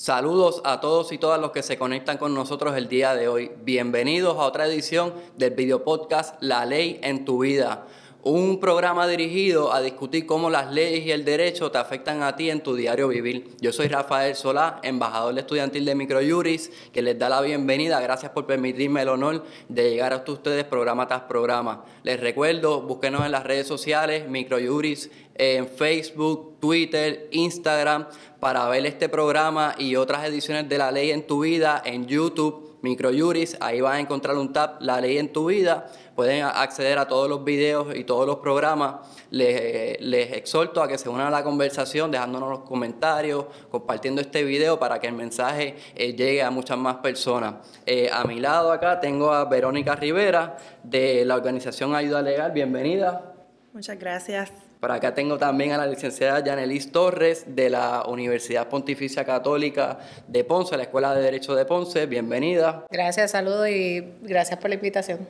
Saludos 0.00 0.62
a 0.64 0.80
todos 0.80 1.12
y 1.12 1.18
todas 1.18 1.38
los 1.38 1.50
que 1.50 1.62
se 1.62 1.76
conectan 1.76 2.16
con 2.16 2.32
nosotros 2.32 2.74
el 2.74 2.88
día 2.88 3.14
de 3.14 3.28
hoy. 3.28 3.50
Bienvenidos 3.64 4.38
a 4.38 4.46
otra 4.46 4.66
edición 4.66 5.12
del 5.36 5.50
video 5.50 5.84
podcast 5.84 6.42
La 6.42 6.64
Ley 6.64 6.98
en 7.02 7.26
tu 7.26 7.40
vida 7.40 7.86
un 8.22 8.60
programa 8.60 9.06
dirigido 9.06 9.72
a 9.72 9.80
discutir 9.80 10.26
cómo 10.26 10.50
las 10.50 10.72
leyes 10.72 11.06
y 11.06 11.10
el 11.10 11.24
derecho 11.24 11.70
te 11.70 11.78
afectan 11.78 12.22
a 12.22 12.36
ti 12.36 12.50
en 12.50 12.62
tu 12.62 12.74
diario 12.74 13.08
vivir. 13.08 13.56
Yo 13.60 13.72
soy 13.72 13.88
Rafael 13.88 14.34
Solá, 14.34 14.78
embajador 14.82 15.38
estudiantil 15.38 15.84
de 15.84 15.94
Microjuris, 15.94 16.70
que 16.92 17.00
les 17.00 17.18
da 17.18 17.28
la 17.28 17.40
bienvenida. 17.40 18.00
Gracias 18.00 18.32
por 18.32 18.46
permitirme 18.46 19.02
el 19.02 19.08
honor 19.08 19.44
de 19.68 19.90
llegar 19.90 20.12
hasta 20.12 20.32
ustedes 20.32 20.64
programa 20.64 21.08
tras 21.08 21.22
programa. 21.22 21.84
Les 22.02 22.20
recuerdo, 22.20 22.82
búsquenos 22.82 23.24
en 23.24 23.32
las 23.32 23.44
redes 23.44 23.66
sociales, 23.66 24.28
Microjuris, 24.28 25.10
en 25.36 25.66
Facebook, 25.66 26.58
Twitter, 26.60 27.28
Instagram, 27.30 28.06
para 28.38 28.68
ver 28.68 28.84
este 28.84 29.08
programa 29.08 29.74
y 29.78 29.96
otras 29.96 30.26
ediciones 30.26 30.68
de 30.68 30.76
La 30.76 30.90
Ley 30.92 31.10
en 31.10 31.26
tu 31.26 31.40
Vida 31.40 31.82
en 31.84 32.06
YouTube 32.06 32.69
Microjuris, 32.82 33.56
ahí 33.60 33.80
van 33.80 33.94
a 33.94 34.00
encontrar 34.00 34.36
un 34.36 34.52
tab, 34.52 34.80
La 34.80 35.00
Ley 35.00 35.18
en 35.18 35.32
tu 35.32 35.46
Vida, 35.46 35.86
pueden 36.14 36.44
acceder 36.44 36.98
a 36.98 37.06
todos 37.06 37.28
los 37.28 37.44
videos 37.44 37.94
y 37.94 38.04
todos 38.04 38.26
los 38.26 38.36
programas. 38.36 39.06
Les, 39.30 40.00
les, 40.00 40.32
exhorto 40.32 40.82
a 40.82 40.88
que 40.88 40.98
se 40.98 41.08
unan 41.08 41.28
a 41.28 41.30
la 41.30 41.44
conversación, 41.44 42.10
dejándonos 42.10 42.50
los 42.50 42.60
comentarios, 42.60 43.46
compartiendo 43.70 44.20
este 44.20 44.42
video 44.44 44.78
para 44.78 44.98
que 44.98 45.06
el 45.06 45.14
mensaje 45.14 45.76
eh, 45.94 46.14
llegue 46.14 46.42
a 46.42 46.50
muchas 46.50 46.78
más 46.78 46.96
personas. 46.96 47.54
Eh, 47.86 48.10
a 48.12 48.24
mi 48.24 48.40
lado 48.40 48.72
acá 48.72 49.00
tengo 49.00 49.32
a 49.32 49.44
Verónica 49.44 49.94
Rivera 49.94 50.56
de 50.82 51.24
la 51.24 51.36
organización 51.36 51.94
Ayuda 51.94 52.22
Legal, 52.22 52.52
bienvenida. 52.52 53.34
Muchas 53.72 53.98
gracias. 53.98 54.69
Por 54.80 54.90
acá 54.90 55.14
tengo 55.14 55.36
también 55.36 55.72
a 55.72 55.76
la 55.76 55.86
licenciada 55.86 56.42
Yanelis 56.42 56.90
Torres 56.90 57.44
de 57.46 57.68
la 57.68 58.04
Universidad 58.08 58.66
Pontificia 58.66 59.26
Católica 59.26 59.98
de 60.26 60.42
Ponce, 60.42 60.74
la 60.74 60.84
Escuela 60.84 61.14
de 61.14 61.20
Derecho 61.20 61.54
de 61.54 61.66
Ponce. 61.66 62.06
Bienvenida. 62.06 62.86
Gracias, 62.90 63.32
saludos 63.32 63.68
y 63.68 64.02
gracias 64.22 64.58
por 64.58 64.70
la 64.70 64.76
invitación. 64.76 65.28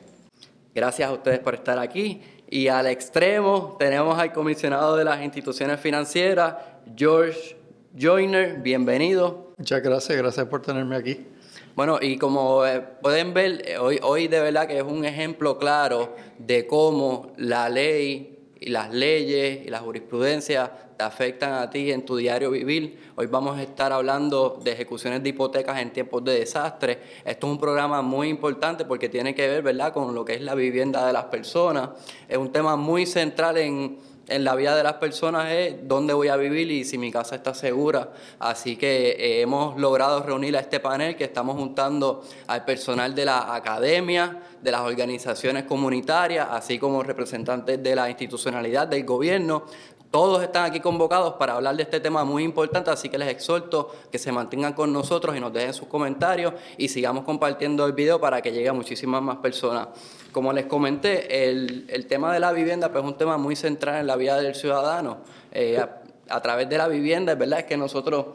Gracias 0.73 1.09
a 1.09 1.11
ustedes 1.11 1.39
por 1.39 1.55
estar 1.55 1.77
aquí. 1.79 2.21
Y 2.49 2.69
al 2.69 2.87
extremo 2.87 3.75
tenemos 3.77 4.17
al 4.17 4.31
comisionado 4.31 4.95
de 4.95 5.03
las 5.03 5.21
instituciones 5.21 5.81
financieras, 5.81 6.55
George 6.95 7.57
Joyner. 7.99 8.59
Bienvenido. 8.59 9.51
Muchas 9.57 9.83
gracias, 9.83 10.17
gracias 10.17 10.45
por 10.45 10.61
tenerme 10.61 10.95
aquí. 10.95 11.27
Bueno, 11.75 11.99
y 12.01 12.17
como 12.17 12.65
eh, 12.65 12.79
pueden 13.01 13.33
ver, 13.33 13.67
eh, 13.67 13.77
hoy, 13.77 13.99
hoy 14.01 14.29
de 14.29 14.39
verdad 14.39 14.65
que 14.65 14.77
es 14.77 14.83
un 14.83 15.03
ejemplo 15.03 15.57
claro 15.57 16.15
de 16.37 16.65
cómo 16.67 17.33
la 17.35 17.67
ley 17.67 18.40
y 18.61 18.69
las 18.69 18.93
leyes 18.93 19.65
y 19.65 19.69
la 19.69 19.79
jurisprudencia 19.79 20.71
te 20.95 21.03
afectan 21.03 21.53
a 21.53 21.71
ti 21.71 21.91
en 21.91 22.05
tu 22.05 22.15
diario 22.15 22.51
vivir. 22.51 23.11
Hoy 23.15 23.25
vamos 23.25 23.57
a 23.57 23.63
estar 23.63 23.91
hablando 23.91 24.59
de 24.63 24.73
ejecuciones 24.73 25.23
de 25.23 25.29
hipotecas 25.29 25.79
en 25.79 25.91
tiempos 25.91 26.23
de 26.23 26.33
desastre. 26.33 26.99
Esto 27.25 27.47
es 27.47 27.53
un 27.53 27.59
programa 27.59 28.03
muy 28.03 28.29
importante 28.29 28.85
porque 28.85 29.09
tiene 29.09 29.33
que 29.33 29.47
ver, 29.47 29.63
¿verdad?, 29.63 29.91
con 29.91 30.13
lo 30.13 30.23
que 30.23 30.35
es 30.35 30.41
la 30.41 30.53
vivienda 30.53 31.07
de 31.07 31.11
las 31.11 31.23
personas. 31.25 31.89
Es 32.29 32.37
un 32.37 32.51
tema 32.51 32.75
muy 32.75 33.07
central 33.07 33.57
en 33.57 33.97
en 34.31 34.43
la 34.45 34.55
vida 34.55 34.75
de 34.75 34.83
las 34.83 34.93
personas 34.93 35.51
es 35.51 35.75
dónde 35.83 36.13
voy 36.13 36.29
a 36.29 36.37
vivir 36.37 36.71
y 36.71 36.85
si 36.85 36.97
mi 36.97 37.11
casa 37.11 37.35
está 37.35 37.53
segura. 37.53 38.11
Así 38.39 38.77
que 38.77 39.11
eh, 39.11 39.41
hemos 39.41 39.79
logrado 39.79 40.23
reunir 40.23 40.55
a 40.55 40.61
este 40.61 40.79
panel 40.79 41.15
que 41.15 41.25
estamos 41.25 41.57
juntando 41.57 42.23
al 42.47 42.63
personal 42.63 43.13
de 43.13 43.25
la 43.25 43.53
academia, 43.53 44.41
de 44.61 44.71
las 44.71 44.81
organizaciones 44.81 45.63
comunitarias, 45.63 46.47
así 46.49 46.79
como 46.79 47.03
representantes 47.03 47.81
de 47.81 47.95
la 47.95 48.09
institucionalidad 48.09 48.87
del 48.87 49.03
gobierno, 49.03 49.65
todos 50.11 50.43
están 50.43 50.65
aquí 50.65 50.81
convocados 50.81 51.35
para 51.35 51.53
hablar 51.53 51.77
de 51.77 51.83
este 51.83 52.01
tema 52.01 52.25
muy 52.25 52.43
importante, 52.43 52.91
así 52.91 53.07
que 53.07 53.17
les 53.17 53.29
exhorto 53.29 53.95
que 54.11 54.19
se 54.19 54.29
mantengan 54.33 54.73
con 54.73 54.91
nosotros 54.91 55.37
y 55.37 55.39
nos 55.39 55.53
dejen 55.53 55.73
sus 55.73 55.87
comentarios 55.87 56.53
y 56.77 56.89
sigamos 56.89 57.23
compartiendo 57.23 57.85
el 57.85 57.93
video 57.93 58.19
para 58.19 58.41
que 58.41 58.51
llegue 58.51 58.67
a 58.67 58.73
muchísimas 58.73 59.21
más 59.21 59.37
personas. 59.37 59.87
Como 60.33 60.51
les 60.51 60.65
comenté, 60.65 61.49
el, 61.49 62.05
tema 62.09 62.33
de 62.33 62.41
la 62.41 62.51
vivienda 62.51 62.91
pues, 62.91 63.05
es 63.05 63.09
un 63.09 63.17
tema 63.17 63.37
muy 63.37 63.55
central 63.55 64.01
en 64.01 64.07
la 64.07 64.17
vida 64.17 64.35
del 64.37 64.53
ciudadano. 64.53 65.19
Eh, 65.53 65.81
a, 66.27 66.41
través 66.41 66.67
de 66.67 66.77
la 66.77 66.89
vivienda, 66.89 67.31
es 67.31 67.39
verdad, 67.39 67.59
es 67.59 67.65
que 67.65 67.77
nosotros 67.77 68.25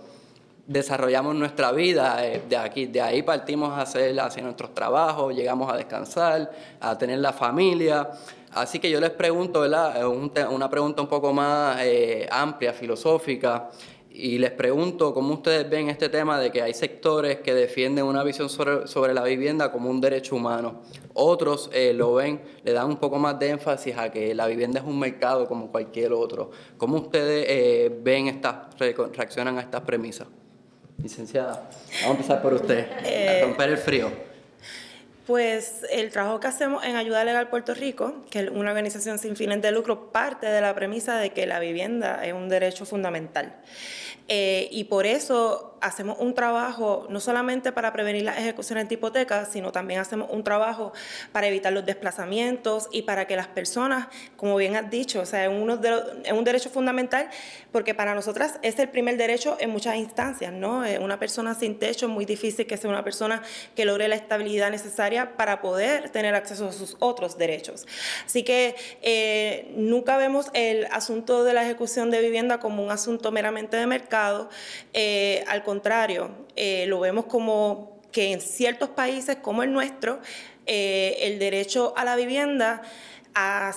desarrollamos 0.66 1.34
nuestra 1.34 1.72
vida, 1.72 2.26
eh, 2.26 2.42
de 2.48 2.56
aquí, 2.56 2.86
de 2.86 3.02
ahí 3.02 3.22
partimos 3.22 3.70
a 3.72 3.82
hacer, 3.82 4.18
hacia 4.18 4.42
nuestros 4.42 4.74
trabajos, 4.74 5.34
llegamos 5.34 5.70
a 5.70 5.76
descansar, 5.76 6.50
a 6.80 6.96
tener 6.96 7.18
la 7.18 7.34
familia. 7.34 8.08
Así 8.56 8.78
que 8.78 8.90
yo 8.90 9.00
les 9.00 9.10
pregunto, 9.10 9.60
¿verdad? 9.60 10.08
una 10.08 10.70
pregunta 10.70 11.02
un 11.02 11.08
poco 11.08 11.30
más 11.30 11.78
eh, 11.82 12.26
amplia, 12.30 12.72
filosófica, 12.72 13.68
y 14.10 14.38
les 14.38 14.50
pregunto 14.50 15.12
cómo 15.12 15.34
ustedes 15.34 15.68
ven 15.68 15.90
este 15.90 16.08
tema 16.08 16.40
de 16.40 16.50
que 16.50 16.62
hay 16.62 16.72
sectores 16.72 17.40
que 17.40 17.52
defienden 17.52 18.06
una 18.06 18.24
visión 18.24 18.48
sobre, 18.48 19.12
la 19.12 19.22
vivienda 19.24 19.70
como 19.70 19.90
un 19.90 20.00
derecho 20.00 20.36
humano. 20.36 20.80
Otros 21.12 21.68
eh, 21.74 21.92
lo 21.92 22.14
ven, 22.14 22.40
le 22.64 22.72
dan 22.72 22.86
un 22.86 22.96
poco 22.96 23.18
más 23.18 23.38
de 23.38 23.50
énfasis 23.50 23.94
a 23.98 24.10
que 24.10 24.34
la 24.34 24.46
vivienda 24.46 24.80
es 24.80 24.86
un 24.86 24.98
mercado 24.98 25.46
como 25.46 25.70
cualquier 25.70 26.14
otro. 26.14 26.50
¿Cómo 26.78 26.96
ustedes 26.96 27.44
eh, 27.46 27.94
ven 28.02 28.28
estas, 28.28 28.74
reaccionan 28.78 29.58
a 29.58 29.60
estas 29.60 29.82
premisas? 29.82 30.28
Licenciada, 30.96 31.68
vamos 32.00 32.06
a 32.06 32.10
empezar 32.12 32.40
por 32.40 32.54
usted, 32.54 32.86
a 32.90 33.44
romper 33.44 33.68
el 33.68 33.76
frío. 33.76 34.25
Pues 35.26 35.84
el 35.90 36.12
trabajo 36.12 36.38
que 36.38 36.46
hacemos 36.46 36.84
en 36.84 36.94
Ayuda 36.94 37.24
Legal 37.24 37.48
Puerto 37.48 37.74
Rico, 37.74 38.24
que 38.30 38.40
es 38.40 38.50
una 38.50 38.70
organización 38.70 39.18
sin 39.18 39.34
fines 39.34 39.60
de 39.60 39.72
lucro, 39.72 40.12
parte 40.12 40.46
de 40.46 40.60
la 40.60 40.72
premisa 40.72 41.18
de 41.18 41.30
que 41.30 41.46
la 41.46 41.58
vivienda 41.58 42.24
es 42.24 42.32
un 42.32 42.48
derecho 42.48 42.86
fundamental. 42.86 43.56
Eh, 44.28 44.68
y 44.70 44.84
por 44.84 45.04
eso 45.04 45.75
hacemos 45.80 46.18
un 46.18 46.34
trabajo 46.34 47.06
no 47.10 47.20
solamente 47.20 47.72
para 47.72 47.92
prevenir 47.92 48.22
las 48.24 48.38
ejecuciones 48.38 48.88
de 48.88 48.94
hipotecas, 48.94 49.50
sino 49.52 49.72
también 49.72 50.00
hacemos 50.00 50.28
un 50.30 50.42
trabajo 50.44 50.92
para 51.32 51.46
evitar 51.46 51.72
los 51.72 51.84
desplazamientos 51.84 52.88
y 52.92 53.02
para 53.02 53.26
que 53.26 53.36
las 53.36 53.48
personas, 53.48 54.08
como 54.36 54.56
bien 54.56 54.76
has 54.76 54.90
dicho, 54.90 55.20
o 55.20 55.26
sea, 55.26 55.44
es, 55.44 55.50
un 55.50 56.44
derecho 56.44 56.70
fundamental 56.70 57.28
porque 57.72 57.94
para 57.94 58.14
nosotras 58.14 58.58
es 58.62 58.78
el 58.78 58.88
primer 58.88 59.16
derecho 59.16 59.56
en 59.60 59.70
muchas 59.70 59.96
instancias, 59.96 60.52
¿no? 60.52 60.84
Una 61.00 61.18
persona 61.18 61.54
sin 61.54 61.78
techo 61.78 62.06
es 62.06 62.12
muy 62.12 62.24
difícil 62.24 62.66
que 62.66 62.76
sea 62.76 62.90
una 62.90 63.04
persona 63.04 63.42
que 63.74 63.84
logre 63.84 64.08
la 64.08 64.16
estabilidad 64.16 64.70
necesaria 64.70 65.36
para 65.36 65.60
poder 65.60 66.10
tener 66.10 66.34
acceso 66.34 66.68
a 66.68 66.72
sus 66.72 66.96
otros 67.00 67.38
derechos. 67.38 67.86
Así 68.24 68.42
que 68.42 68.74
eh, 69.02 69.72
nunca 69.76 70.16
vemos 70.16 70.46
el 70.54 70.86
asunto 70.86 71.44
de 71.44 71.54
la 71.54 71.62
ejecución 71.64 72.10
de 72.10 72.20
vivienda 72.20 72.60
como 72.60 72.82
un 72.82 72.90
asunto 72.90 73.30
meramente 73.32 73.76
de 73.76 73.86
mercado, 73.86 74.48
eh, 74.92 75.44
contrario, 75.66 76.30
eh, 76.56 76.86
lo 76.88 77.00
vemos 77.00 77.26
como 77.26 78.00
que 78.10 78.32
en 78.32 78.40
ciertos 78.40 78.88
países 78.88 79.36
como 79.42 79.62
el 79.62 79.72
nuestro, 79.72 80.20
eh, 80.64 81.18
el 81.20 81.38
derecho 81.38 81.92
a 81.96 82.04
la 82.06 82.16
vivienda 82.16 82.80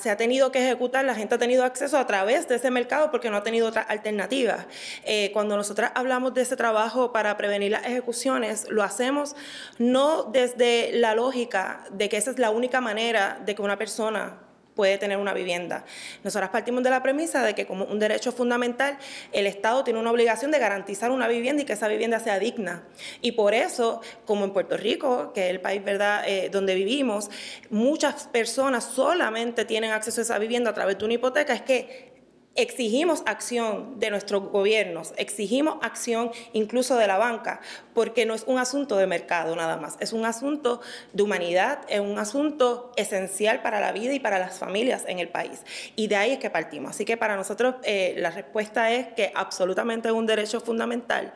se 0.01 0.09
ha 0.09 0.15
tenido 0.15 0.53
que 0.53 0.59
ejecutar, 0.59 1.03
la 1.03 1.15
gente 1.15 1.35
ha 1.35 1.37
tenido 1.37 1.65
acceso 1.65 1.97
a 1.97 2.07
través 2.07 2.47
de 2.47 2.55
ese 2.55 2.71
mercado 2.71 3.11
porque 3.11 3.29
no 3.29 3.35
ha 3.35 3.43
tenido 3.43 3.67
otra 3.67 3.81
alternativa. 3.81 4.67
Eh, 5.03 5.31
cuando 5.33 5.57
nosotros 5.57 5.89
hablamos 5.95 6.33
de 6.33 6.43
ese 6.43 6.55
trabajo 6.55 7.11
para 7.11 7.35
prevenir 7.35 7.71
las 7.71 7.85
ejecuciones, 7.85 8.67
lo 8.69 8.83
hacemos 8.83 9.35
no 9.77 10.23
desde 10.23 10.91
la 10.93 11.13
lógica 11.13 11.83
de 11.91 12.07
que 12.07 12.15
esa 12.15 12.31
es 12.31 12.39
la 12.39 12.51
única 12.51 12.79
manera 12.79 13.41
de 13.45 13.53
que 13.53 13.61
una 13.61 13.77
persona 13.77 14.48
puede 14.79 14.97
tener 14.97 15.17
una 15.17 15.33
vivienda. 15.33 15.83
Nosotras 16.23 16.51
partimos 16.51 16.83
de 16.83 16.89
la 16.89 17.03
premisa 17.03 17.43
de 17.43 17.53
que 17.53 17.65
como 17.65 17.83
un 17.83 17.99
derecho 17.99 18.31
fundamental, 18.31 18.97
el 19.33 19.45
Estado 19.45 19.83
tiene 19.83 19.99
una 19.99 20.09
obligación 20.09 20.51
de 20.51 20.57
garantizar 20.57 21.11
una 21.11 21.27
vivienda 21.27 21.63
y 21.63 21.65
que 21.65 21.73
esa 21.73 21.89
vivienda 21.89 22.17
sea 22.21 22.39
digna. 22.39 22.83
Y 23.19 23.33
por 23.33 23.53
eso, 23.53 23.99
como 24.25 24.45
en 24.45 24.53
Puerto 24.53 24.77
Rico, 24.77 25.33
que 25.33 25.47
es 25.47 25.49
el 25.49 25.59
país 25.59 25.83
¿verdad? 25.83 26.23
Eh, 26.25 26.47
donde 26.49 26.75
vivimos, 26.75 27.29
muchas 27.69 28.27
personas 28.27 28.85
solamente 28.85 29.65
tienen 29.65 29.91
acceso 29.91 30.21
a 30.21 30.23
esa 30.23 30.39
vivienda 30.39 30.69
a 30.69 30.73
través 30.73 30.97
de 30.97 31.03
una 31.03 31.15
hipoteca, 31.15 31.51
es 31.51 31.61
que 31.61 32.08
exigimos 32.55 33.23
acción 33.25 33.99
de 33.99 34.09
nuestros 34.09 34.49
gobiernos, 34.49 35.13
exigimos 35.17 35.77
acción 35.81 36.31
incluso 36.53 36.97
de 36.97 37.07
la 37.07 37.17
banca, 37.17 37.61
porque 37.93 38.25
no 38.25 38.33
es 38.33 38.43
un 38.47 38.57
asunto 38.57 38.97
de 38.97 39.07
mercado 39.07 39.55
nada 39.55 39.77
más, 39.77 39.97
es 39.99 40.13
un 40.13 40.25
asunto 40.25 40.81
de 41.13 41.23
humanidad, 41.23 41.79
es 41.87 41.99
un 41.99 42.17
asunto 42.19 42.91
esencial 42.97 43.61
para 43.61 43.79
la 43.79 43.91
vida 43.91 44.13
y 44.13 44.19
para 44.19 44.39
las 44.39 44.57
familias 44.57 45.03
en 45.07 45.19
el 45.19 45.29
país. 45.29 45.61
Y 45.95 46.07
de 46.07 46.15
ahí 46.15 46.31
es 46.31 46.39
que 46.39 46.49
partimos. 46.49 46.91
Así 46.91 47.05
que 47.05 47.17
para 47.17 47.35
nosotros 47.35 47.75
eh, 47.83 48.15
la 48.17 48.31
respuesta 48.31 48.91
es 48.91 49.07
que 49.13 49.31
absolutamente 49.35 50.09
es 50.09 50.13
un 50.13 50.25
derecho 50.25 50.59
fundamental 50.59 51.33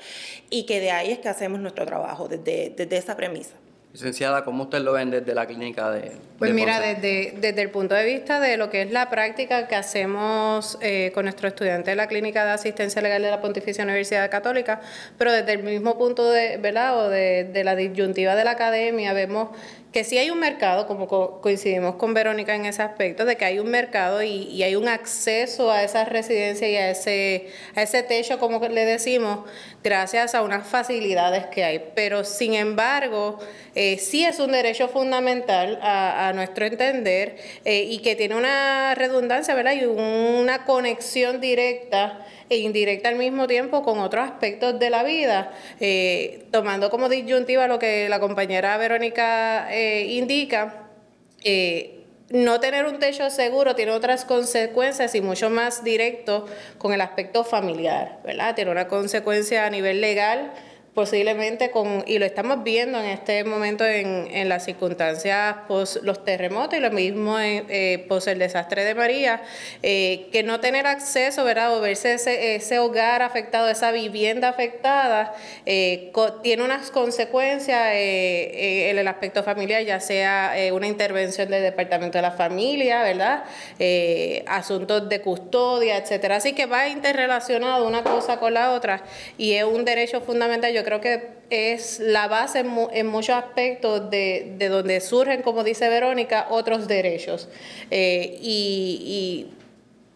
y 0.50 0.66
que 0.66 0.80
de 0.80 0.92
ahí 0.92 1.12
es 1.12 1.19
que 1.19 1.30
hacemos 1.30 1.59
nuestro 1.59 1.86
trabajo, 1.86 2.27
desde, 2.27 2.74
desde 2.75 2.98
esa 2.98 3.16
premisa. 3.16 3.62
Licenciada, 3.94 4.44
¿cómo 4.44 4.63
usted 4.63 4.80
lo 4.80 4.94
ven 4.94 5.12
desde 5.12 5.36
la 5.36 5.45
clínica 5.45 5.92
de... 5.92 6.13
Pues 6.40 6.51
mira, 6.51 6.80
desde, 6.80 7.36
desde 7.38 7.62
el 7.62 7.69
punto 7.69 7.94
de 7.94 8.04
vista 8.04 8.40
de 8.40 8.57
lo 8.57 8.72
que 8.72 8.81
es 8.81 8.92
la 8.92 9.07
práctica 9.12 9.68
que 9.68 9.75
hacemos 9.75 10.80
eh, 10.81 11.12
con 11.13 11.25
nuestros 11.25 11.51
estudiantes 11.51 11.92
de 11.92 11.95
la 11.95 12.07
clínica 12.07 12.44
de 12.44 12.51
asistencia 12.51 13.04
legal 13.04 13.22
de 13.22 13.30
la 13.30 13.40
Pontificia 13.40 13.84
Universidad 13.84 14.31
Católica, 14.31 14.81
pero 15.19 15.31
desde 15.31 15.54
el 15.54 15.62
mismo 15.62 15.95
punto 15.95 16.28
de, 16.31 16.57
¿verdad? 16.57 17.06
O 17.06 17.10
de, 17.10 17.44
de 17.44 17.63
la 17.63 17.75
disyuntiva 17.75 18.34
de 18.34 18.44
la 18.44 18.51
academia, 18.51 19.13
vemos 19.13 19.50
que 19.94 20.04
sí 20.04 20.18
hay 20.18 20.31
un 20.31 20.40
mercado, 20.40 20.88
como 20.88 21.07
coincidimos 21.40 21.95
con 21.95 22.16
Verónica 22.16 22.56
en 22.56 22.66
ese 22.66 22.81
aspecto, 22.81 23.25
de 23.25 23.38
que 23.38 23.45
hay 23.45 23.60
un 23.60 23.69
mercado 23.69 24.24
y, 24.24 24.63
hay 24.63 24.75
un 24.75 24.88
acceso 24.88 25.72
a 25.72 25.84
esa 25.84 26.04
residencia 26.04 26.68
y 26.68 26.75
a 26.75 26.90
ese, 26.90 27.50
a 27.75 27.84
ese 27.84 28.01
techo, 28.01 28.40
como 28.40 28.60
le 28.68 28.86
decimos, 28.86 29.48
gracias 29.84 30.34
a 30.34 30.42
unas 30.42 30.66
facilidades 30.66 31.45
que 31.45 31.63
hay. 31.63 31.92
Pero 31.94 32.24
sin 32.24 32.56
embargo, 32.56 33.38
eh, 33.75 34.00
sí 34.00 34.25
es 34.25 34.40
un 34.40 34.51
derecho 34.51 34.88
fundamental 34.88 35.78
a, 35.84 36.31
nuestro 36.34 36.66
entender 36.66 37.38
eh, 37.63 37.84
y 37.84 38.00
que 38.00 38.16
tiene 38.16 38.36
una 38.36 38.95
redundancia, 38.95 39.54
¿verdad? 39.54 39.74
Y 39.74 39.86
una 39.86 40.66
conexión 40.66 41.40
directa 41.40 42.25
e 42.50 42.57
indirecta 42.57 43.10
al 43.10 43.16
mismo 43.16 43.48
tiempo 43.48 43.84
con 43.84 44.00
otros 44.00 44.25
aspectos 44.25 44.80
de 44.80 44.90
la 44.90 45.04
vida, 45.04 45.51
eh, 45.80 46.45
tomando 46.51 46.90
como 46.90 47.10
disyuntiva 47.10 47.68
lo 47.68 47.80
que 47.80 48.10
la 48.10 48.19
compañera 48.19 48.78
Verónica 48.78 49.68
eh, 49.74 50.06
indica. 50.10 50.90
Eh, 51.44 52.00
no 52.30 52.60
tener 52.60 52.86
un 52.86 53.00
techo 53.00 53.30
seguro 53.30 53.75
tiene 53.75 53.92
otras 53.92 54.25
consecuencias 54.25 55.13
y 55.13 55.22
mucho 55.22 55.50
más 55.50 55.84
directo 55.84 56.48
con 56.80 56.94
el 56.94 57.01
aspecto 57.01 57.44
familiar, 57.44 58.22
¿verdad? 58.24 58.56
Tiene 58.56 58.72
una 58.72 58.88
consecuencia 58.88 59.66
a 59.66 59.69
nivel 59.69 60.01
legal 60.01 60.51
posiblemente 60.94 61.72
con, 61.72 62.04
y 62.06 62.19
lo 62.19 62.25
estamos 62.25 62.63
viendo 62.63 63.00
en 63.00 63.06
este 63.06 63.44
momento 63.44 63.84
en, 63.84 64.28
en 64.31 64.48
las 64.48 64.66
circunstancias 64.66 65.56
post 65.68 65.98
los 66.04 66.24
terremotos 66.24 66.78
y 66.78 66.81
lo 66.81 66.92
mismo 66.92 67.40
en, 67.40 67.66
eh, 67.69 68.06
post 68.07 68.28
el 68.28 68.38
desastre 68.40 68.84
de 68.84 68.94
María, 68.94 69.42
eh, 69.81 70.28
que 70.31 70.44
no 70.44 70.60
tener 70.60 70.86
acceso, 70.86 71.44
¿verdad? 71.44 71.75
O 71.75 71.81
verse 71.81 72.13
ese, 72.13 72.56
ese 72.56 72.78
hogar 72.80 73.24
afectado, 73.24 73.69
esa 73.69 73.92
vivienda 73.92 74.50
afectada, 74.50 75.34
eh, 75.66 76.12
tiene 76.44 76.63
unas 76.63 76.92
consecuencias 76.92 77.90
en 77.94 78.98
el 78.98 79.07
aspecto 79.07 79.44
familiar, 79.44 79.84
ya 79.84 80.00
sea 80.00 80.54
una 80.74 80.88
intervención 80.88 81.50
del 81.50 81.63
Departamento 81.63 82.18
de 82.18 82.22
la 82.22 82.31
Familia, 82.31 83.04
¿verdad? 83.04 83.44
asuntos 84.48 85.10
de 85.10 85.22
custodia, 85.22 85.98
etcétera. 85.98 86.38
Así 86.38 86.54
que 86.54 86.66
va 86.66 86.88
interrelacionado 86.88 87.88
una 87.88 88.04
cosa 88.04 88.38
con 88.38 88.54
la 88.54 88.72
otra 88.72 89.04
y 89.38 89.54
es 89.54 89.63
un 89.63 89.86
derecho 89.86 90.22
fundamental. 90.22 90.74
Yo 90.74 90.82
creo 90.83 91.01
que 91.01 91.33
es 91.50 92.00
la 92.00 92.27
base 92.27 92.59
en, 92.91 93.07
muchos 93.07 93.35
aspectos 93.35 94.09
de, 94.09 94.56
donde 94.69 95.01
surgen, 95.01 95.41
como 95.41 95.63
dice 95.63 95.88
Verónica, 95.89 96.47
otros 96.50 96.88
derechos. 96.88 97.50
Eh, 97.91 98.38
y, 98.41 99.47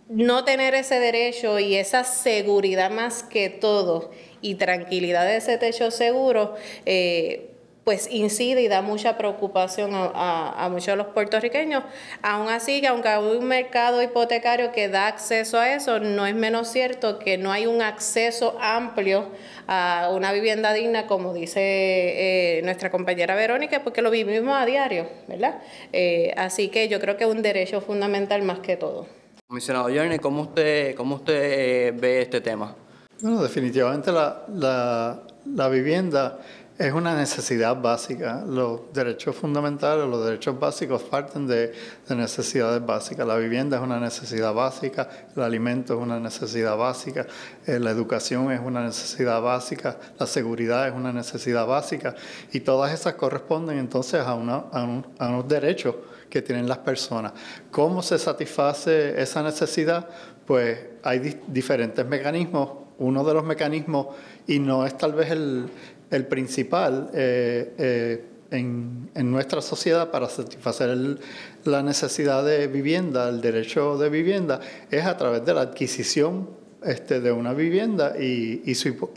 no 0.09 0.45
tener 0.45 0.73
ese 0.73 1.01
derecho 1.01 1.59
y 1.59 1.75
esa 1.75 2.05
seguridad 2.05 2.89
más 2.89 3.23
que 3.23 3.49
todo 3.49 4.11
y 4.41 4.55
tranquilidad 4.55 5.25
de 5.25 5.35
ese 5.35 5.57
techo 5.57 5.91
seguro, 5.91 6.55
eh, 6.85 7.49
pues 7.87 8.09
incide 8.11 8.61
y 8.63 8.67
da 8.67 8.81
mucha 8.81 9.17
preocupación 9.17 9.91
a, 9.93 10.67
muchos 10.69 10.87
de 10.87 10.95
los 10.97 11.07
puertorriqueños. 11.07 11.85
Aún 12.21 12.49
así, 12.49 12.85
aunque 12.85 13.07
hay 13.07 13.23
un 13.23 13.45
mercado 13.45 14.03
hipotecario 14.03 14.73
que 14.73 14.89
da 14.89 15.07
acceso 15.07 15.57
a 15.57 15.73
eso, 15.73 16.01
no 16.01 16.25
es 16.25 16.35
menos 16.35 16.67
cierto 16.67 17.17
que 17.17 17.37
no 17.37 17.49
hay 17.49 17.65
un 17.65 17.81
acceso 17.81 18.57
amplio 18.59 19.29
a 19.67 20.09
una 20.11 20.33
vivienda 20.33 20.73
digna, 20.73 21.07
como 21.07 21.33
dice 21.33 21.61
eh, 21.61 22.61
nuestra 22.63 22.91
compañera 22.91 23.35
Verónica, 23.35 23.81
porque 23.85 24.01
lo 24.01 24.11
vivimos 24.11 24.53
a 24.53 24.65
diario, 24.65 25.07
¿verdad? 25.29 25.61
Eh, 25.93 26.33
así 26.35 26.67
que 26.67 26.89
yo 26.89 26.99
creo 26.99 27.15
que 27.15 27.23
es 27.23 27.29
un 27.29 27.41
derecho 27.41 27.79
fundamental 27.79 28.41
más 28.41 28.59
que 28.59 28.75
todo. 28.75 29.07
Comisionado 29.47 29.85
Johnny, 29.85 30.19
¿cómo 30.19 30.41
usted, 30.41 30.93
cómo 30.93 31.15
usted 31.15 31.41
eh, 31.41 31.91
ve 31.91 32.23
este 32.23 32.41
tema? 32.41 32.75
Bueno, 33.21 33.41
definitivamente 33.41 34.11
la, 34.11 34.43
la, 34.53 35.21
la 35.55 35.69
vivienda 35.69 36.39
es 36.77 36.93
una 36.93 37.15
necesidad 37.15 37.81
básica. 37.81 38.43
Los 38.45 38.93
derechos 38.93 39.35
fundamentales, 39.35 40.07
los 40.07 40.23
derechos 40.23 40.59
básicos 40.59 41.01
parten 41.01 41.47
de, 41.47 41.73
necesidades 42.09 42.85
básicas. 42.85 43.25
La 43.25 43.35
vivienda 43.37 43.77
es 43.77 43.83
una 43.83 43.99
necesidad 43.99 44.53
básica, 44.53 45.09
el 45.35 45.41
alimento 45.41 45.95
es 45.95 45.99
una 45.99 46.19
necesidad 46.19 46.77
básica, 46.77 47.25
eh, 47.65 47.79
la 47.79 47.89
educación 47.89 48.51
es 48.51 48.59
una 48.59 48.83
necesidad 48.83 49.41
básica, 49.41 49.97
la 50.19 50.27
seguridad 50.27 50.87
es 50.87 50.93
una 50.93 51.11
necesidad 51.11 51.65
básica 51.65 52.15
y 52.51 52.59
todas 52.59 52.93
esas 52.93 53.15
corresponden 53.15 53.79
entonces 53.79 54.21
a, 54.21 54.35
unos 54.35 55.47
derechos 55.47 55.95
que 56.29 56.43
tienen 56.43 56.67
las 56.67 56.79
personas. 56.79 57.33
¿Cómo 57.71 58.03
se 58.03 58.19
satisface 58.19 59.19
esa 59.19 59.41
necesidad? 59.41 60.07
Pues 60.45 60.77
hay 61.03 61.41
diferentes 61.47 62.05
mecanismos. 62.05 62.85
Uno 62.99 63.23
de 63.23 63.33
los 63.35 63.43
mecanismos, 63.43 64.07
y 64.47 64.57
no 64.57 64.83
es 64.83 64.97
tal 64.97 65.13
vez 65.13 65.29
el, 65.29 65.69
el 66.09 66.25
principal 66.27 67.09
eh, 67.13 67.73
eh, 67.77 68.25
en, 68.51 69.09
nuestra 69.31 69.61
sociedad 69.61 70.09
para 70.09 70.29
satisfacer 70.29 71.17
la 71.65 71.83
necesidad 71.83 72.45
de 72.45 72.67
vivienda, 72.67 73.27
el 73.29 73.41
derecho 73.41 73.97
de 73.97 74.09
vivienda, 74.09 74.59
es 74.89 75.05
a 75.05 75.17
través 75.17 75.45
de 75.45 75.53
la 75.53 75.61
adquisición 75.61 76.49
este, 76.83 77.19
de 77.19 77.31
una 77.31 77.53
vivienda 77.53 78.13
y, 78.17 78.61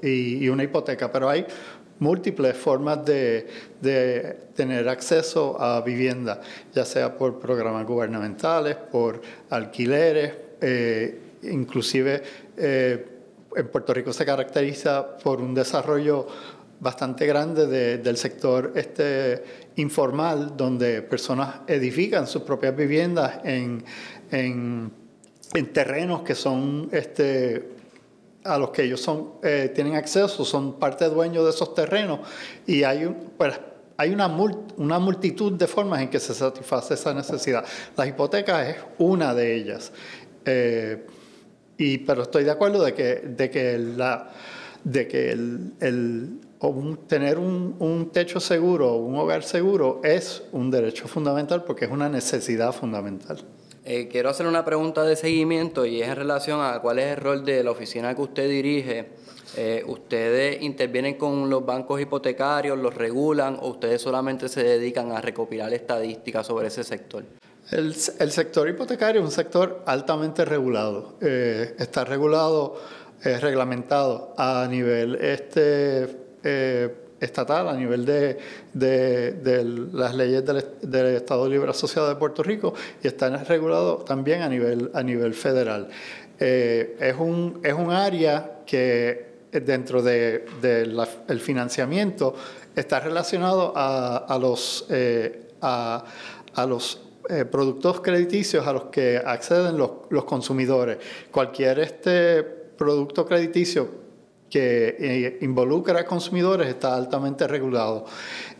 y, 0.02 0.48
una 0.48 0.64
hipoteca. 0.64 1.12
Pero 1.12 1.28
hay 1.28 1.46
múltiples 2.00 2.56
formas 2.56 3.04
de, 3.04 3.46
tener 4.54 4.88
acceso 4.88 5.60
a 5.60 5.80
vivienda, 5.82 6.40
ya 6.74 6.84
sea 6.84 7.16
por 7.16 7.38
programas 7.38 7.86
gubernamentales, 7.86 8.74
por 8.74 9.20
alquileres, 9.50 10.34
eh, 10.60 11.18
inclusive 11.42 12.22
en 13.56 13.68
Puerto 13.68 13.92
Rico 13.94 14.12
se 14.12 14.24
caracteriza 14.24 15.16
por 15.18 15.40
un 15.40 15.54
desarrollo 15.54 16.26
bastante 16.80 17.26
grande 17.26 17.98
del 17.98 18.16
sector 18.16 18.72
este, 18.74 19.44
informal, 19.76 20.56
donde 20.56 21.02
personas 21.02 21.60
edifican 21.66 22.26
sus 22.26 22.42
propias 22.42 22.74
viviendas 22.74 23.40
en, 23.44 23.84
en, 24.30 24.90
terrenos 25.72 26.22
que 26.22 26.34
son 26.34 26.88
este, 26.90 27.68
a 28.44 28.56
los 28.56 28.70
que 28.70 28.84
ellos 28.84 29.00
son, 29.00 29.34
eh, 29.42 29.70
tienen 29.74 29.94
acceso, 29.94 30.44
son 30.44 30.78
parte 30.78 31.04
dueños 31.06 31.44
de 31.44 31.50
esos 31.50 31.74
terrenos 31.74 32.20
y 32.66 32.82
hay, 32.82 33.04
un, 33.04 33.14
pues, 33.36 33.60
hay 33.98 34.10
una, 34.10 34.26
una 34.76 34.98
multitud 34.98 35.52
de 35.52 35.66
formas 35.66 36.00
en 36.00 36.08
que 36.08 36.18
se 36.18 36.32
satisface 36.32 36.94
esa 36.94 37.12
necesidad. 37.12 37.64
Las 37.94 38.08
hipotecas 38.08 38.68
es 38.68 38.76
una 38.98 39.34
de 39.34 39.54
ellas. 39.54 39.92
Eh, 40.46 41.06
y, 41.76 41.98
pero 41.98 42.22
estoy 42.22 42.44
de 42.44 42.50
acuerdo 42.50 42.82
de 42.82 42.94
que, 42.94 43.16
de 43.16 43.50
que, 43.50 43.78
la, 43.78 44.30
de 44.84 45.08
que 45.08 45.32
el 45.32 46.40
o 46.60 46.96
tener 47.06 47.38
un, 47.38 48.10
techo 48.12 48.38
seguro, 48.38 48.96
un 48.96 49.16
hogar 49.16 49.42
seguro, 49.42 50.00
es 50.04 50.42
un 50.52 50.70
derecho 50.70 51.08
fundamental 51.08 51.64
porque 51.64 51.86
es 51.86 51.90
una 51.90 52.08
necesidad 52.08 52.72
fundamental. 52.72 53.38
Eh, 53.82 54.08
quiero 54.08 54.28
hacer 54.28 54.46
una 54.46 54.62
pregunta 54.62 55.02
de 55.04 55.16
seguimiento 55.16 55.86
y 55.86 56.02
es 56.02 56.08
en 56.08 56.16
relación 56.16 56.60
a 56.60 56.78
cuál 56.80 56.98
es 56.98 57.16
el 57.16 57.16
rol 57.16 57.44
de 57.46 57.64
la 57.64 57.70
oficina 57.70 58.14
que 58.14 58.20
usted 58.20 58.48
dirige. 58.48 59.08
Eh, 59.56 59.82
¿Ustedes 59.86 60.62
intervienen 60.62 61.14
con 61.14 61.48
los 61.48 61.64
bancos 61.64 61.98
hipotecarios, 61.98 62.78
los 62.78 62.94
regulan 62.94 63.56
o 63.60 63.70
ustedes 63.70 64.02
solamente 64.02 64.48
se 64.48 64.62
dedican 64.62 65.12
a 65.12 65.20
recopilar 65.22 65.72
estadísticas 65.72 66.46
sobre 66.46 66.68
ese 66.68 66.84
sector? 66.84 67.24
El, 67.70 67.94
sector 67.94 68.68
hipotecario 68.68 69.22
es 69.22 69.24
un 69.24 69.32
sector 69.32 69.82
altamente 69.86 70.44
regulado. 70.44 71.14
Eh, 71.22 71.74
está 71.78 72.04
regulado, 72.04 72.78
es 73.22 73.40
reglamentado 73.40 74.34
a 74.36 74.66
nivel 74.68 75.16
este, 75.16 76.29
eh, 76.42 76.94
estatal, 77.20 77.68
a 77.68 77.74
nivel 77.74 78.06
de, 78.06 78.38
las 79.92 80.14
leyes 80.14 80.42
del, 80.44 81.06
Estado 81.14 81.48
Libre 81.48 81.70
Asociado 81.70 82.08
de 82.08 82.16
Puerto 82.16 82.42
Rico 82.42 82.72
y 83.02 83.08
está 83.08 83.28
regulado 83.44 83.96
también 83.98 84.40
a 84.40 84.48
nivel, 84.48 84.90
a 84.94 85.02
nivel 85.02 85.34
federal. 85.34 85.88
Eh, 86.38 86.96
es, 86.98 87.14
un, 87.18 87.60
es 87.62 87.74
un 87.74 87.90
área 87.90 88.60
que 88.64 89.28
dentro 89.52 90.00
del 90.02 90.44
de, 90.62 91.38
financiamiento 91.38 92.34
está 92.74 93.00
relacionado 93.00 93.74
a, 93.76 94.38
los, 94.40 94.86
eh, 94.88 95.48
a, 95.60 96.04
los 96.66 97.02
productos 97.50 98.00
crediticios 98.00 98.66
a 98.66 98.72
los 98.72 98.84
que 98.84 99.18
acceden 99.18 99.76
los, 99.76 99.90
los 100.08 100.24
consumidores. 100.24 100.96
Cualquier 101.30 101.80
este 101.80 102.42
producto 102.42 103.26
crediticio 103.26 103.99
que 104.50 104.96
eh, 104.98 105.38
involucra 105.42 106.00
a 106.00 106.04
consumidores 106.04 106.68
está 106.68 106.94
altamente 106.94 107.46
regulado. 107.46 108.04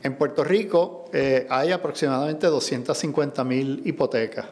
En 0.03 0.17
Puerto 0.17 0.45
Rico 0.45 1.07
eh, 1.13 1.47
hay 1.51 1.73
aproximadamente 1.73 2.47
250 2.47 3.45
mil 3.45 3.83
hipotecas 3.85 4.47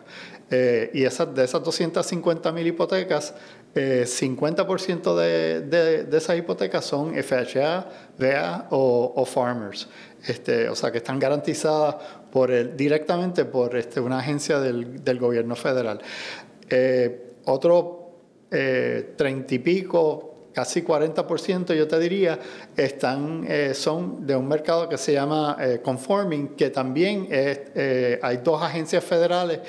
eh, 0.51 0.91
y 0.93 1.05
esas, 1.05 1.33
de 1.35 1.45
esas 1.45 1.63
250 1.63 2.53
mil 2.53 2.67
hipotecas, 2.67 3.35
50% 3.75 5.15
de, 5.15 5.61
de, 5.61 6.17
esas 6.17 6.37
hipotecas 6.37 6.85
son 6.85 7.15
FHA, 7.15 7.87
VA 8.19 8.67
o, 8.71 9.25
Farmers, 9.25 9.87
este, 10.27 10.69
o 10.69 10.75
sea 10.75 10.91
que 10.91 10.99
están 10.99 11.21
garantizadas 11.21 11.95
por 12.33 12.51
el, 12.51 12.77
directamente 12.77 13.45
por 13.45 13.77
este, 13.77 14.01
una 14.01 14.19
agencia 14.19 14.59
del, 14.59 15.05
del 15.05 15.19
gobierno 15.21 15.55
federal. 15.55 16.01
otro 17.45 18.11
treinta 18.49 19.55
y 19.55 19.59
pico 19.61 20.38
casi 20.53 20.83
40% 20.83 21.75
yo 21.75 21.87
te 21.87 21.99
diría, 21.99 22.39
están, 22.77 23.45
eh, 23.49 23.75
son 23.75 24.27
de 24.27 24.35
un 24.35 24.49
mercado 24.49 24.89
que 24.89 24.99
se 24.99 25.13
llama 25.13 25.57
eh, 25.61 25.81
conforming, 25.83 26.57
que 26.57 26.71
también 26.71 27.29
hay 28.23 28.37
dos 28.39 28.63
agencias 28.63 29.05
federales 29.05 29.61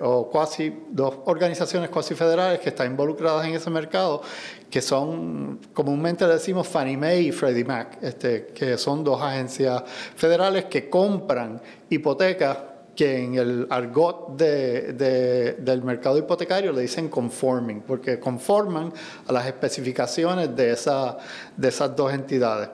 o 0.00 0.30
casi 0.30 0.72
dos 0.90 1.18
organizaciones 1.26 1.90
cuasi 1.90 2.14
federales 2.14 2.60
que 2.60 2.70
están 2.70 2.90
involucradas 2.90 3.46
en 3.46 3.54
ese 3.54 3.70
mercado, 3.70 4.22
que 4.70 4.80
son, 4.80 5.60
comúnmente 5.72 6.26
decimos 6.26 6.66
Fannie 6.66 6.96
Mae 6.96 7.20
y 7.22 7.32
Freddie 7.32 7.64
Mac, 7.64 7.98
este, 8.02 8.46
que 8.46 8.76
son 8.76 9.04
dos 9.04 9.20
agencias 9.22 9.82
federales 10.16 10.64
que 10.66 10.88
compran 10.90 11.60
hipotecas 11.88 12.58
que 12.96 13.22
en 13.22 13.34
el 13.34 13.66
argot 13.70 14.36
del 14.36 15.82
mercado 15.84 16.18
hipotecario 16.18 16.72
le 16.72 16.82
dicen 16.82 17.08
conforming, 17.08 17.82
porque 17.82 18.18
conforman 18.18 18.92
a 19.26 19.32
las 19.32 19.46
especificaciones 19.46 20.56
de, 20.56 20.72
esa, 20.72 21.18
de 21.56 21.68
esas 21.68 21.94
dos 21.94 22.12
entidades. 22.12 22.70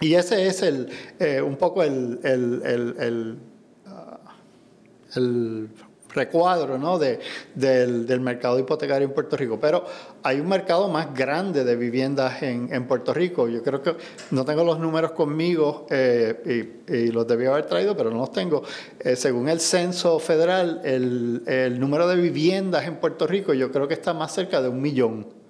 Y 0.00 0.14
ese 0.14 0.48
es 0.48 0.62
el, 0.62 0.88
eh, 1.20 1.40
un 1.40 1.56
poco 1.56 1.82
el, 1.82 2.18
el, 2.24 2.62
el 2.98 3.38
ah, 3.86 4.18
recuadro 6.14 6.78
¿no? 6.78 6.98
de, 6.98 7.20
del, 7.54 8.20
mercado 8.20 8.58
hipotecario 8.58 9.08
en 9.08 9.14
Puerto 9.14 9.36
Rico. 9.36 9.58
Pero 9.60 9.84
hay 10.22 10.40
un 10.40 10.48
mercado 10.48 10.88
más 10.88 11.14
grande 11.14 11.64
de 11.64 11.76
viviendas 11.76 12.42
en, 12.42 12.72
en 12.72 12.86
Puerto 12.86 13.12
Rico. 13.12 13.48
Yo 13.48 13.62
creo 13.62 13.82
que 13.82 13.96
no 14.30 14.44
tengo 14.44 14.64
los 14.64 14.78
números 14.78 15.12
conmigo 15.12 15.86
eh, 15.90 16.80
y, 16.88 17.12
los 17.12 17.26
debía 17.26 17.50
haber 17.50 17.66
traído, 17.66 17.96
pero 17.96 18.10
no 18.10 18.18
los 18.18 18.32
tengo. 18.32 18.62
Eh, 19.00 19.16
según 19.16 19.48
el 19.48 19.60
censo 19.60 20.18
federal, 20.18 20.80
el, 20.84 21.42
el 21.46 21.80
número 21.80 22.06
de 22.06 22.16
viviendas 22.16 22.86
en 22.86 22.96
Puerto 22.96 23.26
Rico 23.26 23.54
yo 23.54 23.70
creo 23.70 23.88
que 23.88 23.94
está 23.94 24.12
más 24.14 24.32
cerca 24.34 24.60
de 24.62 24.68
un 24.68 24.80
millón 24.80 25.41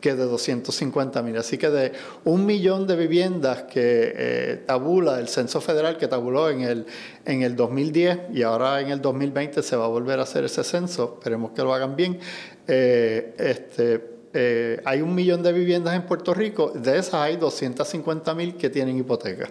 que 0.00 0.14
de 0.14 0.24
250 0.24 1.22
mil. 1.22 1.36
Así 1.36 1.58
que 1.58 1.70
de 1.70 1.92
un 2.24 2.46
millón 2.46 2.86
de 2.86 2.96
viviendas 2.96 3.62
que 3.64 4.12
eh, 4.14 4.62
tabula 4.66 5.18
el 5.18 5.28
Censo 5.28 5.60
Federal, 5.60 5.96
que 5.96 6.08
tabuló 6.08 6.50
en 6.50 6.62
el, 6.62 6.86
en 7.24 7.42
el 7.42 7.56
2010 7.56 8.18
y 8.32 8.42
ahora 8.42 8.80
en 8.80 8.90
el 8.90 9.00
2020 9.00 9.62
se 9.62 9.76
va 9.76 9.86
a 9.86 9.88
volver 9.88 10.20
a 10.20 10.22
hacer 10.22 10.44
ese 10.44 10.64
censo, 10.64 11.16
esperemos 11.18 11.52
que 11.52 11.62
lo 11.62 11.74
hagan 11.74 11.96
bien. 11.96 12.18
Eh, 12.66 13.34
este, 13.38 14.18
eh, 14.34 14.80
hay 14.84 15.00
un 15.00 15.14
millón 15.14 15.42
de 15.42 15.52
viviendas 15.52 15.94
en 15.94 16.02
Puerto 16.02 16.34
Rico, 16.34 16.72
de 16.74 16.98
esas 16.98 17.14
hay 17.14 17.36
250 17.36 18.34
mil 18.34 18.56
que 18.56 18.70
tienen 18.70 18.98
hipoteca. 18.98 19.48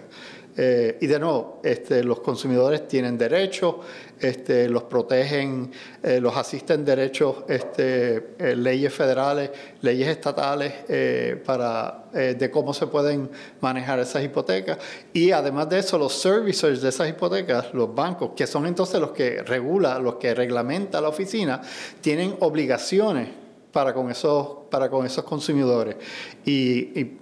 Eh, 0.60 0.98
y 1.00 1.06
de 1.06 1.20
nuevo, 1.20 1.60
este, 1.62 2.02
los 2.02 2.18
consumidores 2.18 2.88
tienen 2.88 3.16
derechos, 3.16 3.76
este, 4.18 4.68
los 4.68 4.82
protegen, 4.82 5.70
eh, 6.02 6.20
los 6.20 6.36
asisten 6.36 6.84
derechos, 6.84 7.44
este, 7.48 8.30
eh, 8.40 8.56
leyes 8.56 8.92
federales, 8.92 9.50
leyes 9.82 10.08
estatales 10.08 10.72
para, 11.44 12.06
de 12.12 12.50
cómo 12.50 12.74
se 12.74 12.88
pueden 12.88 13.30
manejar 13.60 14.00
esas 14.00 14.24
hipotecas. 14.24 14.78
Y 15.12 15.30
además 15.30 15.68
de 15.68 15.78
eso, 15.78 15.96
los 15.96 16.20
servicers 16.20 16.82
de 16.82 16.88
esas 16.88 17.08
hipotecas, 17.08 17.72
los 17.72 17.94
bancos, 17.94 18.32
que 18.34 18.48
son 18.48 18.66
entonces 18.66 19.00
los 19.00 19.12
que 19.12 19.44
regula, 19.44 20.00
los 20.00 20.16
que 20.16 20.34
reglamenta 20.34 21.00
la 21.00 21.08
oficina, 21.08 21.62
tienen 22.00 22.34
obligaciones 22.40 23.28
para 23.70 23.94
con 23.94 24.10
esos, 24.10 24.66
para 24.68 24.90
con 24.90 25.06
esos 25.06 25.22
consumidores. 25.22 25.94
Y, 26.44 27.18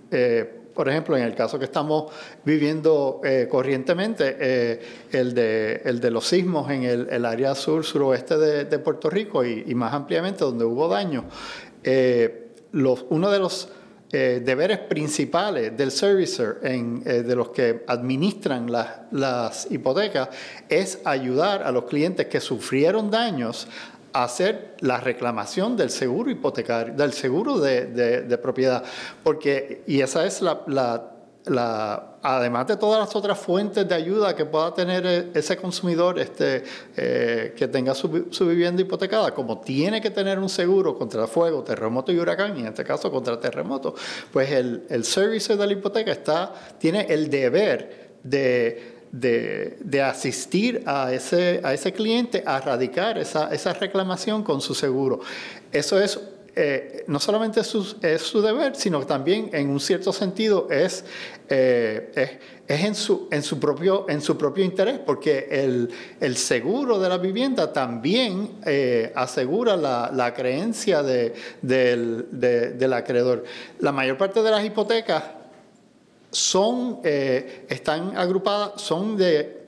por 0.76 0.90
ejemplo, 0.90 1.16
en 1.16 1.25
el 1.25 1.35
caso 1.35 1.59
que 1.59 1.64
estamos 1.64 2.12
viviendo 2.45 3.23
eh, 3.25 3.49
corrientemente, 3.50 4.37
eh, 4.38 4.80
el, 5.11 5.35
de, 5.35 6.11
los 6.11 6.28
sismos 6.28 6.71
en 6.71 6.85
el, 6.85 7.25
área 7.25 7.54
sur-suroeste 7.54 8.37
de, 8.37 8.78
Puerto 8.78 9.09
Rico 9.09 9.42
y, 9.42 9.75
más 9.75 9.95
ampliamente 9.95 10.45
donde 10.45 10.66
hubo 10.66 10.87
daño, 10.87 11.25
eh, 11.83 12.52
los, 12.73 13.06
uno 13.09 13.30
de 13.30 13.38
los 13.38 13.71
deberes 14.09 14.78
principales 14.78 15.76
del 15.76 15.90
servicer, 15.90 16.61
en, 16.62 17.02
de 17.02 17.37
los 17.37 17.50
que 17.50 17.85
administran 17.87 18.71
las 18.71 19.71
hipotecas, 19.71 20.28
es 20.68 21.00
ayudar 21.04 21.62
a 21.64 21.73
los 21.73 21.85
clientes 21.85 22.26
que 22.26 22.40
sufrieron 22.40 23.11
daños 23.11 23.66
hacer 24.25 24.76
la 24.80 24.99
reclamación 24.99 25.76
del 25.76 25.90
seguro 25.90 26.30
hipotecario, 26.30 26.94
del 26.94 27.12
seguro 27.12 27.58
de, 27.58 28.38
propiedad, 28.42 28.82
porque, 29.23 29.82
y 29.87 30.00
esa 30.00 30.25
es 30.25 30.42
la, 30.42 30.62
la, 31.46 32.16
además 32.23 32.66
de 32.66 32.76
todas 32.76 33.00
las 33.00 33.14
otras 33.14 33.38
fuentes 33.38 33.88
de 33.88 33.94
ayuda 33.94 34.35
que 34.35 34.44
pueda 34.44 34.75
tener 34.75 35.06
e, 35.06 35.30
ese 35.35 35.56
consumidor 35.56 36.18
este, 36.18 36.64
eh, 36.96 37.54
que 37.56 37.68
tenga 37.68 37.94
su, 37.94 38.08
vivienda 38.08 38.82
hipotecada, 38.82 39.32
como 39.32 39.61
tiene 39.61 40.00
que 40.00 40.11
tener 40.11 40.38
un 40.38 40.49
seguro 40.49 40.96
contra 40.96 41.26
fuego, 41.26 41.62
terremoto 41.62 42.11
y 42.11 42.18
huracán, 42.18 42.56
y 42.56 42.61
en 42.61 42.68
este 42.68 42.85
caso 42.85 43.11
contra 43.11 43.38
terremoto, 43.38 43.94
pues 44.32 44.50
el, 44.50 44.87
el 44.88 45.04
servicio 45.04 45.56
de 45.56 45.66
la 45.66 45.73
hipoteca 45.73 46.12
está, 46.12 46.52
tiene 46.78 47.06
el 47.08 47.30
deber 47.30 48.16
de 48.23 48.96
de, 49.13 50.03
asistir 50.03 50.83
a 50.87 51.13
ese, 51.13 51.61
a 51.65 51.73
ese 51.75 51.93
cliente 51.93 52.43
a 52.47 52.61
radicar 52.61 53.19
esa, 53.19 53.53
esa 53.53 53.73
reclamación 53.73 54.43
con 54.43 54.61
su 54.61 54.75
seguro. 54.75 55.21
Eso 55.73 56.01
es 56.01 56.19
eh, 56.59 57.05
no 57.07 57.21
solamente 57.21 57.61
es 57.61 57.67
su, 57.67 57.97
es 58.01 58.23
su, 58.23 58.41
deber, 58.41 58.77
sino 58.77 59.05
también 59.05 59.51
en 59.53 59.69
un 59.69 59.79
cierto 59.79 60.11
sentido 60.11 60.69
es, 60.71 61.05
eh, 61.51 62.39
es, 62.67 62.83
en, 62.83 62.95
su, 62.95 63.29
en, 63.31 63.43
su 63.43 63.61
propio, 63.61 64.07
en 64.09 64.23
su 64.23 64.39
propio 64.39 64.65
interés, 64.65 64.99
porque 64.99 65.49
el, 65.51 65.91
el 66.19 66.35
seguro 66.39 66.99
de 66.99 67.11
la 67.11 67.19
vivienda 67.19 67.75
también 67.75 68.53
eh, 68.65 69.13
asegura 69.15 69.77
la, 69.77 70.11
la 70.15 70.33
creencia 70.33 71.03
de, 71.03 71.35
del, 71.61 72.27
del 72.31 72.93
acreedor. 72.95 73.45
La 73.81 73.93
mayor 73.93 74.17
parte 74.17 74.43
de 74.43 74.51
las 74.51 74.65
hipotecas 74.65 75.25
son, 76.37 77.00
eh, 77.02 77.64
están 77.69 78.16
agrupadas, 78.16 78.83
son 78.83 79.16
de, 79.16 79.64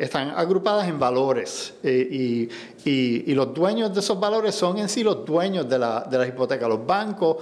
están 0.00 0.30
agrupadas 0.30 0.88
en 0.88 0.98
valores 0.98 1.74
eh, 1.82 2.48
y, 2.84 3.34
los 3.34 3.52
dueños 3.52 3.92
de 3.92 4.00
esos 4.00 4.18
valores 4.18 4.54
son 4.54 4.78
en 4.78 4.88
sí 4.88 5.04
los 5.04 5.26
dueños 5.26 5.68
de 5.68 5.78
la, 5.78 6.00
de 6.10 6.16
la 6.16 6.26
hipoteca. 6.26 6.66
Los 6.66 6.86
bancos 6.86 7.36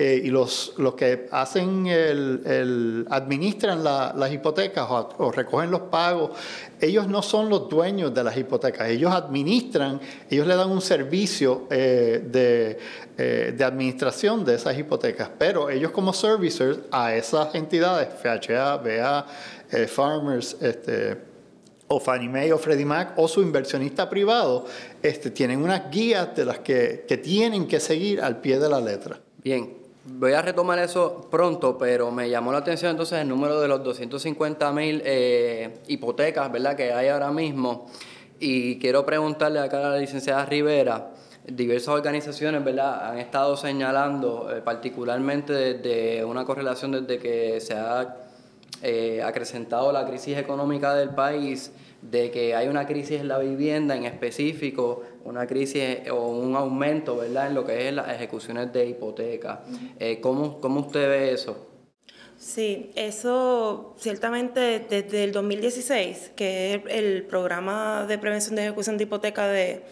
eh, 0.00 0.22
y 0.22 0.30
los, 0.30 0.74
los 0.76 0.94
que 0.94 1.26
hacen 1.32 1.88
el, 1.88 3.04
administran 3.10 3.82
las 3.82 4.32
hipotecas 4.32 4.86
o, 4.88 5.32
recogen 5.32 5.72
los 5.72 5.80
pagos, 5.82 6.38
ellos 6.80 7.08
no 7.08 7.20
son 7.20 7.48
los 7.48 7.68
dueños 7.68 8.14
de 8.14 8.22
las 8.22 8.36
hipotecas, 8.36 8.90
ellos 8.90 9.12
administran, 9.12 10.00
ellos 10.30 10.46
le 10.46 10.54
dan 10.54 10.70
un 10.70 10.80
servicio 10.80 11.66
eh, 11.68 12.22
de, 12.24 12.78
eh, 13.16 13.52
de, 13.56 13.64
administración 13.64 14.44
de 14.44 14.54
esas 14.54 14.78
hipotecas, 14.78 15.30
pero 15.36 15.68
ellos 15.68 15.90
como 15.90 16.12
servicers 16.12 16.78
a 16.92 17.16
esas 17.16 17.52
entidades, 17.56 18.08
FHA, 18.22 18.76
BA, 18.76 19.26
Farmers, 19.88 20.56
este, 20.60 21.18
o 21.88 21.98
Fannie 21.98 22.28
Mae 22.28 22.52
o 22.52 22.58
Freddie 22.58 22.86
Mac 22.86 23.14
o 23.16 23.26
su 23.26 23.42
inversionista 23.42 24.08
privado, 24.08 24.64
este, 25.02 25.32
tienen 25.32 25.60
unas 25.60 25.90
guías 25.90 26.36
de 26.36 26.44
las 26.44 26.60
que, 26.60 27.04
que 27.08 27.16
tienen 27.16 27.66
que 27.66 27.80
seguir 27.80 28.20
al 28.20 28.40
pie 28.40 28.60
de 28.60 28.68
la 28.68 28.80
letra. 28.80 29.18
Bien, 29.42 29.87
Voy 30.10 30.32
a 30.32 30.40
retomar 30.40 30.78
eso 30.78 31.28
pronto, 31.30 31.76
pero 31.76 32.10
me 32.10 32.30
llamó 32.30 32.50
la 32.50 32.58
atención 32.58 32.92
entonces 32.92 33.20
el 33.20 33.28
número 33.28 33.60
de 33.60 33.68
los 33.68 33.84
250 33.84 34.72
mil 34.72 35.02
eh, 35.04 35.80
hipotecas 35.86 36.50
¿verdad? 36.50 36.74
que 36.76 36.92
hay 36.92 37.08
ahora 37.08 37.30
mismo. 37.30 37.86
Y 38.40 38.78
quiero 38.78 39.04
preguntarle 39.04 39.60
acá 39.60 39.78
a 39.78 39.90
la 39.90 39.98
licenciada 39.98 40.46
Rivera, 40.46 41.10
diversas 41.46 41.88
organizaciones 41.88 42.64
¿verdad? 42.64 43.10
han 43.10 43.18
estado 43.18 43.56
señalando, 43.56 44.50
eh, 44.50 44.62
particularmente 44.62 45.52
desde 45.52 46.24
una 46.24 46.44
correlación 46.46 46.92
desde 46.92 47.18
que 47.18 47.60
se 47.60 47.74
ha 47.74 48.16
eh, 48.82 49.22
acrecentado 49.22 49.92
la 49.92 50.06
crisis 50.06 50.38
económica 50.38 50.94
del 50.94 51.10
país, 51.10 51.70
de 52.02 52.30
que 52.30 52.54
hay 52.54 52.68
una 52.68 52.86
crisis 52.86 53.20
en 53.20 53.28
la 53.28 53.38
vivienda 53.38 53.96
en 53.96 54.04
específico, 54.04 55.02
una 55.24 55.46
crisis 55.46 56.08
o 56.10 56.28
un 56.28 56.54
aumento 56.56 57.16
¿verdad? 57.16 57.48
en 57.48 57.54
lo 57.54 57.64
que 57.64 57.88
es 57.88 57.94
las 57.94 58.08
ejecuciones 58.10 58.72
de 58.72 58.86
hipoteca. 58.86 59.62
Eh, 59.98 60.20
¿cómo, 60.20 60.60
¿Cómo 60.60 60.80
usted 60.80 61.08
ve 61.08 61.32
eso? 61.32 61.67
Sí, 62.48 62.90
eso 62.94 63.94
ciertamente 63.98 64.78
desde 64.88 65.24
el 65.24 65.32
2016, 65.32 66.30
que 66.34 66.76
es 66.76 66.82
el 66.88 67.24
programa 67.24 68.06
de 68.08 68.16
prevención 68.16 68.56
de 68.56 68.64
ejecución 68.64 68.96
de 68.96 69.04
hipoteca 69.04 69.46
de, 69.46 69.84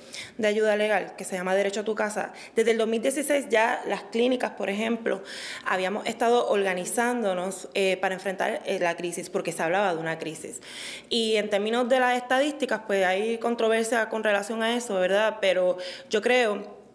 ayuda 0.43 0.75
legal, 0.75 1.17
que 1.19 1.25
se 1.25 1.37
llama 1.37 1.55
Derecho 1.55 1.81
a 1.81 1.85
tu 1.85 1.95
casa, 1.95 2.33
desde 2.55 2.71
el 2.71 2.79
2016 2.79 3.51
ya 3.51 3.83
las 3.87 4.05
clínicas, 4.05 4.53
por 4.53 4.71
ejemplo, 4.71 5.23
habíamos 5.67 6.07
estado 6.07 6.49
organizándonos 6.49 7.69
eh, 7.75 7.99
para 7.99 8.15
enfrentar 8.15 8.63
eh, 8.65 8.79
la 8.81 8.97
crisis, 8.97 9.29
porque 9.29 9.53
se 9.53 9.63
hablaba 9.63 9.93
de 9.93 10.01
una 10.01 10.19
crisis. 10.19 10.63
Y 11.11 11.37
en 11.37 11.51
términos 11.51 11.91
de 11.91 12.01
las 12.01 12.17
estadísticas, 12.17 12.81
pues 12.87 13.05
hay 13.05 13.37
controversia 13.37 14.09
con 14.09 14.25
relación 14.25 14.63
a 14.63 14.75
eso, 14.75 14.95
¿verdad? 14.95 15.37
Pero 15.43 15.77
yo 16.09 16.23
creo 16.23 16.86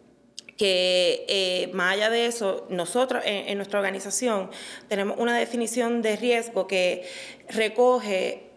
que 0.62 1.26
eh, 1.28 1.72
más 1.74 1.94
allá 1.94 2.12
de 2.12 2.28
eso, 2.28 2.68
nosotros 2.70 3.24
en, 3.26 3.58
nuestra 3.58 3.80
organización 3.80 4.52
tenemos 4.88 5.18
una 5.18 5.36
definición 5.36 6.04
de 6.04 6.16
riesgo 6.16 6.68
que 6.68 7.04
recoge 7.50 8.52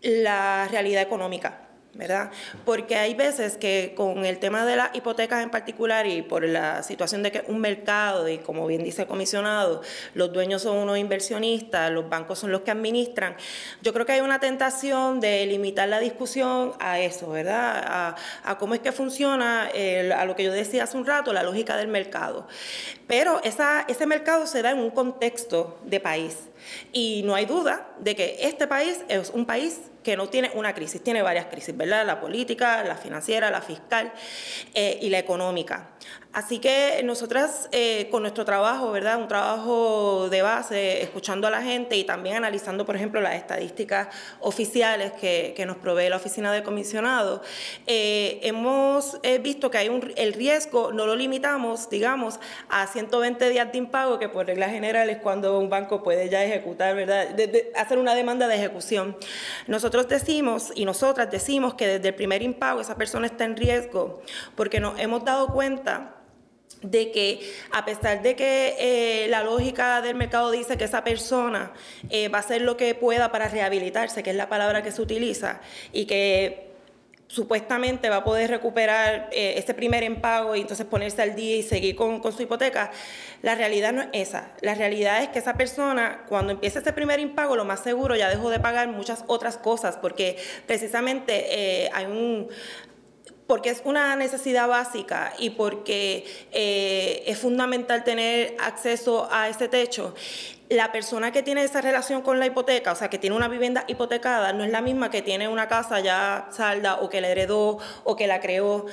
la 0.00 0.68
realidad 0.70 1.02
económica. 1.02 1.67
¿Verdad? 1.98 2.30
Porque 2.64 2.94
hay 2.94 3.14
veces 3.14 3.56
que 3.56 3.92
con 3.96 4.24
el 4.24 4.38
tema 4.38 4.64
de 4.64 4.76
las 4.76 4.94
hipotecas 4.94 5.42
en 5.42 5.50
particular 5.50 6.06
y 6.06 6.22
por 6.22 6.44
la 6.44 6.84
situación 6.84 7.24
de 7.24 7.32
que 7.32 7.44
un 7.48 7.58
mercado 7.58 8.28
y 8.28 8.38
como 8.38 8.68
bien 8.68 8.84
dice 8.84 9.02
el 9.02 9.08
comisionado, 9.08 9.82
los 10.14 10.32
dueños 10.32 10.62
son 10.62 10.76
unos 10.76 10.96
inversionistas, 10.96 11.90
los 11.90 12.08
bancos 12.08 12.38
son 12.38 12.52
los 12.52 12.60
que 12.60 12.70
administran, 12.70 13.36
yo 13.82 13.92
creo 13.92 14.06
que 14.06 14.12
hay 14.12 14.20
una 14.20 14.38
tentación 14.38 15.18
de 15.18 15.44
limitar 15.46 15.88
la 15.88 15.98
discusión 15.98 16.72
a 16.78 17.00
eso, 17.00 17.30
¿verdad? 17.30 18.14
A, 18.44 18.58
cómo 18.58 18.74
es 18.74 18.80
que 18.80 18.92
funciona, 18.92 19.68
a 20.16 20.24
lo 20.24 20.36
que 20.36 20.44
yo 20.44 20.52
decía 20.52 20.84
hace 20.84 20.96
un 20.96 21.04
rato, 21.04 21.32
la 21.32 21.42
lógica 21.42 21.76
del 21.76 21.88
mercado. 21.88 22.46
Pero 23.08 23.40
esa, 23.42 23.84
ese 23.88 24.06
mercado 24.06 24.46
se 24.46 24.62
da 24.62 24.70
en 24.70 24.78
un 24.78 24.90
contexto 24.90 25.80
de 25.84 25.98
país. 25.98 26.36
Y 26.92 27.22
no 27.24 27.34
hay 27.34 27.46
duda 27.46 27.88
de 27.98 28.14
que 28.14 28.36
este 28.40 28.66
país 28.66 29.00
es 29.08 29.30
un 29.30 29.46
país 29.46 29.80
que 30.08 30.16
no 30.16 30.30
tiene 30.30 30.50
una 30.54 30.74
crisis, 30.74 31.04
tiene 31.04 31.20
varias 31.20 31.48
crisis, 31.50 31.76
¿verdad? 31.76 32.06
La 32.06 32.18
política, 32.18 32.82
la 32.82 32.96
financiera, 32.96 33.50
la 33.50 33.60
fiscal 33.60 34.10
eh, 34.72 34.98
y 35.02 35.10
la 35.10 35.18
económica. 35.18 35.90
Así 36.32 36.58
que 36.58 37.00
nosotras 37.04 37.68
eh, 37.72 38.08
con 38.10 38.22
nuestro 38.22 38.44
trabajo, 38.44 38.92
¿verdad? 38.92 39.18
Un 39.18 39.28
trabajo 39.28 40.28
de 40.30 40.42
base, 40.42 41.02
escuchando 41.02 41.46
a 41.46 41.50
la 41.50 41.62
gente 41.62 41.96
y 41.96 42.04
también 42.04 42.36
analizando, 42.36 42.84
por 42.84 42.96
ejemplo, 42.96 43.20
las 43.20 43.34
estadísticas 43.34 44.08
oficiales 44.40 45.12
que, 45.12 45.64
nos 45.66 45.76
provee 45.78 46.08
la 46.08 46.16
oficina 46.16 46.52
de 46.52 46.62
comisionado, 46.62 47.42
eh, 47.86 48.40
hemos 48.42 49.18
visto 49.42 49.70
que 49.70 49.78
hay 49.78 49.88
un, 49.88 50.12
el 50.16 50.32
riesgo, 50.32 50.92
no 50.92 51.04
lo 51.04 51.16
limitamos, 51.16 51.90
digamos, 51.90 52.40
a 52.68 52.86
120 52.86 53.48
días 53.50 53.70
de 53.72 53.78
impago, 53.78 54.18
que 54.18 54.28
por 54.28 54.46
regla 54.46 54.68
general 54.68 55.10
es 55.10 55.18
cuando 55.18 55.58
un 55.58 55.68
banco 55.68 56.02
puede 56.02 56.28
ya 56.28 56.44
ejecutar, 56.44 56.94
¿verdad? 56.94 57.34
hacer 57.74 57.98
una 57.98 58.14
demanda 58.14 58.48
de 58.48 58.54
ejecución. 58.54 59.16
Nosotros 59.66 60.08
decimos 60.08 60.72
y 60.74 60.84
nosotras 60.84 61.30
decimos 61.30 61.74
que 61.74 61.86
desde 61.86 62.08
el 62.08 62.14
primer 62.14 62.42
impago 62.42 62.80
esa 62.80 62.96
persona 62.96 63.26
está 63.26 63.44
en 63.44 63.56
riesgo 63.56 64.22
porque 64.54 64.80
nos 64.80 64.98
hemos 64.98 65.24
dado 65.24 65.48
cuenta 65.48 66.17
de 66.82 67.10
que 67.10 67.40
a 67.72 67.84
pesar 67.84 68.22
de 68.22 68.36
que 68.36 68.76
eh, 68.78 69.28
la 69.28 69.42
lógica 69.42 70.00
del 70.00 70.16
mercado 70.16 70.50
dice 70.50 70.76
que 70.76 70.84
esa 70.84 71.04
persona 71.04 71.72
eh, 72.10 72.28
va 72.28 72.38
a 72.38 72.40
hacer 72.40 72.62
lo 72.62 72.76
que 72.76 72.94
pueda 72.94 73.32
para 73.32 73.48
rehabilitarse, 73.48 74.22
que 74.22 74.30
es 74.30 74.36
la 74.36 74.48
palabra 74.48 74.82
que 74.82 74.92
se 74.92 75.02
utiliza, 75.02 75.60
y 75.92 76.06
que 76.06 76.68
supuestamente 77.26 78.08
va 78.08 78.16
a 78.16 78.24
poder 78.24 78.48
recuperar 78.48 79.28
eh, 79.32 79.54
ese 79.58 79.74
primer 79.74 80.02
impago 80.02 80.56
y 80.56 80.62
entonces 80.62 80.86
ponerse 80.86 81.20
al 81.20 81.36
día 81.36 81.56
y 81.56 81.62
seguir 81.62 81.94
con, 81.94 82.22
su 82.32 82.42
hipoteca, 82.42 82.90
la 83.42 83.54
realidad 83.54 83.92
no 83.92 84.02
es 84.02 84.08
esa. 84.12 84.52
La 84.62 84.74
realidad 84.74 85.22
es 85.22 85.28
que 85.28 85.38
esa 85.38 85.54
persona, 85.54 86.24
cuando 86.26 86.52
empieza 86.52 86.78
ese 86.78 86.92
primer 86.94 87.20
impago, 87.20 87.54
lo 87.54 87.66
más 87.66 87.80
seguro 87.80 88.16
ya 88.16 88.30
dejó 88.30 88.48
de 88.48 88.60
pagar 88.60 88.88
muchas 88.88 89.24
otras 89.26 89.58
cosas, 89.58 89.98
porque 89.98 90.38
precisamente 90.66 91.90
hay 91.92 92.06
un, 92.06 92.48
porque 93.48 93.70
es 93.70 93.80
una 93.84 94.14
necesidad 94.14 94.68
básica 94.68 95.32
y 95.38 95.50
porque 95.50 96.26
eh, 96.52 97.24
es 97.26 97.38
fundamental 97.38 98.04
tener 98.04 98.54
acceso 98.60 99.26
a 99.32 99.48
ese 99.48 99.68
techo 99.68 100.14
la 100.68 100.92
persona 100.92 101.32
que 101.32 101.42
tiene 101.42 101.64
esa 101.64 101.80
relación 101.80 102.20
con 102.20 102.38
la 102.38 102.44
hipoteca, 102.44 102.92
o 102.92 102.94
sea, 102.94 103.08
que 103.08 103.16
tiene 103.16 103.34
una 103.34 103.48
vivienda 103.48 103.84
hipotecada, 103.86 104.52
no 104.52 104.64
es 104.64 104.70
la 104.70 104.82
misma 104.82 105.10
que 105.10 105.22
tiene 105.22 105.48
una 105.48 105.66
casa 105.66 105.98
ya 106.00 106.48
salda 106.50 106.96
o 106.96 107.08
que 107.08 107.22
la 107.22 107.28
heredó 107.28 107.78
o 108.04 108.16
que 108.16 108.26
la 108.26 108.38
creó. 108.38 108.84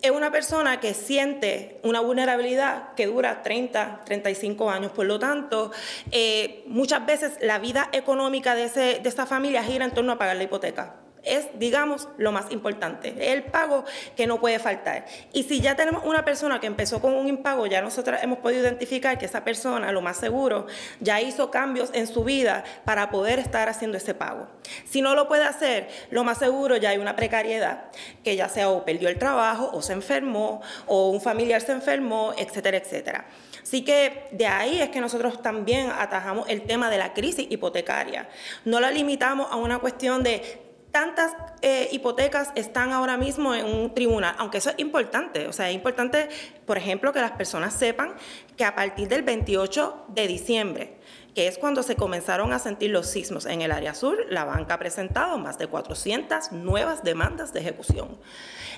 Es 0.00 0.10
una 0.10 0.32
persona 0.32 0.80
que 0.80 0.94
siente 0.94 1.78
una 1.82 2.00
vulnerabilidad 2.00 2.94
que 2.94 3.08
dura 3.08 3.42
30, 3.42 4.04
35 4.06 4.70
años. 4.70 4.92
Por 4.92 5.04
lo 5.04 5.18
tanto, 5.18 5.70
eh, 6.12 6.62
muchas 6.66 7.04
veces 7.04 7.32
la 7.42 7.58
vida 7.58 7.90
económica 7.92 8.54
de, 8.54 8.64
ese, 8.64 9.00
de 9.02 9.08
esa 9.10 9.26
familia 9.26 9.62
gira 9.62 9.84
en 9.84 9.90
torno 9.90 10.12
a 10.12 10.18
pagar 10.18 10.36
la 10.36 10.44
hipoteca 10.44 10.94
es, 11.22 11.48
digamos, 11.58 12.08
lo 12.16 12.32
más 12.32 12.50
importante, 12.50 13.32
el 13.32 13.44
pago 13.44 13.84
que 14.16 14.26
no 14.26 14.40
puede 14.40 14.58
faltar. 14.58 15.06
Y 15.32 15.42
si 15.44 15.60
ya 15.60 15.76
tenemos 15.76 16.04
una 16.04 16.24
persona 16.24 16.60
que 16.60 16.66
empezó 16.66 17.00
con 17.00 17.14
un 17.14 17.28
impago, 17.28 17.66
ya 17.66 17.82
nosotros 17.82 18.18
hemos 18.22 18.38
podido 18.38 18.62
identificar 18.62 19.18
que 19.18 19.26
esa 19.26 19.44
persona, 19.44 19.92
lo 19.92 20.00
más 20.00 20.16
seguro, 20.16 20.66
ya 21.00 21.20
hizo 21.20 21.50
cambios 21.50 21.90
en 21.92 22.06
su 22.06 22.24
vida 22.24 22.64
para 22.84 23.10
poder 23.10 23.38
estar 23.38 23.68
haciendo 23.68 23.96
ese 23.96 24.14
pago. 24.14 24.46
Si 24.84 25.02
no 25.02 25.14
lo 25.14 25.28
puede 25.28 25.44
hacer, 25.44 25.88
lo 26.10 26.24
más 26.24 26.38
seguro 26.38 26.76
ya 26.76 26.90
hay 26.90 26.98
una 26.98 27.16
precariedad, 27.16 27.84
que 28.24 28.36
ya 28.36 28.48
sea 28.48 28.70
o 28.70 28.84
perdió 28.84 29.08
el 29.08 29.18
trabajo, 29.18 29.70
o 29.72 29.82
se 29.82 29.92
enfermó, 29.92 30.62
o 30.86 31.10
un 31.10 31.20
familiar 31.20 31.60
se 31.60 31.72
enfermó, 31.72 32.32
etcétera, 32.36 32.78
etcétera. 32.78 33.26
Así 33.62 33.84
que 33.84 34.28
de 34.30 34.46
ahí 34.46 34.80
es 34.80 34.88
que 34.88 35.00
nosotros 35.00 35.42
también 35.42 35.90
atajamos 35.90 36.48
el 36.48 36.62
tema 36.62 36.88
de 36.88 36.96
la 36.96 37.12
crisis 37.12 37.46
hipotecaria. 37.50 38.28
No 38.64 38.80
la 38.80 38.90
limitamos 38.90 39.48
a 39.50 39.56
una 39.56 39.78
cuestión 39.78 40.22
de 40.22 40.67
tantas 40.90 41.34
eh, 41.62 41.88
hipotecas 41.92 42.52
están 42.54 42.92
ahora 42.92 43.16
mismo 43.16 43.54
en 43.54 43.66
un 43.66 43.94
tribunal, 43.94 44.34
aunque 44.38 44.58
eso 44.58 44.70
es 44.70 44.78
importante, 44.78 45.46
o 45.46 45.52
sea, 45.52 45.68
es 45.68 45.74
importante, 45.74 46.28
por 46.66 46.78
ejemplo, 46.78 47.12
que 47.12 47.20
las 47.20 47.32
personas 47.32 47.74
sepan 47.74 48.14
que 48.56 48.64
a 48.64 48.74
partir 48.74 49.08
del 49.08 49.22
28 49.22 50.06
de 50.08 50.26
diciembre, 50.26 50.97
que 51.34 51.46
es 51.46 51.58
cuando 51.58 51.82
se 51.82 51.96
comenzaron 51.96 52.52
a 52.52 52.58
sentir 52.58 52.90
los 52.90 53.06
sismos 53.06 53.46
en 53.46 53.62
el 53.62 53.72
área 53.72 53.94
sur, 53.94 54.18
la 54.30 54.44
banca 54.44 54.74
ha 54.74 54.78
presentado 54.78 55.38
más 55.38 55.58
de 55.58 55.66
400 55.66 56.52
nuevas 56.52 57.04
demandas 57.04 57.52
de 57.52 57.60
ejecución. 57.60 58.18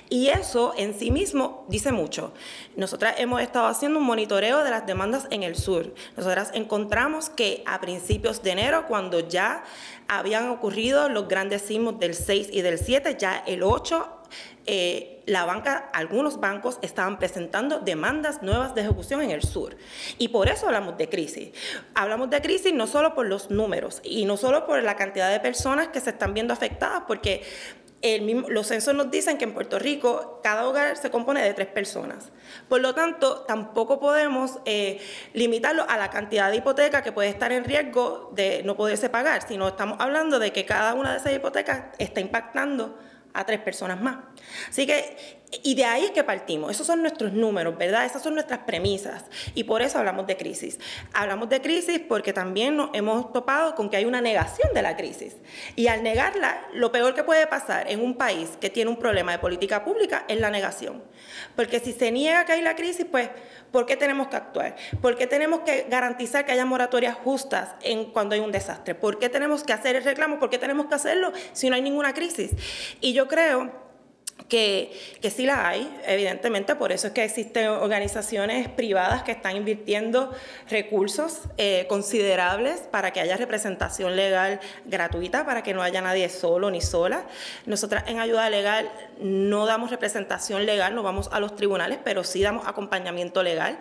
Y 0.09 0.27
eso 0.27 0.73
en 0.77 0.93
sí 0.93 1.09
mismo 1.09 1.65
dice 1.69 1.91
mucho. 1.91 2.33
Nosotras 2.75 3.15
hemos 3.17 3.41
estado 3.41 3.67
haciendo 3.67 3.99
un 3.99 4.05
monitoreo 4.05 4.63
de 4.63 4.69
las 4.69 4.85
demandas 4.85 5.25
en 5.29 5.43
el 5.43 5.55
sur. 5.55 5.93
Nosotras 6.17 6.51
encontramos 6.53 7.29
que 7.29 7.63
a 7.65 7.79
principios 7.79 8.43
de 8.43 8.51
enero, 8.51 8.87
cuando 8.87 9.21
ya 9.21 9.63
habían 10.09 10.49
ocurrido 10.49 11.07
los 11.07 11.29
grandes 11.29 11.61
sismos 11.61 11.97
del 11.97 12.13
6 12.13 12.49
y 12.51 12.61
del 12.61 12.77
7, 12.77 13.15
ya 13.17 13.37
el 13.47 13.63
8 13.63 14.20
eh, 14.65 15.21
la 15.25 15.45
banca, 15.45 15.89
algunos 15.93 16.39
bancos 16.39 16.77
estaban 16.81 17.17
presentando 17.17 17.79
demandas 17.79 18.41
nuevas 18.41 18.75
de 18.75 18.81
ejecución 18.81 19.21
en 19.21 19.31
el 19.31 19.43
sur. 19.43 19.77
Y 20.17 20.29
por 20.29 20.49
eso 20.49 20.67
hablamos 20.67 20.97
de 20.97 21.09
crisis. 21.09 21.49
Hablamos 21.95 22.29
de 22.29 22.41
crisis 22.41 22.73
no 22.73 22.87
solo 22.87 23.13
por 23.13 23.27
los 23.27 23.49
números 23.49 24.01
y 24.03 24.25
no 24.25 24.37
solo 24.37 24.65
por 24.65 24.81
la 24.83 24.95
cantidad 24.95 25.31
de 25.31 25.39
personas 25.39 25.87
que 25.89 25.99
se 25.99 26.11
están 26.11 26.33
viendo 26.33 26.53
afectadas, 26.53 27.03
porque 27.07 27.43
los 28.49 28.67
censos 28.67 28.95
nos 28.95 29.11
dicen 29.11 29.37
que 29.37 29.43
en 29.43 29.53
Puerto 29.53 29.77
Rico 29.77 30.39
cada 30.43 30.67
hogar 30.67 30.97
se 30.97 31.11
compone 31.11 31.43
de 31.43 31.53
tres 31.53 31.67
personas. 31.67 32.31
Por 32.67 32.81
lo 32.81 32.95
tanto, 32.95 33.41
tampoco 33.41 33.99
podemos 33.99 34.59
eh, 34.65 34.99
limitarlo 35.33 35.85
a 35.87 35.97
la 35.97 36.09
cantidad 36.09 36.49
de 36.49 36.57
hipoteca 36.57 37.03
que 37.03 37.11
puede 37.11 37.29
estar 37.29 37.51
en 37.51 37.63
riesgo 37.63 38.31
de 38.33 38.63
no 38.63 38.75
poderse 38.75 39.09
pagar, 39.09 39.47
sino 39.47 39.67
estamos 39.67 39.99
hablando 39.99 40.39
de 40.39 40.51
que 40.51 40.65
cada 40.65 40.95
una 40.95 41.11
de 41.11 41.17
esas 41.19 41.33
hipotecas 41.33 41.83
está 41.99 42.21
impactando 42.21 42.97
a 43.33 43.45
tres 43.45 43.59
personas 43.59 44.01
más. 44.01 44.17
Así 44.69 44.85
que 44.85 45.40
y 45.63 45.75
de 45.75 45.83
ahí 45.83 46.05
es 46.05 46.11
que 46.11 46.23
partimos. 46.23 46.71
Esos 46.71 46.87
son 46.87 47.01
nuestros 47.01 47.33
números, 47.33 47.77
¿verdad? 47.77 48.05
Esas 48.05 48.23
son 48.23 48.35
nuestras 48.35 48.59
premisas. 48.59 49.25
Y 49.53 49.65
por 49.65 49.81
eso 49.81 49.99
hablamos 49.99 50.25
de 50.25 50.37
crisis. 50.37 50.79
Hablamos 51.13 51.49
de 51.49 51.61
crisis 51.61 51.99
porque 51.99 52.31
también 52.31 52.77
nos 52.77 52.89
hemos 52.93 53.33
topado 53.33 53.75
con 53.75 53.89
que 53.89 53.97
hay 53.97 54.05
una 54.05 54.21
negación 54.21 54.73
de 54.73 54.81
la 54.81 54.95
crisis. 54.95 55.35
Y 55.75 55.87
al 55.87 56.03
negarla, 56.03 56.67
lo 56.73 56.91
peor 56.91 57.13
que 57.13 57.23
puede 57.23 57.47
pasar 57.47 57.91
en 57.91 58.01
un 58.01 58.15
país 58.15 58.51
que 58.61 58.69
tiene 58.69 58.89
un 58.89 58.97
problema 58.97 59.33
de 59.33 59.39
política 59.39 59.83
pública 59.83 60.23
es 60.29 60.39
la 60.39 60.49
negación. 60.49 61.03
Porque 61.55 61.79
si 61.79 61.91
se 61.91 62.11
niega 62.11 62.45
que 62.45 62.53
hay 62.53 62.61
la 62.61 62.75
crisis, 62.77 63.05
pues, 63.09 63.29
¿por 63.71 63.85
qué 63.85 63.97
tenemos 63.97 64.29
que 64.29 64.37
actuar? 64.37 64.75
¿Por 65.01 65.17
qué 65.17 65.27
tenemos 65.27 65.61
que 65.61 65.85
garantizar 65.89 66.45
que 66.45 66.53
haya 66.53 66.65
moratorias 66.65 67.15
justas 67.15 67.69
en 67.81 68.05
cuando 68.05 68.35
hay 68.35 68.41
un 68.41 68.53
desastre? 68.53 68.95
¿Por 68.95 69.19
qué 69.19 69.27
tenemos 69.27 69.63
que 69.63 69.73
hacer 69.73 69.97
el 69.97 70.03
reclamo? 70.05 70.39
¿Por 70.39 70.49
qué 70.49 70.57
tenemos 70.57 70.85
que 70.85 70.95
hacerlo 70.95 71.33
si 71.51 71.69
no 71.69 71.75
hay 71.75 71.81
ninguna 71.81 72.13
crisis? 72.13 72.51
Y 73.01 73.11
yo 73.11 73.27
creo 73.27 73.90
que, 74.47 74.91
que 75.21 75.29
sí 75.29 75.45
la 75.45 75.67
hay, 75.67 75.89
evidentemente, 76.05 76.75
por 76.75 76.91
eso 76.91 77.07
es 77.07 77.13
que 77.13 77.23
existen 77.23 77.69
organizaciones 77.69 78.67
privadas 78.69 79.23
que 79.23 79.31
están 79.31 79.55
invirtiendo 79.55 80.31
recursos 80.69 81.41
eh, 81.57 81.85
considerables 81.87 82.81
para 82.81 83.11
que 83.11 83.19
haya 83.19 83.37
representación 83.37 84.15
legal 84.15 84.59
gratuita, 84.85 85.45
para 85.45 85.63
que 85.63 85.73
no 85.73 85.81
haya 85.81 86.01
nadie 86.01 86.29
solo 86.29 86.69
ni 86.69 86.81
sola. 86.81 87.25
Nosotras 87.65 88.03
en 88.07 88.19
ayuda 88.19 88.49
legal 88.49 88.91
no 89.19 89.65
damos 89.65 89.91
representación 89.91 90.65
legal, 90.65 90.95
no 90.95 91.03
vamos 91.03 91.29
a 91.31 91.39
los 91.39 91.55
tribunales, 91.55 91.99
pero 92.03 92.23
sí 92.23 92.41
damos 92.41 92.67
acompañamiento 92.67 93.43
legal 93.43 93.79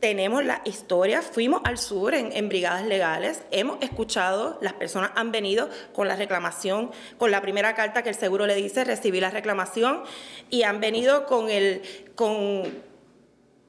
tenemos 0.00 0.44
la 0.44 0.62
historia, 0.64 1.22
fuimos 1.22 1.60
al 1.64 1.78
sur 1.78 2.14
en, 2.14 2.48
brigadas 2.48 2.84
legales, 2.86 3.42
hemos 3.50 3.80
escuchado, 3.82 4.58
las 4.62 4.72
personas 4.72 5.12
han 5.14 5.30
venido 5.30 5.68
con 5.92 6.08
la 6.08 6.16
reclamación, 6.16 6.90
con 7.18 7.30
la 7.30 7.42
primera 7.42 7.74
carta 7.74 8.02
que 8.02 8.08
el 8.08 8.14
seguro 8.14 8.46
le 8.46 8.54
dice, 8.54 8.84
recibí 8.84 9.20
la 9.20 9.30
reclamación, 9.30 10.02
y 10.48 10.62
han 10.62 10.80
venido 10.80 11.26
con 11.26 11.50
el, 11.50 11.82
con, 12.14 12.89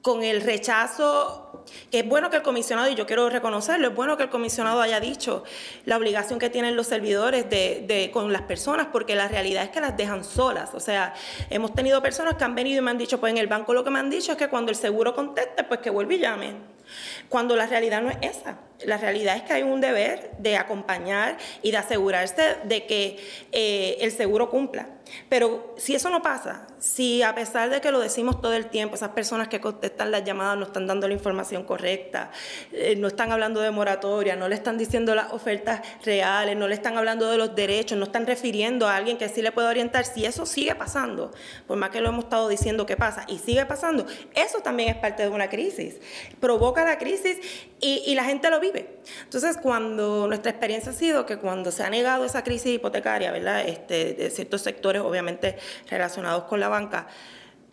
con 0.02 0.22
el 0.22 0.42
rechazo 0.42 1.52
que 1.90 2.00
es 2.00 2.08
bueno 2.08 2.30
que 2.30 2.36
el 2.36 2.42
comisionado, 2.42 2.90
y 2.90 2.94
yo 2.94 3.06
quiero 3.06 3.28
reconocerlo, 3.28 3.88
es 3.88 3.94
bueno 3.94 4.16
que 4.16 4.24
el 4.24 4.30
comisionado 4.30 4.80
haya 4.80 5.00
dicho 5.00 5.44
la 5.84 5.96
obligación 5.96 6.38
que 6.38 6.50
tienen 6.50 6.76
los 6.76 6.86
servidores 6.86 7.48
de, 7.48 8.10
con 8.12 8.32
las 8.32 8.42
personas, 8.42 8.88
porque 8.92 9.14
la 9.14 9.28
realidad 9.28 9.64
es 9.64 9.70
que 9.70 9.80
las 9.80 9.96
dejan 9.96 10.24
solas. 10.24 10.70
O 10.74 10.80
sea, 10.80 11.14
hemos 11.50 11.74
tenido 11.74 12.02
personas 12.02 12.34
que 12.34 12.44
han 12.44 12.54
venido 12.54 12.78
y 12.78 12.84
me 12.84 12.90
han 12.90 12.98
dicho, 12.98 13.20
pues 13.20 13.30
en 13.30 13.38
el 13.38 13.46
banco 13.46 13.74
lo 13.74 13.84
que 13.84 13.90
me 13.90 13.98
han 13.98 14.10
dicho 14.10 14.32
es 14.32 14.38
que 14.38 14.48
cuando 14.48 14.70
el 14.70 14.76
seguro 14.76 15.14
conteste, 15.14 15.64
pues 15.64 15.80
que 15.80 15.90
vuelva 15.90 16.14
y 16.14 16.18
llame. 16.18 16.54
Cuando 17.28 17.56
la 17.56 17.66
realidad 17.66 18.02
no 18.02 18.10
es 18.10 18.18
esa. 18.22 18.58
La 18.84 18.96
realidad 18.96 19.36
es 19.36 19.42
que 19.42 19.52
hay 19.52 19.62
un 19.62 19.80
deber 19.80 20.32
de 20.38 20.56
acompañar 20.56 21.38
y 21.62 21.70
de 21.70 21.76
asegurarse 21.76 22.56
de 22.64 22.86
que 22.86 23.18
eh, 23.52 23.96
el 24.00 24.10
seguro 24.10 24.50
cumpla. 24.50 24.88
Pero 25.28 25.74
si 25.76 25.94
eso 25.94 26.10
no 26.10 26.22
pasa, 26.22 26.66
si 26.78 27.22
a 27.22 27.34
pesar 27.34 27.70
de 27.70 27.80
que 27.80 27.90
lo 27.90 28.00
decimos 28.00 28.40
todo 28.40 28.54
el 28.54 28.66
tiempo, 28.66 28.94
esas 28.94 29.10
personas 29.10 29.48
que 29.48 29.60
contestan 29.60 30.10
las 30.10 30.24
llamadas 30.24 30.56
no 30.56 30.64
están 30.64 30.86
dando 30.86 31.06
la 31.06 31.14
información 31.14 31.64
correcta, 31.64 32.30
eh, 32.72 32.96
no 32.96 33.08
están 33.08 33.32
hablando 33.32 33.60
de 33.60 33.70
moratoria, 33.70 34.36
no 34.36 34.48
le 34.48 34.54
están 34.54 34.78
diciendo 34.78 35.14
las 35.14 35.32
ofertas 35.32 35.80
reales, 36.04 36.56
no 36.56 36.68
le 36.68 36.74
están 36.74 36.96
hablando 36.96 37.30
de 37.30 37.38
los 37.38 37.54
derechos, 37.54 37.98
no 37.98 38.04
están 38.04 38.26
refiriendo 38.26 38.88
a 38.88 38.96
alguien 38.96 39.18
que 39.18 39.28
sí 39.28 39.42
le 39.42 39.52
puede 39.52 39.68
orientar, 39.68 40.04
si 40.04 40.24
eso 40.24 40.46
sigue 40.46 40.74
pasando, 40.74 41.32
por 41.66 41.76
más 41.76 41.90
que 41.90 42.00
lo 42.00 42.08
hemos 42.08 42.24
estado 42.24 42.48
diciendo 42.48 42.86
que 42.86 42.96
pasa 42.96 43.24
y 43.28 43.38
sigue 43.38 43.64
pasando, 43.66 44.06
eso 44.34 44.60
también 44.60 44.90
es 44.90 44.96
parte 44.96 45.22
de 45.22 45.28
una 45.28 45.48
crisis. 45.48 45.96
Provoca 46.40 46.81
la 46.84 46.98
crisis 46.98 47.38
y, 47.80 48.14
la 48.14 48.24
gente 48.24 48.50
lo 48.50 48.60
vive. 48.60 48.98
Entonces, 49.24 49.56
cuando 49.56 50.26
nuestra 50.28 50.50
experiencia 50.50 50.92
ha 50.92 50.94
sido 50.94 51.26
que 51.26 51.38
cuando 51.38 51.70
se 51.70 51.82
ha 51.82 51.90
negado 51.90 52.24
esa 52.24 52.44
crisis 52.44 52.74
hipotecaria, 52.74 53.32
¿verdad? 53.32 53.66
Este, 53.66 54.14
de 54.14 54.30
ciertos 54.30 54.62
sectores 54.62 55.02
obviamente 55.02 55.56
relacionados 55.90 56.44
con 56.44 56.60
la 56.60 56.68
banca, 56.68 57.06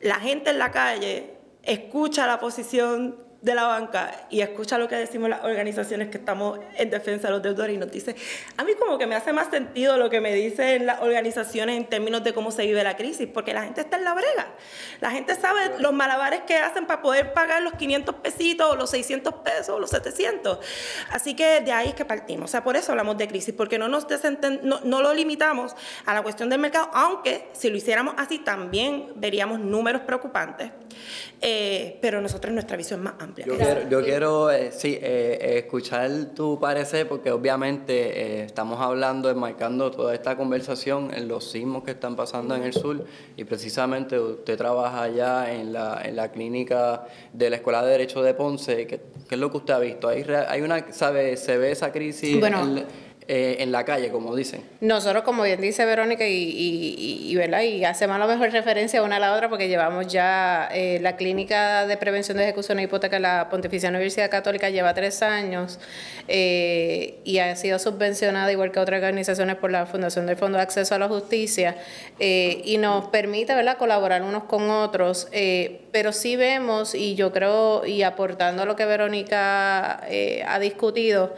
la 0.01 0.15
gente 0.15 0.49
en 0.49 0.59
la 0.59 0.71
calle 0.71 1.31
escucha 1.63 2.25
la 2.25 2.39
posición 2.39 3.28
de 3.41 3.55
la 3.55 3.63
banca 3.63 4.27
y 4.29 4.41
escucha 4.41 4.77
lo 4.77 4.87
que 4.89 4.95
decimos 4.95 5.29
las 5.29 5.43
organizaciones 5.43 6.09
que 6.09 6.17
estamos 6.17 6.59
en 6.77 6.89
defensa 6.89 7.27
de 7.27 7.33
los 7.33 7.41
deudores 7.41 7.75
y 7.75 7.79
nos 7.79 7.89
dice, 7.89 8.15
a 8.57 8.63
mí 8.63 8.73
como 8.77 8.97
que 8.97 9.07
me 9.07 9.15
hace 9.15 9.31
más 9.31 9.49
sentido 9.49 9.97
lo 9.97 10.09
que 10.09 10.19
me 10.19 10.33
dicen 10.33 10.85
las 10.85 11.01
organizaciones 11.01 11.77
en 11.77 11.85
términos 11.85 12.23
de 12.23 12.33
cómo 12.33 12.51
se 12.51 12.65
vive 12.65 12.83
la 12.83 12.97
crisis, 12.97 13.27
porque 13.33 13.53
la 13.53 13.63
gente 13.63 13.81
está 13.81 13.97
en 13.97 14.03
la 14.03 14.13
brega. 14.13 14.47
La 14.99 15.11
gente 15.11 15.35
sabe 15.35 15.79
los 15.79 15.93
malabares 15.93 16.41
que 16.41 16.57
hacen 16.57 16.85
para 16.85 17.01
poder 17.01 17.33
pagar 17.33 17.61
los 17.61 17.73
500 17.73 18.15
pesitos, 18.15 18.77
los 18.77 18.89
600 18.89 19.33
pesos, 19.35 19.79
los 19.79 19.89
700. 19.89 20.59
Así 21.11 21.33
que 21.35 21.61
de 21.61 21.71
ahí 21.71 21.89
es 21.89 21.93
que 21.93 22.05
partimos. 22.05 22.49
O 22.49 22.51
sea, 22.51 22.63
por 22.63 22.75
eso 22.75 22.91
hablamos 22.91 23.17
de 23.17 23.27
crisis, 23.27 23.53
porque 23.55 23.77
no, 23.77 23.87
nos 23.87 24.07
no, 24.63 24.81
no 24.83 25.01
lo 25.01 25.13
limitamos 25.13 25.75
a 26.05 26.13
la 26.13 26.21
cuestión 26.23 26.49
del 26.49 26.59
mercado, 26.59 26.89
aunque 26.93 27.49
si 27.53 27.69
lo 27.69 27.77
hiciéramos 27.77 28.15
así 28.17 28.39
también 28.39 29.13
veríamos 29.15 29.59
números 29.59 30.01
preocupantes. 30.01 30.71
Eh, 31.41 31.97
pero 32.01 32.21
nosotros 32.21 32.53
nuestra 32.53 32.75
visión 32.75 32.99
es 32.99 33.03
más 33.05 33.13
amplia. 33.19 33.45
Yo 33.45 33.57
quiero, 33.57 33.89
yo 33.89 34.03
quiero 34.03 34.51
eh, 34.51 34.71
sí, 34.71 34.97
eh, 35.01 35.57
escuchar 35.57 36.09
tu 36.35 36.59
parecer 36.59 37.07
porque 37.07 37.31
obviamente 37.31 38.43
estamos 38.43 38.79
hablando, 38.81 39.29
enmarcando 39.29 39.89
toda 39.89 40.13
esta 40.13 40.35
conversación 40.35 41.13
en 41.13 41.27
los 41.27 41.49
sismos 41.49 41.83
que 41.83 41.91
están 41.91 42.15
pasando 42.15 42.55
en 42.55 42.63
el 42.63 42.73
sur 42.73 43.05
y 43.37 43.43
precisamente 43.45 44.19
usted 44.19 44.57
trabaja 44.57 45.03
allá 45.03 45.53
en 45.53 45.71
la, 45.71 46.01
en 46.03 46.15
la 46.15 46.31
clínica 46.31 47.05
de 47.31 47.49
la 47.49 47.55
Escuela 47.57 47.83
de 47.83 47.91
Derecho 47.91 48.21
de 48.21 48.33
Ponce. 48.33 48.85
¿Qué, 48.85 48.99
qué 49.27 49.35
es 49.35 49.39
lo 49.39 49.49
que 49.49 49.57
usted 49.57 49.73
ha 49.73 49.79
visto? 49.79 50.09
¿Hay, 50.09 50.25
hay 50.47 50.61
una, 50.61 50.91
sabe, 50.91 51.37
se 51.37 51.57
ve 51.57 51.71
esa 51.71 51.91
crisis? 51.91 52.37
Bueno, 52.39 52.65
eh, 53.31 53.57
en 53.61 53.71
la 53.71 53.85
calle, 53.85 54.09
como 54.09 54.35
dicen. 54.35 54.63
Nosotros, 54.81 55.21
como 55.21 55.43
bien 55.43 55.61
dice 55.61 55.85
Verónica, 55.85 56.27
y, 56.27 56.33
y, 56.33 57.29
y, 57.29 57.35
¿verdad? 57.35 57.61
y 57.61 57.85
hacemos 57.85 58.15
a 58.15 58.17
lo 58.17 58.25
mejor 58.25 58.51
referencia 58.51 59.03
una 59.03 59.17
a 59.17 59.19
la 59.19 59.35
otra 59.35 59.49
porque 59.49 59.67
llevamos 59.67 60.07
ya 60.07 60.67
eh, 60.73 60.97
la 60.99 61.15
clínica 61.15 61.85
de 61.85 61.95
prevención 61.95 62.37
de 62.37 62.45
ejecución 62.45 62.77
de 62.79 62.85
hipoteca 62.85 63.17
en 63.17 63.21
la 63.21 63.47
Pontificia 63.51 63.89
Universidad 63.89 64.31
Católica 64.31 64.71
lleva 64.71 64.95
tres 64.95 65.21
años 65.21 65.79
eh, 66.27 67.19
y 67.23 67.37
ha 67.37 67.55
sido 67.55 67.77
subvencionada 67.77 68.51
igual 68.51 68.71
que 68.71 68.79
otras 68.79 68.97
organizaciones 68.97 69.57
por 69.57 69.69
la 69.69 69.85
Fundación 69.85 70.25
del 70.25 70.35
Fondo 70.35 70.57
de 70.57 70.63
Acceso 70.63 70.95
a 70.95 70.97
la 70.97 71.07
Justicia 71.07 71.75
y 72.17 72.79
nos 72.79 73.09
permite 73.09 73.53
¿verdad? 73.53 73.77
colaborar 73.77 74.23
unos 74.23 74.45
con 74.45 74.71
otros, 74.71 75.27
pero 75.91 76.13
sí 76.13 76.35
vemos, 76.35 76.95
y 76.95 77.13
yo 77.13 77.31
creo, 77.31 77.85
y 77.85 78.01
aportando 78.01 78.65
lo 78.65 78.75
que 78.75 78.85
Verónica 78.85 80.01
ha 80.01 80.59
discutido, 80.59 81.35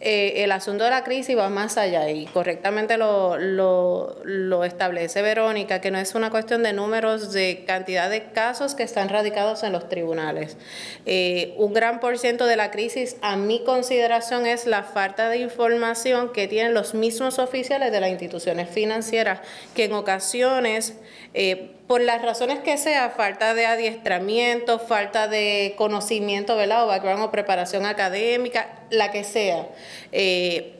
eh, 0.00 0.44
el 0.44 0.52
asunto 0.52 0.84
de 0.84 0.90
la 0.90 1.02
crisis 1.02 1.36
va 1.36 1.48
más 1.48 1.76
allá 1.76 2.08
y 2.08 2.26
correctamente 2.26 2.96
lo, 2.96 3.36
lo, 3.36 4.64
establece 4.64 5.22
Verónica, 5.22 5.80
que 5.80 5.90
no 5.90 5.98
es 5.98 6.14
una 6.14 6.30
cuestión 6.30 6.62
de 6.62 6.72
números 6.72 7.32
de 7.32 7.64
cantidad 7.66 8.08
de 8.08 8.30
casos 8.30 8.76
que 8.76 8.84
están 8.84 9.08
radicados 9.08 9.64
en 9.64 9.72
los 9.72 9.88
tribunales. 9.88 10.56
Eh, 11.04 11.54
un 11.56 11.74
gran 11.74 11.98
por 11.98 12.16
ciento 12.16 12.46
de 12.46 12.54
la 12.54 12.70
crisis, 12.70 13.16
a 13.22 13.36
mi 13.36 13.64
consideración, 13.64 14.46
es 14.46 14.66
la 14.66 14.84
falta 14.84 15.30
de 15.30 15.38
información 15.38 16.32
que 16.32 16.46
tienen 16.46 16.74
los 16.74 16.94
mismos 16.94 17.40
oficiales 17.40 17.90
de 17.90 18.00
las 18.00 18.10
instituciones 18.10 18.70
financieras, 18.70 19.40
que 19.74 19.84
en 19.84 19.94
ocasiones... 19.94 20.94
Eh, 21.34 21.74
por 21.88 22.02
las 22.02 22.20
razones 22.22 22.60
que 22.60 22.76
sea, 22.76 23.10
falta 23.10 23.54
de 23.54 23.66
adiestramiento, 23.66 24.78
falta 24.78 25.26
de 25.26 25.74
conocimiento, 25.76 26.54
¿verdad? 26.54 26.84
O 26.84 26.86
background 26.86 27.22
o 27.22 27.30
preparación 27.30 27.86
académica, 27.86 28.68
la 28.90 29.10
que 29.10 29.24
sea. 29.24 29.66
Eh, 30.12 30.74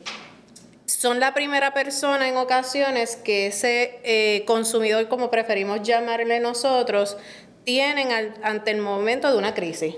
son 0.85 1.19
la 1.19 1.33
primera 1.33 1.73
persona 1.73 2.27
en 2.29 2.37
ocasiones 2.37 3.15
que 3.15 3.47
ese 3.47 3.99
eh, 4.03 4.43
consumidor, 4.45 5.07
como 5.07 5.31
preferimos 5.31 5.81
llamarle 5.81 6.39
nosotros, 6.39 7.17
tienen 7.63 8.09
ante 8.43 8.71
el 8.71 8.77
momento 8.77 9.31
de 9.31 9.37
una 9.37 9.55
crisis 9.55 9.95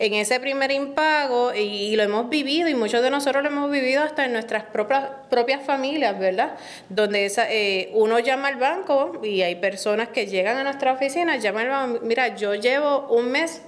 en 0.00 0.14
ese 0.14 0.40
primer 0.40 0.70
impago 0.70 1.52
y, 1.54 1.94
lo 1.94 2.02
hemos 2.02 2.30
vivido 2.30 2.68
y 2.68 2.74
muchos 2.74 3.02
de 3.02 3.10
nosotros 3.10 3.42
lo 3.42 3.50
hemos 3.50 3.70
vivido 3.70 4.02
hasta 4.02 4.24
en 4.24 4.32
nuestras 4.32 4.64
propias, 4.64 5.10
propias 5.28 5.62
familias, 5.62 6.18
¿verdad? 6.18 6.56
Donde 6.88 7.26
esa, 7.26 7.52
eh, 7.52 7.90
uno 7.92 8.18
llama 8.18 8.48
al 8.48 8.56
banco 8.56 9.20
y 9.22 9.42
hay 9.42 9.56
personas 9.56 10.08
que 10.08 10.26
llegan 10.26 10.56
a 10.56 10.64
nuestra 10.64 10.94
oficina, 10.94 11.36
llaman 11.36 11.66
al 11.66 11.70
banco, 11.70 12.04
mira, 12.06 12.34
yo 12.34 12.54
llevo 12.54 13.08
un 13.10 13.30
mes 13.30 13.60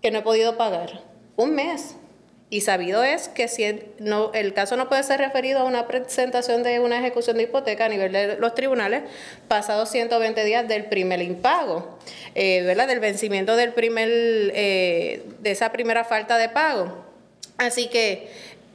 que 0.00 0.12
no 0.12 0.20
he 0.20 0.22
podido 0.22 0.56
pagar, 0.56 1.00
un 1.34 1.56
mes. 1.56 1.96
Y 2.54 2.60
sabido 2.60 3.02
es 3.02 3.26
que 3.26 3.48
si 3.48 3.64
el, 3.64 4.54
caso 4.54 4.76
no 4.76 4.88
puede 4.88 5.02
ser 5.02 5.18
referido 5.18 5.58
a 5.58 5.64
una 5.64 5.88
presentación 5.88 6.62
de 6.62 6.78
una 6.78 7.00
ejecución 7.00 7.36
de 7.36 7.42
hipoteca 7.42 7.86
a 7.86 7.88
nivel 7.88 8.12
de 8.12 8.36
los 8.36 8.54
tribunales 8.54 9.02
pasados 9.48 9.90
120 9.90 10.44
días 10.44 10.68
del 10.68 10.84
primer 10.84 11.20
impago, 11.20 11.98
eh, 12.36 12.62
¿verdad? 12.62 12.86
Del 12.86 13.00
vencimiento 13.00 13.56
del 13.56 13.72
primer, 13.72 14.08
eh, 14.08 15.24
de 15.40 15.50
esa 15.50 15.72
primera 15.72 16.04
falta 16.04 16.38
de 16.38 16.48
pago. 16.48 17.04
Así 17.56 17.88
que, 17.88 18.28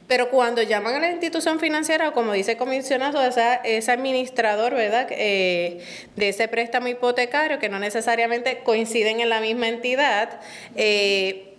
pero 0.08 0.28
cuando 0.28 0.60
llaman 0.60 0.96
a 0.96 1.00
la 1.00 1.10
institución 1.10 1.58
financiera, 1.58 2.12
como 2.12 2.34
dice 2.34 2.52
el 2.52 2.58
comisionado, 2.58 3.22
esa, 3.22 3.54
ese 3.54 3.92
administrador, 3.92 4.74
¿verdad? 4.74 5.06
Eh, 5.10 5.80
de 6.16 6.28
ese 6.28 6.48
préstamo 6.48 6.88
hipotecario, 6.88 7.58
que 7.58 7.70
no 7.70 7.78
necesariamente 7.78 8.58
coinciden 8.58 9.20
en 9.20 9.30
la 9.30 9.40
misma 9.40 9.68
entidad, 9.68 10.38
eh, 10.76 11.49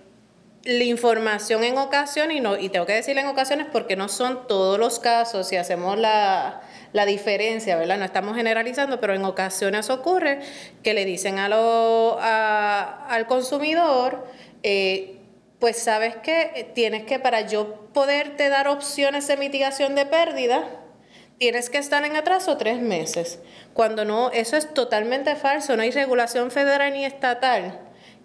la 0.63 0.83
información 0.83 1.63
en 1.63 1.77
ocasiones, 1.77 2.37
y, 2.37 2.39
no, 2.39 2.57
y 2.57 2.69
tengo 2.69 2.85
que 2.85 2.93
decirle 2.93 3.21
en 3.21 3.27
ocasiones 3.27 3.67
porque 3.71 3.95
no 3.95 4.09
son 4.09 4.47
todos 4.47 4.77
los 4.77 4.99
casos, 4.99 5.47
si 5.47 5.55
hacemos 5.55 5.97
la, 5.97 6.61
la 6.93 7.05
diferencia, 7.05 7.77
¿verdad? 7.77 7.97
No 7.97 8.05
estamos 8.05 8.35
generalizando, 8.35 8.99
pero 8.99 9.15
en 9.15 9.25
ocasiones 9.25 9.89
ocurre 9.89 10.39
que 10.83 10.93
le 10.93 11.05
dicen 11.05 11.39
a 11.39 11.49
lo, 11.49 12.17
a, 12.21 13.07
al 13.07 13.25
consumidor, 13.25 14.27
eh, 14.61 15.17
pues 15.59 15.77
sabes 15.77 16.15
que 16.17 16.71
tienes 16.75 17.03
que, 17.05 17.17
para 17.17 17.41
yo 17.41 17.87
poderte 17.93 18.49
dar 18.49 18.67
opciones 18.67 19.27
de 19.27 19.37
mitigación 19.37 19.95
de 19.95 20.05
pérdida, 20.05 20.69
tienes 21.39 21.71
que 21.71 21.79
estar 21.79 22.05
en 22.05 22.15
atraso 22.15 22.57
tres 22.57 22.79
meses. 22.79 23.39
Cuando 23.73 24.05
no, 24.05 24.29
eso 24.29 24.57
es 24.57 24.71
totalmente 24.75 25.35
falso, 25.35 25.75
no 25.75 25.81
hay 25.81 25.91
regulación 25.91 26.51
federal 26.51 26.93
ni 26.93 27.03
estatal 27.03 27.79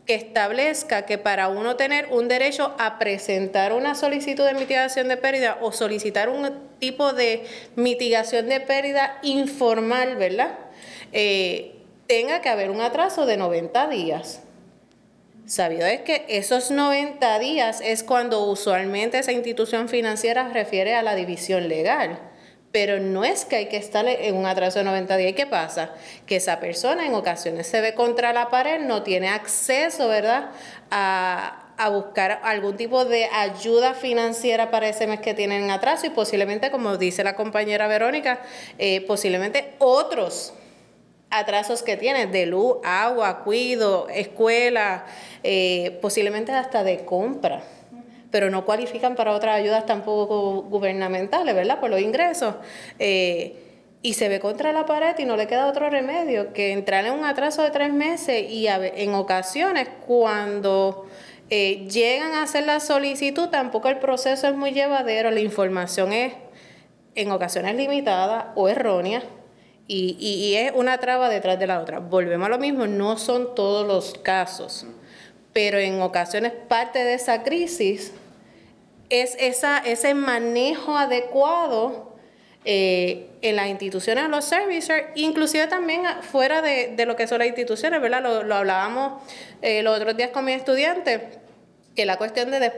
que 0.07 0.15
establezca 0.15 1.05
que 1.05 1.19
para 1.19 1.49
uno 1.49 1.77
tener 1.77 2.07
un 2.11 2.29
derecho 2.29 2.75
a 2.79 2.99
presentar 2.99 3.73
una 3.73 3.95
solicitud 3.95 4.45
de 4.45 4.55
mitigación 4.55 5.09
de 5.09 5.17
pérdida 5.17 5.59
o 5.61 5.73
solicitar 5.73 6.29
un 6.29 6.49
tipo 6.79 7.13
de 7.13 7.45
mitigación 7.75 8.49
de 8.49 8.61
pérdida 8.61 9.19
informal, 9.23 10.17
¿verdad? 10.17 10.59
Eh, 11.13 11.75
tenga 12.07 12.41
que 12.41 12.49
haber 12.49 12.71
un 12.71 12.81
atraso 12.81 13.27
de 13.27 13.37
90 13.37 13.89
días. 13.89 14.43
Sabido 15.45 15.87
es 15.87 16.01
que 16.01 16.25
esos 16.29 16.71
90 16.71 17.39
días 17.39 17.81
es 17.81 18.03
cuando 18.03 18.45
usualmente 18.45 19.19
esa 19.19 19.33
institución 19.33 19.89
financiera 19.89 20.49
refiere 20.49 20.95
a 20.95 21.03
la 21.03 21.15
división 21.15 21.69
legal 21.69 22.19
pero 22.77 23.01
no 23.01 23.25
es 23.25 23.47
que 23.47 23.57
hay 23.57 23.67
que 23.69 23.79
estar 23.79 24.07
en 24.07 24.37
un 24.37 24.45
atraso 24.45 24.81
de 24.81 24.85
90 24.85 25.17
días. 25.17 25.31
¿Y 25.31 25.33
qué 25.33 25.47
pasa? 25.47 25.93
Que 26.27 26.37
esa 26.37 26.61
persona 26.61 27.07
en 27.07 27.15
ocasiones 27.15 27.67
se 27.67 27.81
ve 27.81 27.95
contra 27.95 28.35
la 28.35 28.51
pared, 28.51 28.81
no 28.81 29.03
tiene 29.03 29.31
acceso, 29.31 30.09
¿verdad?, 30.09 30.51
a, 30.91 31.63
buscar 31.91 32.39
algún 32.43 32.77
tipo 32.77 33.07
de 33.07 33.31
ayuda 33.33 33.95
financiera 33.95 34.71
para 34.71 34.91
ese 34.91 35.07
mes 35.07 35.21
que 35.21 35.33
tienen 35.33 35.71
atraso 35.71 36.05
y 36.05 36.11
posiblemente, 36.11 36.71
como 36.71 36.99
dice 36.99 37.25
la 37.25 37.35
compañera 37.35 37.89
Verónica, 37.89 38.41
eh, 38.77 39.01
posiblemente 39.07 39.73
otros 39.79 40.53
atrasos 41.31 41.83
que 41.83 41.97
tienen 41.97 42.31
de 42.31 42.45
luz, 42.45 42.77
agua, 42.85 43.43
cuido, 43.43 44.07
escuela, 44.11 45.07
eh, 45.43 45.99
posiblemente 46.03 46.53
hasta 46.53 46.85
de 46.85 47.07
compra 47.07 47.63
pero 48.31 48.51
no 48.51 48.65
cualifican 48.65 49.15
para 49.15 49.33
otras 49.33 49.57
ayudas 49.57 49.87
tampoco 49.87 50.63
gubernamentales, 50.63 51.55
¿verdad? 51.55 51.81
Por 51.81 51.91
los 51.91 52.01
ingresos. 52.01 52.55
Eh, 52.99 53.63
y 54.03 54.15
se 54.15 54.29
ve 54.29 54.39
contra 54.41 54.73
la 54.73 54.87
pared 54.87 55.17
y 55.19 55.25
no 55.25 55.37
le 55.37 55.47
queda 55.47 55.67
otro 55.67 55.91
remedio 55.91 56.53
que 56.53 56.73
entrar 56.73 57.05
en 57.07 57.13
un 57.13 57.25
atraso 57.25 57.63
de 57.63 57.71
tres 57.71 57.93
meses 57.93 58.49
y 58.51 58.69
en 58.69 59.15
ocasiones 59.15 59.89
cuando 60.07 61.07
eh, 61.49 61.87
llegan 61.89 62.35
a 62.35 62.43
hacer 62.43 62.67
la 62.67 62.81
solicitud, 62.81 63.49
tampoco 63.49 63.89
el 63.89 63.99
proceso 63.99 64.49
es 64.49 64.57
muy 64.57 64.73
llevadero, 64.73 65.31
la 65.31 65.41
información 65.41 66.13
es 66.13 66.35
en 67.15 67.31
ocasiones 67.31 67.75
limitada 67.77 68.53
o 68.55 68.69
errónea. 68.69 69.23
Y, 69.89 70.17
y, 70.19 70.57
es 70.57 70.73
una 70.75 70.99
traba 70.99 71.29
detrás 71.29 71.61
de 71.61 71.69
la 71.69 71.81
otra. 71.81 72.01
Volvemos 72.01 72.47
a 72.47 72.51
lo 72.51 72.59
mismo, 72.59 72.89
no 72.89 73.17
son 73.19 73.55
todos 73.55 73.87
los 73.87 74.19
casos, 74.19 74.85
pero 75.57 75.79
en 75.79 76.03
ocasiones 76.03 76.53
parte 76.53 77.03
de 77.03 77.15
esa 77.15 77.43
crisis 77.43 78.13
es 79.09 79.39
ese 79.39 80.13
manejo 80.13 80.99
adecuado 80.99 82.13
eh, 82.67 83.31
en 83.41 83.57
las 83.57 83.69
instituciones, 83.69 84.29
los 84.29 84.45
servicers, 84.45 85.07
inclusive 85.15 85.67
también 85.67 86.03
fuera 86.21 86.61
de, 86.61 86.95
lo 87.07 87.17
que 87.17 87.27
son 87.27 87.39
las 87.39 87.49
instituciones, 87.49 88.03
¿verdad? 88.03 88.45
Lo, 88.45 88.55
hablábamos 88.55 89.23
eh, 89.63 89.83
los 89.83 89.97
otros 89.97 90.15
días 90.19 90.29
con 90.29 90.45
mi 90.45 90.53
estudiante, 90.53 91.31
que 91.95 92.05
la 92.05 92.19
cuestión 92.19 92.51
de 92.51 92.71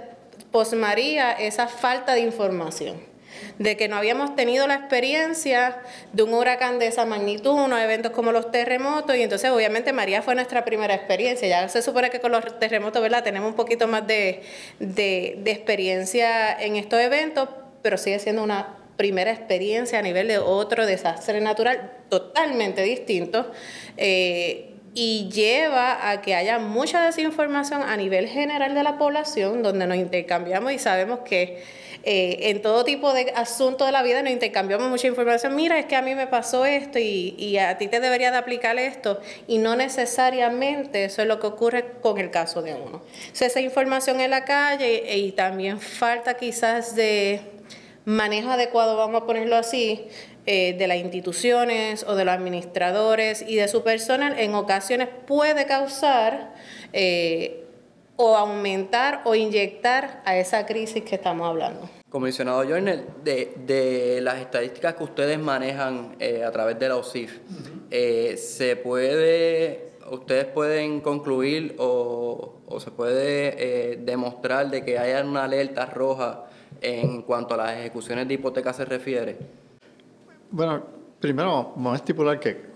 posmaría, 0.53 1.33
esa 1.33 1.67
falta 1.67 2.15
de 2.15 2.21
información 2.21 3.01
de 3.59 3.77
que 3.77 3.89
no 3.89 3.97
habíamos 3.97 4.37
tenido 4.37 4.67
la 4.67 4.75
experiencia 4.75 5.79
de 6.13 6.23
un 6.23 6.35
huracán 6.35 6.79
de 6.79 6.87
esa 6.87 7.05
magnitud, 7.05 7.53
unos 7.53 7.81
eventos 7.81 8.13
como 8.13 8.33
los 8.33 8.51
terremotos, 8.51 9.17
y 9.17 9.23
entonces 9.23 9.51
obviamente 9.51 9.93
María 9.93 10.23
fue 10.23 10.35
nuestra 10.35 10.65
primera 10.65 10.95
experiencia. 10.95 11.49
Ya 11.49 11.69
se 11.69 11.83
supone 11.83 12.11
que 12.11 12.21
con 12.21 12.33
los 12.33 12.59
terremotos, 12.59 13.03
¿verdad? 13.03 13.25
Tenemos 13.25 13.51
un 13.51 13.57
poquito 13.57 13.89
más 13.89 14.07
de, 14.07 14.43
de, 14.79 15.43
experiencia 15.47 16.53
en 16.61 16.77
estos 16.77 17.01
eventos, 17.01 17.49
pero 17.83 17.99
sigue 17.99 18.19
siendo 18.19 18.43
una 18.43 18.77
primera 18.97 19.31
experiencia 19.31 19.99
a 19.99 20.03
nivel 20.03 20.29
de 20.29 20.39
otro 20.39 20.85
desastre 20.87 21.41
natural 21.41 21.93
totalmente 22.09 22.83
distinto. 22.83 23.51
Eh, 23.97 24.75
y 24.95 25.29
lleva 25.29 26.11
a 26.11 26.23
que 26.23 26.35
haya 26.35 26.59
mucha 26.59 27.05
desinformación 27.05 27.83
a 27.83 27.97
nivel 27.97 28.27
general 28.27 28.75
de 28.75 28.83
la 28.83 28.99
población, 28.99 29.63
donde 29.63 29.87
nos 29.87 29.97
intercambiamos 29.97 30.73
y 30.73 30.79
sabemos 30.79 31.21
que 31.21 31.63
eh, 32.11 32.49
en 32.49 32.63
todo 32.63 32.85
tipo 32.85 33.13
de 33.13 33.35
asuntos 33.37 33.87
de 33.87 33.93
la 33.93 34.03
vida 34.03 34.23
nos 34.23 34.33
intercambiamos 34.33 34.89
mucha 34.89 35.07
información. 35.07 35.55
Mira, 35.55 35.79
es 35.79 35.85
que 35.85 35.95
a 35.95 36.01
mí 36.01 36.15
me 36.15 36.27
pasó 36.27 36.65
esto 36.65 36.99
y, 36.99 37.59
a 37.59 37.77
ti 37.77 37.87
te 37.87 38.01
debería 38.01 38.31
de 38.31 38.39
aplicar 38.39 38.79
esto. 38.79 39.21
Y 39.47 39.59
no 39.59 39.77
necesariamente 39.77 41.05
eso 41.05 41.21
es 41.21 41.29
lo 41.29 41.39
que 41.39 41.49
ocurre 41.49 41.85
con 42.01 42.17
el 42.17 42.31
caso 42.31 42.63
de 42.63 42.73
uno. 42.73 43.03
Esa 43.39 43.61
información 43.61 44.21
en 44.21 44.31
la 44.31 44.47
calle 44.47 45.19
y 45.19 45.33
también 45.33 45.81
falta 45.81 46.39
quizás 46.39 46.97
de 46.97 47.43
manejo 48.07 48.53
adecuado, 48.53 48.97
vamos 48.97 49.25
a 49.25 49.27
ponerlo 49.27 49.57
así, 49.57 50.09
eh, 50.47 50.77
de 50.79 50.87
las 50.87 50.97
instituciones 50.97 52.07
o 52.09 52.15
de 52.15 52.25
los 52.25 52.33
administradores 52.33 53.45
y 53.47 53.57
de 53.57 53.69
su 53.69 53.83
personal 53.83 54.39
en 54.39 54.55
ocasiones 54.55 55.11
puede 55.27 55.67
causar 55.67 56.55
eh, 56.95 57.67
o 58.17 58.35
aumentar 58.35 59.21
o 59.27 59.35
inyectar 59.35 60.23
a 60.25 60.39
esa 60.39 60.65
crisis 60.65 61.05
que 61.05 61.17
estamos 61.17 61.47
hablando. 61.47 61.98
Comisionado 62.11 62.65
Journal, 62.65 63.05
de, 63.23 63.53
de 63.67 64.21
las 64.23 64.39
estadísticas 64.39 64.95
que 64.95 65.05
ustedes 65.05 65.39
manejan 65.39 66.17
eh, 66.19 66.43
a 66.43 66.51
través 66.51 66.79
de 66.79 66.89
la 66.89 66.97
OSIF, 66.97 67.39
¿se 67.91 68.77
puede, 68.77 69.91
ustedes 70.11 70.47
pueden 70.47 71.01
concluir 71.01 71.75
o, 71.79 72.61
o 72.67 72.81
se 72.81 72.91
puede 72.91 73.97
demostrar 74.05 74.71
de 74.71 74.85
que 74.85 74.99
haya 74.99 75.23
una 75.23 75.45
alerta 75.45 75.85
roja 75.87 76.49
en 76.81 77.23
cuanto 77.23 77.55
a 77.55 77.59
las 77.59 77.79
ejecuciones 77.79 78.27
de 78.29 78.35
hipotecas 78.35 78.77
se 78.77 78.85
refiere? 78.85 79.37
Bueno, 80.51 80.83
primero 81.21 81.73
vamos 81.77 81.93
a 81.93 81.97
estipular 81.97 82.39
que 82.41 82.69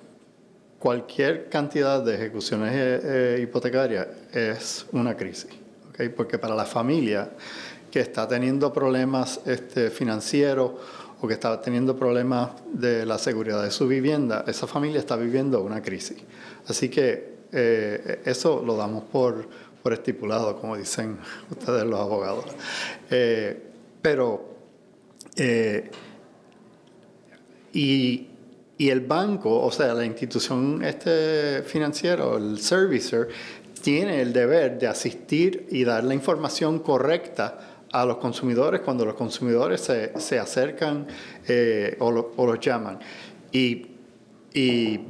cualquier 0.78 1.48
cantidad 1.48 2.02
de 2.02 2.14
ejecuciones 2.14 2.72
eh, 2.74 3.00
eh, 3.04 3.40
hipotecarias 3.42 4.06
es 4.32 4.86
una 4.92 5.16
crisis, 5.16 5.50
¿okay? 5.88 6.08
porque 6.08 6.38
para 6.38 6.54
la 6.54 6.64
familia 6.64 7.30
que 7.92 8.00
está 8.00 8.26
teniendo 8.26 8.72
problemas 8.72 9.40
este, 9.46 9.90
financieros 9.90 10.72
o 11.20 11.28
que 11.28 11.34
está 11.34 11.60
teniendo 11.60 11.94
problemas 11.96 12.50
de 12.72 13.06
la 13.06 13.18
seguridad 13.18 13.62
de 13.62 13.70
su 13.70 13.86
vivienda, 13.86 14.44
esa 14.48 14.66
familia 14.66 14.98
está 14.98 15.14
viviendo 15.14 15.62
una 15.62 15.80
crisis. 15.80 16.16
Así 16.66 16.88
que 16.88 17.36
eh, 17.52 18.22
eso 18.24 18.60
lo 18.66 18.76
damos 18.76 19.04
por, 19.04 19.46
por 19.82 19.92
estipulado, 19.92 20.58
como 20.58 20.76
dicen 20.76 21.18
ustedes 21.50 21.84
los 21.84 22.00
abogados. 22.00 22.46
pero 24.00 24.50
y, 27.72 28.26
y 28.76 28.90
el 28.90 29.00
banco, 29.00 29.60
o 29.60 29.70
sea, 29.70 29.94
la 29.94 30.04
institución 30.04 30.82
este 30.84 31.62
financiera, 31.62 32.24
el 32.36 32.58
servicer, 32.58 33.28
tiene 33.82 34.22
el 34.22 34.32
deber 34.32 34.78
de 34.78 34.86
asistir 34.86 35.66
y 35.70 35.84
dar 35.84 36.04
la 36.04 36.14
información 36.14 36.78
correcta 36.78 37.71
a 37.92 38.04
los 38.06 38.16
consumidores 38.16 38.80
cuando 38.80 39.04
los 39.04 39.14
consumidores 39.14 39.80
se, 39.82 40.18
se 40.18 40.38
acercan 40.38 41.06
eh, 41.46 41.96
o, 42.00 42.10
lo, 42.10 42.32
los 42.36 42.58
llaman. 42.58 42.98
Y, 43.52 43.86
y, 44.54 45.00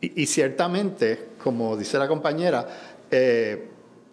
y, 0.00 0.26
ciertamente, 0.26 1.30
como 1.42 1.76
dice 1.76 1.98
la 1.98 2.06
compañera, 2.06 2.66
eh, 3.10 3.68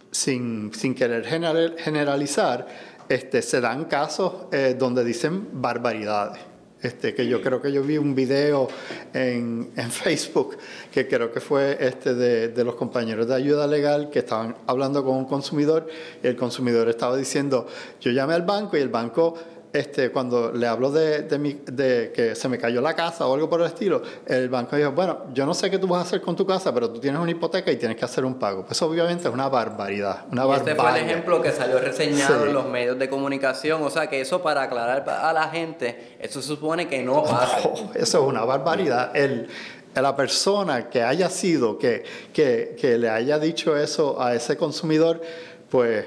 sin, 0.09 0.73
sin, 0.73 0.95
querer 0.95 1.25
generalizar, 1.25 2.67
este, 3.07 3.41
se 3.41 3.61
dan 3.61 3.85
casos 3.85 4.47
eh, 4.51 4.75
donde 4.77 5.03
dicen 5.03 5.49
barbaridades. 5.53 6.54
Este, 6.85 7.15
que 7.15 7.25
yo 7.25 7.41
creo 7.41 7.59
que 7.59 7.71
yo 7.71 7.81
vi 7.81 7.97
un 7.97 8.13
video 8.13 8.67
en, 9.11 9.71
en 9.75 9.89
Facebook 10.05 10.55
que 10.91 11.07
creo 11.07 11.31
que 11.31 11.39
fue 11.39 11.77
este 11.79 12.13
de, 12.13 12.49
de, 12.49 12.63
los 12.63 12.75
compañeros 12.75 13.27
de 13.27 13.33
ayuda 13.33 13.65
legal 13.65 14.11
que 14.11 14.19
estaban 14.19 14.55
hablando 14.67 15.03
con 15.03 15.17
un 15.17 15.25
consumidor 15.25 15.87
y 16.21 16.27
el 16.27 16.35
consumidor 16.35 16.87
estaba 16.87 17.17
diciendo, 17.17 17.65
yo 17.99 18.11
llamé 18.11 18.35
al 18.35 18.43
banco 18.43 18.77
y 18.77 18.81
el 18.81 18.89
banco 18.89 19.33
este, 19.75 20.09
cuando 20.09 20.53
le 20.53 20.67
hablo 20.67 20.89
de, 20.89 21.23
de, 21.23 21.37
mi, 21.37 21.61
de, 21.65 22.13
que 22.15 22.33
se 22.33 22.47
me 22.47 22.57
cayó 22.57 22.79
la 22.79 22.93
casa 22.95 23.27
o 23.27 23.33
algo 23.33 23.49
por 23.49 23.59
el 23.59 23.67
estilo, 23.67 24.01
el 24.25 24.47
banco 24.47 24.77
dijo, 24.77 24.93
bueno, 24.93 25.25
yo 25.33 25.45
no 25.45 25.53
sé 25.53 25.69
qué 25.69 25.77
tú 25.77 25.87
vas 25.87 25.99
a 25.99 26.01
hacer 26.03 26.21
con 26.21 26.33
tu 26.33 26.45
casa, 26.45 26.73
pero 26.73 26.89
tú 26.89 26.99
tienes 26.99 27.19
una 27.19 27.31
hipoteca 27.31 27.69
y 27.71 27.75
tienes 27.75 27.97
que 27.97 28.05
hacer 28.05 28.23
un 28.23 28.35
pago. 28.35 28.65
Pues 28.65 28.81
obviamente 28.81 29.27
es 29.27 29.33
una 29.33 29.49
barbaridad, 29.49 30.25
una 30.31 30.45
y 30.45 30.51
Este 30.53 30.75
fue 30.75 30.89
el 30.91 31.05
ejemplo 31.05 31.41
que 31.41 31.51
salió 31.51 31.79
reseñado 31.79 32.43
sí. 32.43 32.47
en 32.47 32.53
los 32.53 32.65
medios 32.67 32.97
de 32.97 33.09
comunicación, 33.09 33.83
o 33.83 33.89
sea 33.89 34.07
que 34.07 34.21
eso 34.21 34.41
para 34.41 34.63
aclarar 34.63 35.07
a 35.09 35.33
la 35.33 35.49
gente, 35.49 36.15
eso 36.21 36.41
se 36.41 36.47
supone 36.47 36.87
que 36.87 37.03
no 37.03 37.23
pasa. 37.23 37.69
Eso 37.95 38.19
es 38.21 38.27
una 38.27 38.45
barbaridad. 38.45 39.15
El, 39.15 39.49
la 39.93 40.15
persona 40.15 40.89
que 40.89 41.01
haya 41.03 41.29
sido, 41.29 41.77
que, 41.77 42.03
que, 42.33 42.75
que 42.79 42.97
le 42.97 43.09
haya 43.09 43.39
dicho 43.39 43.75
eso 43.77 44.21
a 44.21 44.35
ese 44.35 44.57
consumidor, 44.57 45.21
pues 45.69 46.05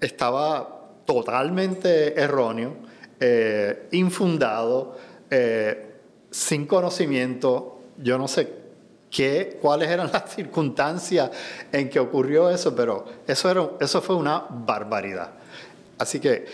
estaba 0.00 0.81
totalmente 1.04 2.18
erróneo, 2.20 2.74
eh, 3.20 3.88
infundado, 3.92 4.96
eh, 5.30 5.96
sin 6.30 6.66
conocimiento. 6.66 7.80
Yo 7.98 8.18
no 8.18 8.28
sé 8.28 8.52
qué, 9.10 9.58
cuáles 9.60 9.88
eran 9.88 10.10
las 10.12 10.34
circunstancias 10.34 11.30
en 11.70 11.88
que 11.88 12.00
ocurrió 12.00 12.50
eso, 12.50 12.74
pero 12.74 13.04
eso, 13.26 13.50
era, 13.50 13.70
eso 13.80 14.00
fue 14.00 14.16
una 14.16 14.44
barbaridad. 14.50 15.30
Así 15.98 16.18
que, 16.18 16.46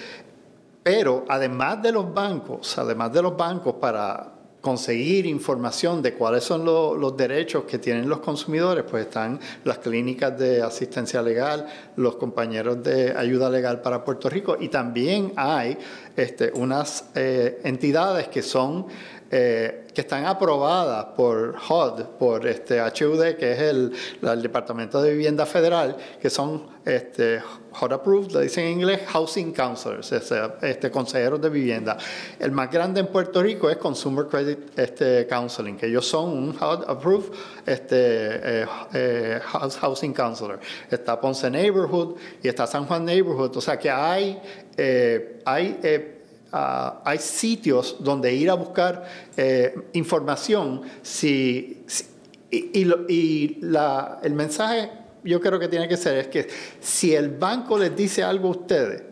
pero 0.83 1.25
además 1.29 1.83
de 1.83 1.93
los 1.93 2.13
bancos, 2.13 2.77
además 2.79 3.13
de 3.13 3.23
los 3.23 3.37
bancos 3.37 3.75
para 3.75 4.38
conseguir 4.61 5.27
información 5.27 6.03
de 6.03 6.15
cuáles 6.15 6.45
son 6.45 6.65
lo, 6.65 6.95
los 6.95 7.17
derechos 7.17 7.65
que 7.65 7.79
tienen 7.79 8.09
los 8.09 8.19
consumidores, 8.19 8.85
pues 8.89 9.07
están 9.07 9.39
las 9.65 9.79
clínicas 9.79 10.39
de 10.39 10.63
asistencia 10.63 11.23
legal, 11.23 11.67
los 11.97 12.17
compañeros 12.17 12.83
de 12.83 13.17
ayuda 13.17 13.49
legal 13.51 13.81
para 13.81 14.05
Puerto 14.05 14.29
Rico 14.29 14.57
y 14.59 14.69
también 14.69 15.33
hay 15.37 15.79
este, 16.17 16.51
unas 16.55 17.05
eh, 17.15 17.61
entidades 17.65 18.29
que 18.29 18.43
son 18.43 18.87
eh, 19.31 19.88
que 19.99 20.03
están 20.03 20.27
aprobadas 20.27 21.07
por 21.17 21.57
HUD, 21.57 22.05
por 22.21 22.47
este 22.47 22.81
HUD, 22.81 23.35
que 23.35 23.51
es 23.51 23.59
el, 23.59 23.93
Departamento 24.41 25.03
de 25.03 25.11
Vivienda 25.11 25.45
Federal, 25.45 25.97
que 26.23 26.31
son 26.31 26.69
este, 26.85 27.43
HUD 27.81 27.93
approved, 27.93 28.31
le 28.31 28.43
dicen 28.43 28.67
en 28.67 28.73
inglés, 28.75 29.01
Housing 29.09 29.53
Counselors, 29.53 30.13
este, 30.13 30.91
consejeros 30.93 31.41
de 31.41 31.49
vivienda. 31.49 31.97
El 32.39 32.53
más 32.53 32.71
grande 32.71 33.01
en 33.01 33.09
Puerto 33.09 33.43
Rico 33.43 33.69
es 33.69 33.77
Consumer 33.79 34.27
Credit 34.27 34.79
este, 34.79 35.27
Counseling, 35.27 35.77
que 35.77 35.87
ellos 35.87 36.07
son 36.07 36.29
un 36.31 36.51
HUD 36.51 36.85
approved 36.87 37.33
este, 37.67 37.97
eh, 37.99 38.67
eh, 38.95 39.41
Housing 39.81 40.15
Counselor. 40.15 40.61
Está 40.89 41.21
Ponce 41.21 41.51
Neighborhood 41.51 42.15
y 42.41 42.47
está 42.47 42.69
San 42.69 42.87
Juan 42.87 43.05
Neighborhood, 43.05 43.57
o 43.57 43.61
sea 43.61 43.77
que 43.77 43.91
hay, 43.91 44.41
eh, 44.77 45.41
hay 45.45 46.18
Uh, 46.51 47.05
hay 47.05 47.19
sitios 47.19 47.97
donde 48.01 48.33
ir 48.33 48.49
a 48.49 48.55
buscar 48.55 49.05
eh, 49.37 49.75
información 49.93 50.81
si, 51.03 51.83
si 51.87 52.05
y, 52.51 52.81
y, 52.81 52.85
lo, 52.87 53.05
y 53.07 53.59
la, 53.61 54.19
el 54.23 54.33
mensaje 54.33 54.91
yo 55.25 55.41
creo 55.41 55.59
que 55.59 55.69
tiene 55.69 55.89
que 55.89 55.97
ser 55.97 56.17
es 56.17 56.29
que 56.29 56.49
si 56.81 57.15
el 57.15 57.31
banco 57.31 57.79
les 57.79 57.95
dice 57.95 58.23
algo 58.23 58.49
a 58.49 58.51
ustedes 58.53 59.03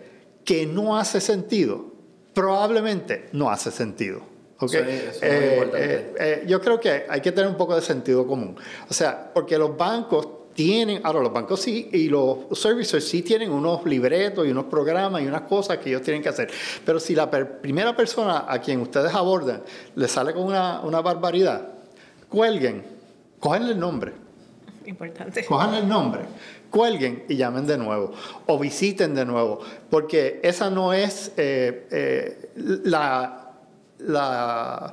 que 0.45 0.65
no 0.65 0.97
hace 0.97 1.21
sentido, 1.21 1.93
probablemente 2.33 3.29
no 3.33 3.51
hace 3.51 3.71
sentido. 3.71 4.21
¿okay? 4.59 5.09
Eso 5.11 5.21
eh, 5.23 5.71
eh, 5.75 6.15
eh, 6.19 6.45
yo 6.47 6.61
creo 6.61 6.81
que 6.81 7.05
hay 7.09 7.21
que 7.21 7.33
tener 7.33 7.51
un 7.51 7.57
poco 7.57 7.75
de 7.75 7.83
sentido 7.83 8.27
común. 8.27 8.57
O 8.89 8.95
sea, 8.95 9.33
porque 9.35 9.59
los 9.59 9.77
bancos 9.77 10.29
tienen, 10.57 11.03
ahora 11.05 11.21
los 11.21 11.33
bancos 11.33 11.61
sí 11.61 11.91
y 11.93 12.09
los 12.09 12.47
servicers 12.59 13.07
sí 13.07 13.23
tienen 13.23 13.53
unos 13.53 13.85
libretos 13.85 14.47
y 14.47 14.51
unos 14.51 14.65
programas 14.65 15.23
y 15.23 15.27
unas 15.27 15.43
cosas 15.43 15.79
que 15.79 15.91
ellos 15.91 16.01
tienen 16.01 16.23
que 16.23 16.31
hacer. 16.31 16.51
Pero 16.85 16.99
si 16.99 17.15
la 17.15 17.31
primera 17.31 17.95
persona 17.95 18.47
a 18.49 18.59
quien 18.59 18.81
ustedes 18.81 19.15
abordan 19.15 19.63
le 19.95 20.09
sale 20.09 20.33
con 20.33 20.45
una, 20.45 20.81
una 20.81 21.03
barbaridad, 21.03 21.69
cuelguen, 22.29 22.83
cogen 23.39 23.65
el 23.65 23.79
nombre. 23.79 24.13
Importante. 24.87 25.45
Cojan 25.45 25.75
el 25.75 25.87
nombre, 25.87 26.23
cuelguen 26.71 27.25
y 27.29 27.37
llamen 27.37 27.67
de 27.67 27.77
nuevo 27.77 28.13
o 28.47 28.59
visiten 28.59 29.15
de 29.15 29.27
nuevo, 29.27 29.61
porque 29.91 30.41
esa 30.43 30.71
no 30.71 30.95
es 30.95 31.33
eh, 31.37 31.87
eh, 31.91 32.51
la, 32.85 33.53
la, 33.99 34.93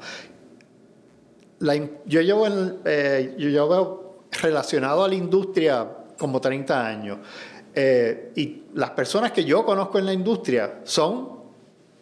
yo 2.06 2.22
llevo, 2.22 2.48
eh, 2.84 3.36
yo 3.38 3.50
llevo 3.50 4.03
relacionado 4.42 5.04
a 5.04 5.08
la 5.08 5.16
industria 5.16 5.88
como 6.18 6.40
30 6.40 6.88
años. 6.88 7.18
Eh, 7.76 8.32
y 8.36 8.64
las 8.76 8.92
personas 8.92 9.32
que 9.32 9.44
yo 9.44 9.66
conozco 9.66 9.98
en 9.98 10.06
la 10.06 10.14
industria 10.14 10.82
son 10.84 11.30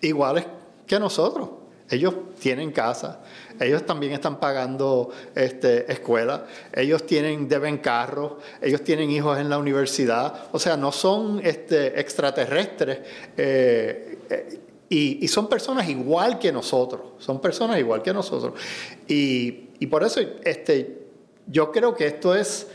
iguales 0.01 0.45
que 0.85 0.99
nosotros. 0.99 1.49
Ellos 1.89 2.13
tienen 2.39 2.71
casa, 2.71 3.19
ellos 3.59 3.85
también 3.85 4.13
están 4.13 4.39
pagando 4.39 5.09
este, 5.35 5.91
escuela, 5.91 6.45
ellos 6.73 7.05
tienen, 7.05 7.49
deben 7.49 7.79
carros, 7.79 8.35
ellos 8.61 8.81
tienen 8.81 9.11
hijos 9.11 9.37
en 9.37 9.49
la 9.49 9.57
universidad, 9.57 10.45
o 10.53 10.59
sea, 10.59 10.77
no 10.77 10.93
son 10.93 11.41
este, 11.43 11.99
extraterrestres 11.99 12.99
eh, 13.35 14.19
eh, 14.29 14.59
y, 14.87 15.27
son 15.27 15.49
personas 15.49 15.89
igual 15.89 16.39
que 16.39 16.53
nosotros, 16.53 17.01
son 17.17 17.41
personas 17.41 17.77
igual 17.77 18.01
que 18.01 18.13
nosotros. 18.13 18.53
Y, 19.07 19.71
y 19.79 19.87
por 19.87 20.03
eso 20.03 20.21
este, 20.43 21.00
yo 21.51 21.71
creo 21.71 21.93
que 21.93 22.07
esto 22.07 22.33
es 22.33 22.67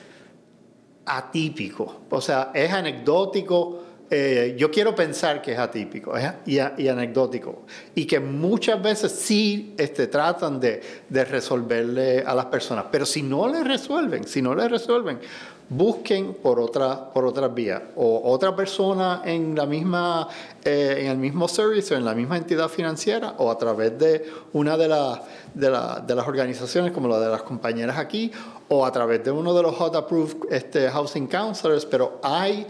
atípico, 1.07 2.03
o 2.11 2.21
sea, 2.21 2.51
es 2.55 2.73
anecdótico. 2.73 3.83
Eh, 4.09 4.55
yo 4.57 4.71
quiero 4.71 4.95
pensar 4.95 5.43
que 5.43 5.53
es 5.53 5.59
atípico 5.59 6.15
y, 6.45 6.59
anecdótico. 6.59 7.65
Y 7.95 8.07
que 8.07 8.21
muchas 8.21 8.81
veces 8.81 9.11
sí 9.11 9.75
este, 9.79 10.07
tratan 10.07 10.61
de, 10.61 10.81
resolverle 11.11 12.21
a 12.21 12.35
las 12.35 12.47
personas, 12.47 12.87
pero 12.93 13.05
si 13.05 13.23
no 13.23 13.49
le 13.49 13.65
resuelven, 13.65 14.25
si 14.29 14.43
no 14.43 14.55
le 14.55 14.69
resuelven, 14.69 15.19
busquen 15.69 16.35
por 16.35 16.61
otra 16.61 17.13
por 17.13 17.27
otras 17.27 17.53
vías 17.53 17.83
o 17.97 18.31
otra 18.31 18.55
persona 18.55 19.23
en 19.25 19.57
la 19.57 19.67
misma 19.67 20.29
eh, 20.65 20.99
en 21.01 21.07
el 21.09 21.19
mismo 21.19 21.49
servicio 21.49 21.97
en 21.97 22.05
la 22.05 22.15
misma 22.15 22.37
entidad 22.37 22.69
financiera 22.69 23.35
o 23.39 23.51
a 23.51 23.59
través 23.59 23.99
de 23.99 24.25
una 24.53 24.77
de, 24.77 24.87
las 24.87 25.21
de, 25.55 25.67
de, 26.07 26.15
las 26.15 26.29
organizaciones 26.29 26.93
como 26.93 27.09
la 27.09 27.19
de 27.19 27.29
las 27.29 27.43
compañeras 27.43 27.99
aquí 27.99 28.31
o 28.69 28.87
a 28.87 28.93
través 28.93 29.25
de 29.25 29.33
uno 29.33 29.53
de 29.55 29.63
los 29.63 29.75
hot 29.75 29.97
approved 29.97 30.37
este, 30.51 30.89
housing 30.89 31.27
counselors 31.27 31.85
pero 31.85 32.21
hay 32.23 32.67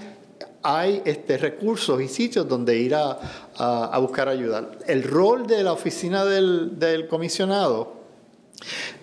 hay 0.62 1.02
este, 1.04 1.38
recursos 1.38 2.00
y 2.00 2.08
sitios 2.08 2.48
donde 2.48 2.76
ir 2.76 2.92
a, 2.96 3.20
a, 3.56 3.96
buscar 4.00 4.28
ayuda. 4.28 4.68
El 4.88 5.04
rol 5.04 5.46
de 5.46 5.62
la 5.62 5.72
oficina 5.72 6.24
del, 6.24 6.76
del 6.76 7.06
comisionado 7.06 7.95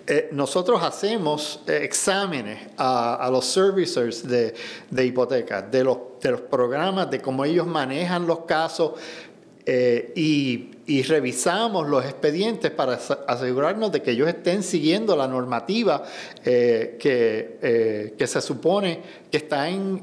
eh, 0.06 0.30
nosotros 0.32 0.82
hacemos 0.84 1.62
eh, 1.68 1.80
exámenes 1.84 2.60
a, 2.78 3.30
los 3.32 3.46
servicers 3.46 4.28
de, 4.28 4.54
de 4.90 5.06
hipotecas, 5.06 5.72
de 5.72 5.84
los, 5.84 5.98
de 6.22 6.32
los 6.32 6.42
programas, 6.42 7.10
de 7.10 7.22
cómo 7.22 7.46
ellos 7.46 7.66
manejan 7.68 8.28
los 8.28 8.40
casos 8.40 8.94
eh, 9.66 10.12
y, 10.16 10.72
y, 10.88 11.04
revisamos 11.04 11.88
los 11.88 12.04
expedientes 12.04 12.70
para 12.72 13.00
asegurarnos 13.28 13.94
de 13.94 14.02
que 14.02 14.12
ellos 14.12 14.28
estén 14.28 14.62
siguiendo 14.62 15.16
la 15.16 15.26
normativa 15.26 16.04
que, 16.44 16.98
que, 18.18 18.28
se 18.28 18.42
supone 18.42 19.02
que 19.32 19.38
está 19.38 19.70
en 19.70 20.02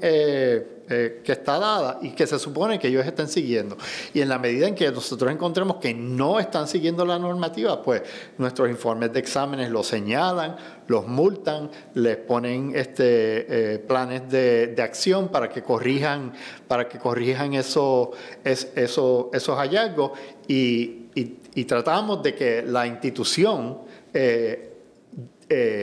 eh, 0.92 1.20
que 1.22 1.30
está 1.30 1.56
dada 1.56 2.00
y 2.02 2.10
que 2.10 2.26
se 2.26 2.36
supone 2.36 2.80
que 2.80 2.88
ellos 2.88 3.06
estén 3.06 3.28
siguiendo. 3.28 3.76
Y 4.12 4.22
en 4.22 4.28
la 4.28 4.40
medida 4.40 4.66
en 4.66 4.74
que 4.74 4.90
nosotros 4.90 5.30
encontremos 5.30 5.76
que 5.76 5.94
no 5.94 6.40
están 6.40 6.66
siguiendo 6.66 7.04
la 7.04 7.16
normativa, 7.16 7.80
pues 7.80 8.02
nuestros 8.38 8.68
informes 8.68 9.12
de 9.12 9.20
exámenes 9.20 9.70
los 9.70 9.86
señalan, 9.86 10.56
los 10.88 11.06
multan, 11.06 11.70
les 11.94 12.16
ponen 12.16 12.72
este, 12.74 13.74
eh, 13.74 13.78
planes 13.78 14.28
de, 14.28 14.66
de, 14.66 14.82
acción 14.82 15.28
para 15.28 15.48
que 15.48 15.62
corrijan, 15.62 16.32
para 16.66 16.88
que 16.88 16.98
corrijan 16.98 17.54
eso, 17.54 18.10
es, 18.42 18.72
eso, 18.74 19.30
esos 19.32 19.56
hallazgos 19.56 20.18
y, 20.48 21.06
tratamos 21.68 22.20
de 22.24 22.34
que 22.34 22.62
la 22.62 22.84
institución 22.88 23.78
eh, 24.12 24.72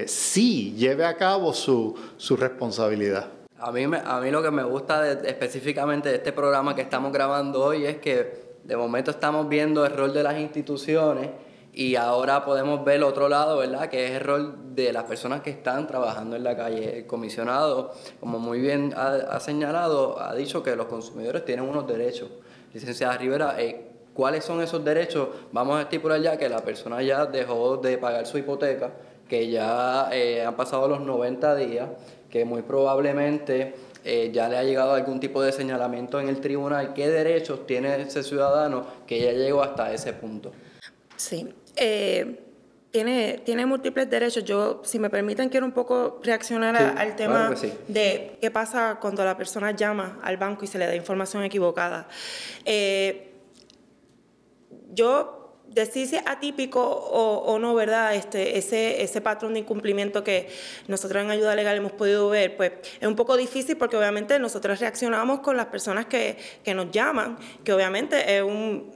sí 0.06 0.76
lleve 0.78 1.06
a 1.06 1.15
cabo 1.15 1.54
su, 1.54 1.96
su 2.17 2.36
responsabilidad. 2.36 3.37
A 3.60 3.72
mí, 3.72 3.86
a 3.86 4.20
mí 4.20 4.30
lo 4.30 4.43
que 4.43 4.52
me 4.52 4.63
gusta 4.63 5.12
específicamente 5.12 6.10
de 6.10 6.15
este 6.17 6.32
programa 6.32 6.76
que 6.76 6.82
estamos 6.82 7.12
grabando 7.12 7.63
hoy 7.63 7.86
es 7.86 7.98
que 7.98 8.56
de 8.63 8.78
momento 8.78 9.10
estamos 9.10 9.50
viendo 9.50 9.84
el 9.84 9.98
rol 9.98 10.13
de 10.13 10.22
las 10.22 10.38
instituciones 10.38 11.30
y 11.74 11.96
ahora 11.96 12.46
podemos 12.46 12.86
ver 12.86 12.98
el 12.98 13.04
otro 13.04 13.28
lado, 13.30 13.58
¿verdad? 13.58 13.89
Que 13.89 14.06
es 14.06 14.12
el 14.12 14.22
rol 14.22 14.76
de 14.76 14.93
las 14.93 15.06
personas 15.06 15.41
que 15.41 15.50
están 15.50 15.88
trabajando 15.88 16.36
en 16.36 16.43
la 16.43 16.56
calle. 16.56 17.00
El 17.00 17.08
comisionado, 17.08 17.93
como 18.20 18.38
muy 18.38 18.60
bien 18.60 18.93
ha, 18.96 19.39
señalado, 19.39 20.22
ha 20.22 20.36
dicho 20.36 20.62
que 20.62 20.76
los 20.76 20.86
consumidores 20.86 21.43
tienen 21.43 21.67
unos 21.67 21.88
derechos. 21.88 22.30
Licenciada 22.74 23.17
Rivera, 23.17 23.56
eh, 23.60 23.88
¿cuáles 24.13 24.46
son 24.46 24.62
esos 24.62 24.86
derechos? 24.86 25.30
Vamos 25.52 25.80
a 25.80 25.82
estipular 25.82 26.22
ya 26.22 26.38
que 26.38 26.48
la 26.48 26.60
persona 26.60 27.02
ya 27.02 27.26
dejó 27.26 27.78
de 27.78 27.98
pagar 27.98 28.28
su 28.28 28.38
hipoteca, 28.38 28.91
que 29.28 29.50
ya 29.50 30.10
eh, 30.12 30.46
han 30.46 30.56
pasado 30.56 30.88
los 30.88 31.02
90 31.02 31.56
días 31.56 31.89
que 32.30 32.46
muy 32.46 32.62
probablemente 32.62 33.76
eh, 34.04 34.32
ya 34.34 34.48
le 34.48 34.58
ha 34.58 34.63
llegado 34.63 34.94
algún 34.94 35.20
tipo 35.20 35.42
de 35.42 35.52
señalamiento 35.52 36.20
en 36.20 36.30
el 36.30 36.40
tribunal. 36.40 36.94
¿Qué 36.94 37.10
derechos 37.10 37.66
tiene 37.68 38.02
ese 38.02 38.24
ciudadano 38.24 38.86
que 39.06 39.20
ya 39.20 39.32
llegó 39.32 39.62
hasta 39.62 39.92
ese 39.94 40.13
punto? 40.13 40.52
Sí. 41.16 41.48
Eh, 41.76 42.40
tiene, 42.92 43.42
tiene 43.44 43.66
múltiples 43.66 44.10
derechos. 44.10 44.44
Yo, 44.44 44.82
si 44.86 44.98
me 44.98 45.10
permiten, 45.10 45.50
quiero 45.50 45.66
un 45.66 45.72
poco 45.72 46.20
reaccionar 46.24 46.76
al 46.76 47.16
tema 47.16 47.54
de 47.88 48.38
qué 48.40 48.50
pasa 48.50 48.98
cuando 49.02 49.26
la 49.26 49.36
persona 49.36 49.72
llama 49.72 50.20
al 50.24 50.38
banco 50.38 50.63
y 50.63 50.68
se 50.68 50.78
le 50.78 50.88
da 50.88 50.96
información 50.96 51.44
equivocada. 51.44 52.08
Eh, 52.66 53.34
yo 54.94 55.37
decir 55.80 56.08
si 56.08 56.16
es 56.16 56.24
atípico 56.26 56.82
o, 56.82 57.60
no, 57.60 57.74
¿verdad? 57.76 58.16
Este, 58.16 58.58
ese, 58.58 59.02
ese 59.02 59.22
patrón 59.22 59.54
de 59.54 59.60
incumplimiento 59.60 60.24
que 60.24 60.50
nosotros 60.88 61.24
en 61.24 61.32
Ayuda 61.32 61.56
Legal 61.56 61.78
hemos 61.78 61.92
podido 61.92 62.30
ver, 62.30 62.58
pues 62.58 62.72
es 63.00 63.08
un 63.08 63.16
poco 63.16 63.38
difícil 63.38 63.78
porque 63.78 63.98
obviamente 63.98 64.40
nosotros 64.40 64.80
reaccionamos 64.80 65.40
con 65.40 65.58
las 65.58 65.68
personas 65.68 66.06
que, 66.06 66.38
que 66.63 66.74
nos 66.74 66.92
llaman, 66.92 67.38
que 67.63 67.74
obviamente 67.74 68.38
es 68.38 68.44
un, 68.44 68.92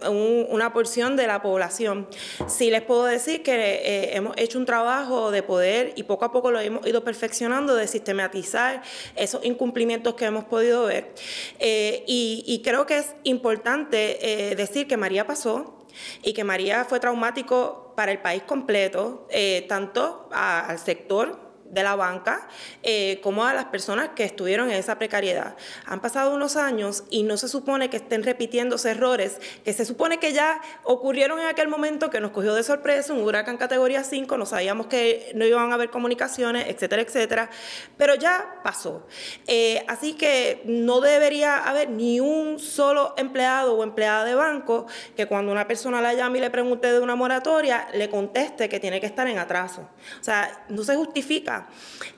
una 0.50 0.74
porción 0.74 1.16
de 1.16 1.28
la 1.28 1.42
población. 1.42 2.08
Sí 2.48 2.70
les 2.70 2.82
puedo 2.82 3.06
decir 3.06 3.44
que 3.44 3.54
eh, 3.54 4.16
hemos 4.16 4.36
hecho 4.38 4.58
un 4.58 4.66
trabajo 4.66 5.32
de 5.32 5.44
poder 5.44 5.94
y 5.96 6.04
poco 6.04 6.26
a 6.26 6.32
poco 6.32 6.52
lo 6.52 6.60
hemos 6.60 6.86
ido 6.86 7.04
perfeccionando, 7.04 7.76
de 7.76 7.88
sistematizar 7.88 8.82
esos 9.16 9.44
incumplimientos 9.44 10.16
que 10.16 10.26
hemos 10.26 10.46
podido 10.46 10.86
ver. 10.86 11.14
Eh, 11.60 12.04
y, 12.08 12.44
y, 12.48 12.62
creo 12.62 12.86
que 12.86 13.00
es 13.00 13.16
importante 13.24 14.52
eh, 14.52 14.56
decir 14.56 14.88
que 14.88 14.98
María 14.98 15.26
pasó, 15.26 15.81
y 16.24 16.34
que 16.34 16.44
María 16.44 16.86
fue 16.86 17.00
traumático 17.00 17.94
para 17.96 18.12
el 18.12 18.20
país 18.20 18.44
completo, 18.44 19.28
eh, 19.30 19.66
tanto 19.68 20.30
al 20.32 20.80
sector 20.80 21.51
de 21.72 21.84
la 21.84 21.96
banca 21.96 22.48
eh, 22.84 23.20
como 23.24 23.46
a 23.46 23.54
las 23.54 23.66
personas 23.66 24.10
que 24.16 24.24
estuvieron 24.24 24.70
en 24.70 24.76
esa 24.76 25.00
precariedad. 25.00 25.56
Han 25.86 26.02
pasado 26.02 26.36
unos 26.36 26.58
años 26.58 27.04
y 27.10 27.24
no 27.24 27.38
se 27.38 27.48
supone 27.48 27.90
que 27.90 27.98
estén 27.98 28.24
repitiéndose 28.24 28.92
errores 28.92 29.40
que 29.64 29.74
se 29.74 29.86
supone 29.86 30.20
que 30.20 30.34
ya 30.34 30.62
ocurrieron 30.84 31.40
en 31.40 31.48
aquel 31.48 31.68
momento 31.68 32.10
que 32.10 32.20
nos 32.20 32.32
cogió 32.32 32.54
de 32.54 32.64
sorpresa 32.64 33.14
un 33.14 33.22
huracán 33.22 33.58
categoría 33.58 34.04
5, 34.04 34.38
no 34.38 34.46
sabíamos 34.46 34.88
que 34.88 35.32
no 35.34 35.46
iban 35.46 35.72
a 35.72 35.76
haber 35.76 35.90
comunicaciones, 35.90 36.68
etcétera, 36.68 37.02
etcétera, 37.02 37.50
pero 37.98 38.16
ya 38.16 38.60
pasó. 38.64 39.08
Eh, 39.48 39.84
así 39.88 40.14
que 40.14 40.62
no 40.66 41.00
debería 41.00 41.58
haber 41.58 41.90
ni 41.90 42.20
un 42.20 42.60
solo 42.60 43.14
empleado 43.18 43.76
o 43.76 43.84
empleada 43.84 44.26
de 44.26 44.36
banco 44.36 44.88
que 45.16 45.26
cuando 45.26 45.52
una 45.52 45.68
persona 45.68 46.02
la 46.02 46.14
llame 46.14 46.40
y 46.40 46.42
le 46.42 46.50
pregunte 46.50 46.92
de 46.92 47.00
una 47.00 47.16
moratoria, 47.16 47.88
le 47.94 48.10
conteste 48.10 48.68
que 48.68 48.80
tiene 48.80 49.00
que 49.00 49.06
estar 49.06 49.28
en 49.28 49.38
atraso. 49.38 49.82
O 50.20 50.24
sea, 50.24 50.66
no 50.70 50.84
se 50.84 50.96
justifica 50.96 51.61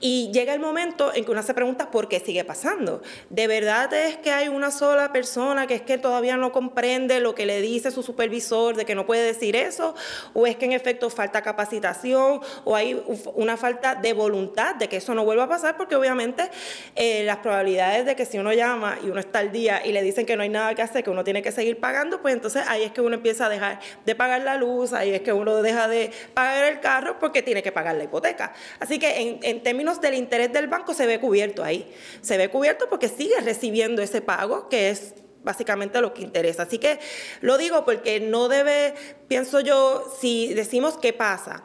y 0.00 0.30
llega 0.32 0.54
el 0.54 0.60
momento 0.60 1.12
en 1.14 1.24
que 1.24 1.30
uno 1.30 1.42
se 1.42 1.54
pregunta 1.54 1.90
por 1.90 2.08
qué 2.08 2.20
sigue 2.20 2.44
pasando. 2.44 3.02
¿De 3.30 3.46
verdad 3.46 3.92
es 3.92 4.16
que 4.16 4.30
hay 4.30 4.48
una 4.48 4.70
sola 4.70 5.12
persona 5.12 5.66
que 5.66 5.74
es 5.74 5.82
que 5.82 5.98
todavía 5.98 6.36
no 6.36 6.52
comprende 6.52 7.20
lo 7.20 7.34
que 7.34 7.46
le 7.46 7.60
dice 7.60 7.90
su 7.90 8.02
supervisor 8.02 8.76
de 8.76 8.84
que 8.84 8.94
no 8.94 9.06
puede 9.06 9.24
decir 9.24 9.56
eso? 9.56 9.94
¿O 10.32 10.46
es 10.46 10.56
que 10.56 10.64
en 10.66 10.72
efecto 10.72 11.10
falta 11.10 11.42
capacitación? 11.42 12.40
¿O 12.64 12.76
hay 12.76 13.02
una 13.34 13.56
falta 13.56 13.94
de 13.94 14.12
voluntad 14.12 14.74
de 14.76 14.88
que 14.88 14.96
eso 14.96 15.14
no 15.14 15.24
vuelva 15.24 15.44
a 15.44 15.48
pasar? 15.48 15.76
Porque 15.76 15.96
obviamente 15.96 16.50
eh, 16.94 17.24
las 17.24 17.38
probabilidades 17.38 18.06
de 18.06 18.16
que 18.16 18.26
si 18.26 18.38
uno 18.38 18.52
llama 18.52 18.98
y 19.02 19.10
uno 19.10 19.20
está 19.20 19.40
al 19.40 19.52
día 19.52 19.82
y 19.84 19.92
le 19.92 20.02
dicen 20.02 20.26
que 20.26 20.36
no 20.36 20.42
hay 20.42 20.48
nada 20.48 20.74
que 20.74 20.82
hacer, 20.82 21.04
que 21.04 21.10
uno 21.10 21.24
tiene 21.24 21.42
que 21.42 21.52
seguir 21.52 21.80
pagando, 21.80 22.20
pues 22.20 22.34
entonces 22.34 22.64
ahí 22.68 22.82
es 22.82 22.92
que 22.92 23.00
uno 23.00 23.14
empieza 23.14 23.46
a 23.46 23.48
dejar 23.48 23.80
de 24.04 24.14
pagar 24.14 24.42
la 24.42 24.56
luz, 24.56 24.92
ahí 24.92 25.12
es 25.12 25.22
que 25.22 25.32
uno 25.32 25.62
deja 25.62 25.88
de 25.88 26.10
pagar 26.34 26.64
el 26.64 26.80
carro 26.80 27.18
porque 27.18 27.42
tiene 27.42 27.62
que 27.62 27.72
pagar 27.72 27.96
la 27.96 28.04
hipoteca. 28.04 28.52
Así 28.80 28.98
que 28.98 29.20
en 29.20 29.33
en, 29.42 29.62
términos 29.62 30.00
del 30.00 30.14
interés 30.14 30.52
del 30.52 30.68
banco 30.68 30.94
se 30.94 31.06
ve 31.06 31.20
cubierto 31.20 31.64
ahí. 31.64 31.90
Se 32.20 32.36
ve 32.36 32.48
cubierto 32.48 32.86
porque 32.88 33.08
sigue 33.08 33.40
recibiendo 33.40 34.02
ese 34.02 34.20
pago 34.20 34.68
que 34.68 34.90
es 34.90 35.14
básicamente 35.44 36.00
lo 36.00 36.14
que 36.14 36.22
interesa. 36.22 36.64
Así 36.64 36.78
que 36.78 36.98
lo 37.40 37.58
digo 37.58 37.84
porque 37.84 38.18
no 38.18 38.48
debe, 38.48 38.94
pienso 39.28 39.60
yo, 39.60 40.04
si 40.20 40.52
decimos 40.54 40.96
qué 40.96 41.12
pasa, 41.12 41.64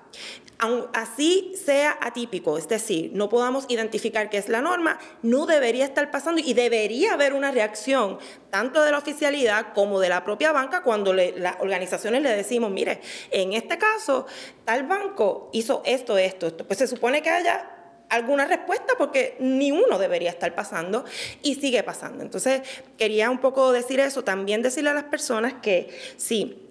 así 0.94 1.54
sea 1.64 1.98
atípico, 2.02 2.58
es 2.58 2.68
decir, 2.68 3.12
no 3.14 3.30
podamos 3.30 3.66
identificar 3.70 4.30
qué 4.30 4.38
es 4.38 4.50
la 4.50 4.62
norma, 4.62 5.00
no 5.22 5.46
debería 5.46 5.86
estar 5.86 6.12
pasando 6.12 6.42
y 6.44 6.54
debería 6.54 7.14
haber 7.14 7.34
una 7.34 7.52
reacción 7.52 8.20
tanto 8.50 8.84
de 8.84 8.92
la 8.92 8.98
oficialidad 8.98 9.74
como 9.74 10.02
de 10.02 10.10
la 10.10 10.26
propia 10.26 10.52
banca 10.52 10.84
cuando 10.84 11.14
las 11.14 11.56
organizaciones 11.62 12.22
le 12.24 12.36
decimos, 12.36 12.72
mire, 12.72 13.00
en 13.32 13.54
este 13.54 13.78
caso, 13.78 14.26
tal 14.66 14.84
banco 14.86 15.50
hizo 15.54 15.82
esto, 15.86 16.18
esto, 16.18 16.48
esto. 16.48 16.68
Pues 16.68 16.80
se 16.80 16.88
supone 16.88 17.22
que 17.22 17.30
haya 17.30 17.70
alguna 18.10 18.46
respuesta 18.46 18.96
porque 18.98 19.38
ni 19.40 19.72
uno 19.72 19.98
debería 19.98 20.32
estar 20.32 20.54
pasando 20.56 21.06
y 21.42 21.56
sigue 21.56 21.84
pasando. 21.84 22.24
Entonces, 22.24 22.62
quería 22.98 23.30
un 23.30 23.40
poco 23.40 23.72
decir 23.72 24.00
eso, 24.02 24.24
también 24.24 24.62
decirle 24.62 24.90
a 24.90 24.94
las 24.94 25.06
personas 25.06 25.54
que 25.62 25.90
sí, 26.18 26.66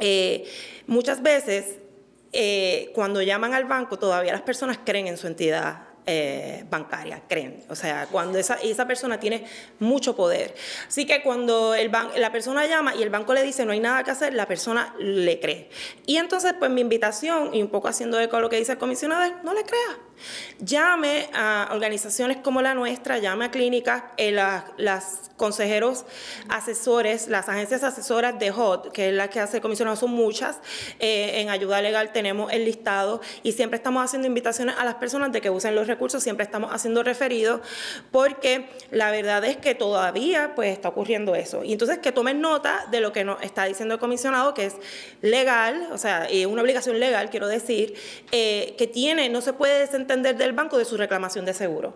eh, 0.00 0.44
muchas 0.86 1.22
veces 1.22 1.76
eh, 2.32 2.90
cuando 2.94 3.20
llaman 3.22 3.54
al 3.54 3.64
banco 3.64 3.98
todavía 3.98 4.32
las 4.32 4.42
personas 4.42 4.78
creen 4.84 5.06
en 5.06 5.16
su 5.16 5.26
entidad 5.26 5.92
eh, 6.04 6.64
bancaria, 6.68 7.22
creen. 7.28 7.62
O 7.68 7.76
sea, 7.76 8.08
cuando 8.10 8.36
esa, 8.36 8.54
esa 8.54 8.88
persona 8.88 9.20
tiene 9.20 9.46
mucho 9.78 10.16
poder. 10.16 10.52
Así 10.88 11.06
que 11.06 11.22
cuando 11.22 11.76
la 12.16 12.32
persona 12.32 12.66
llama 12.66 12.96
y 12.96 13.02
el 13.04 13.10
banco 13.10 13.34
le 13.34 13.42
dice 13.44 13.64
no 13.64 13.70
hay 13.70 13.78
nada 13.78 14.02
que 14.02 14.10
hacer, 14.10 14.34
la 14.34 14.46
persona 14.46 14.96
le 14.98 15.38
cree. 15.38 15.68
Y 16.04 16.16
entonces, 16.16 16.54
pues 16.58 16.72
mi 16.72 16.80
invitación, 16.80 17.54
y 17.54 17.62
un 17.62 17.68
poco 17.68 17.86
haciendo 17.86 18.18
eco 18.18 18.36
a 18.36 18.40
lo 18.40 18.50
que 18.50 18.56
dice 18.56 18.72
el 18.72 18.78
comisionado, 18.78 19.22
es 19.22 19.32
no 19.44 19.54
le 19.54 19.62
crea. 19.62 19.98
Llame 20.58 21.28
a 21.34 21.68
organizaciones 21.72 22.38
como 22.38 22.62
la 22.62 22.74
nuestra, 22.74 23.18
llame 23.18 23.46
a 23.46 23.50
clínicas, 23.50 24.04
eh, 24.16 24.32
las 24.32 25.32
consejeros 25.42 26.04
asesores, 26.48 27.26
las 27.26 27.48
agencias 27.48 27.82
asesoras 27.82 28.38
de 28.38 28.52
HOT, 28.52 28.92
que 28.92 29.08
es 29.08 29.14
la 29.14 29.28
que 29.28 29.40
hace 29.40 29.56
el 29.56 29.60
comisionado, 29.60 29.96
son 29.96 30.12
muchas. 30.12 30.60
Eh, 31.00 31.40
en 31.40 31.50
ayuda 31.50 31.82
legal 31.82 32.12
tenemos 32.12 32.52
el 32.52 32.64
listado 32.64 33.20
y 33.42 33.50
siempre 33.50 33.76
estamos 33.76 34.04
haciendo 34.04 34.28
invitaciones 34.28 34.76
a 34.78 34.84
las 34.84 34.94
personas 34.94 35.32
de 35.32 35.40
que 35.40 35.50
usen 35.50 35.74
los 35.74 35.88
recursos, 35.88 36.22
siempre 36.22 36.44
estamos 36.44 36.72
haciendo 36.72 37.02
referidos, 37.02 37.60
porque 38.12 38.68
la 38.92 39.10
verdad 39.10 39.44
es 39.44 39.56
que 39.56 39.74
todavía 39.74 40.52
pues 40.54 40.72
está 40.72 40.90
ocurriendo 40.90 41.34
eso. 41.34 41.64
Y 41.64 41.72
entonces 41.72 41.98
que 41.98 42.12
tomen 42.12 42.40
nota 42.40 42.86
de 42.92 43.00
lo 43.00 43.12
que 43.12 43.24
nos 43.24 43.42
está 43.42 43.64
diciendo 43.64 43.94
el 43.94 44.00
comisionado, 44.00 44.54
que 44.54 44.66
es 44.66 44.76
legal, 45.22 45.88
o 45.90 45.98
sea, 45.98 46.28
una 46.48 46.62
obligación 46.62 47.00
legal, 47.00 47.30
quiero 47.30 47.48
decir, 47.48 47.94
eh, 48.30 48.76
que 48.78 48.86
tiene, 48.86 49.28
no 49.28 49.40
se 49.40 49.52
puede 49.52 49.80
desentender 49.80 50.11
del 50.20 50.52
banco 50.52 50.76
de 50.78 50.84
su 50.84 50.96
reclamación 50.96 51.44
de 51.44 51.54
seguro. 51.54 51.94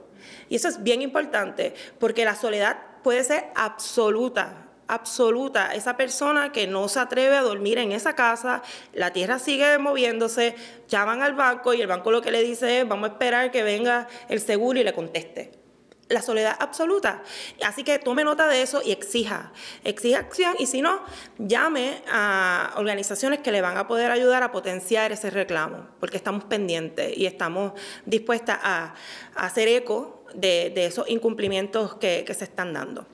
Y 0.49 0.57
eso 0.57 0.69
es 0.69 0.83
bien 0.83 1.03
importante 1.03 1.75
porque 1.99 2.25
la 2.25 2.35
soledad 2.35 2.79
puede 3.03 3.23
ser 3.25 3.47
absoluta, 3.55 4.69
absoluta. 4.89 5.75
Esa 5.75 5.97
persona 5.97 6.53
que 6.53 6.67
no 6.67 6.89
se 6.89 7.01
atreve 7.01 7.37
a 7.37 7.43
dormir 7.43 7.79
en 7.79 7.93
esa 7.93 8.15
casa, 8.15 8.63
la 8.93 9.13
tierra 9.13 9.39
sigue 9.39 9.77
moviéndose, 9.79 10.55
llaman 10.89 11.23
al 11.23 11.35
banco 11.35 11.75
y 11.75 11.83
el 11.83 11.87
banco 11.87 12.11
lo 12.11 12.23
que 12.23 12.31
le 12.31 12.43
dice 12.43 12.81
es 12.81 12.89
vamos 12.89 13.11
a 13.11 13.13
esperar 13.13 13.51
que 13.51 13.63
venga 13.63 14.09
el 14.29 14.41
seguro 14.41 14.79
y 14.79 14.85
le 14.85 14.93
conteste 14.93 15.66
la 16.09 16.23
soledad 16.23 16.57
absoluta. 16.61 17.23
Así 17.65 17.83
que 17.83 17.99
tome 17.99 18.25
nota 18.25 18.47
de 18.47 18.63
eso 18.63 18.81
y 18.85 18.93
exija, 18.93 19.53
exija 19.85 20.19
acción 20.19 20.55
y 20.59 20.67
si 20.67 20.83
no, 20.83 21.01
llame 21.39 22.03
a 22.09 22.75
organizaciones 22.77 23.41
que 23.41 23.51
le 23.51 23.61
van 23.61 23.77
a 23.77 23.89
poder 23.89 24.11
ayudar 24.11 24.43
a 24.43 24.53
potenciar 24.53 25.13
ese 25.13 25.31
reclamo, 25.31 25.89
porque 25.99 26.17
estamos 26.17 26.45
pendientes 26.45 27.17
y 27.17 27.27
estamos 27.27 27.73
dispuestas 28.05 28.59
a, 28.63 28.95
hacer 29.35 29.69
eco 29.69 30.25
de, 30.35 30.73
esos 30.77 31.09
incumplimientos 31.09 31.97
que, 31.97 32.25
se 32.37 32.45
están 32.45 32.73
dando. 32.73 33.07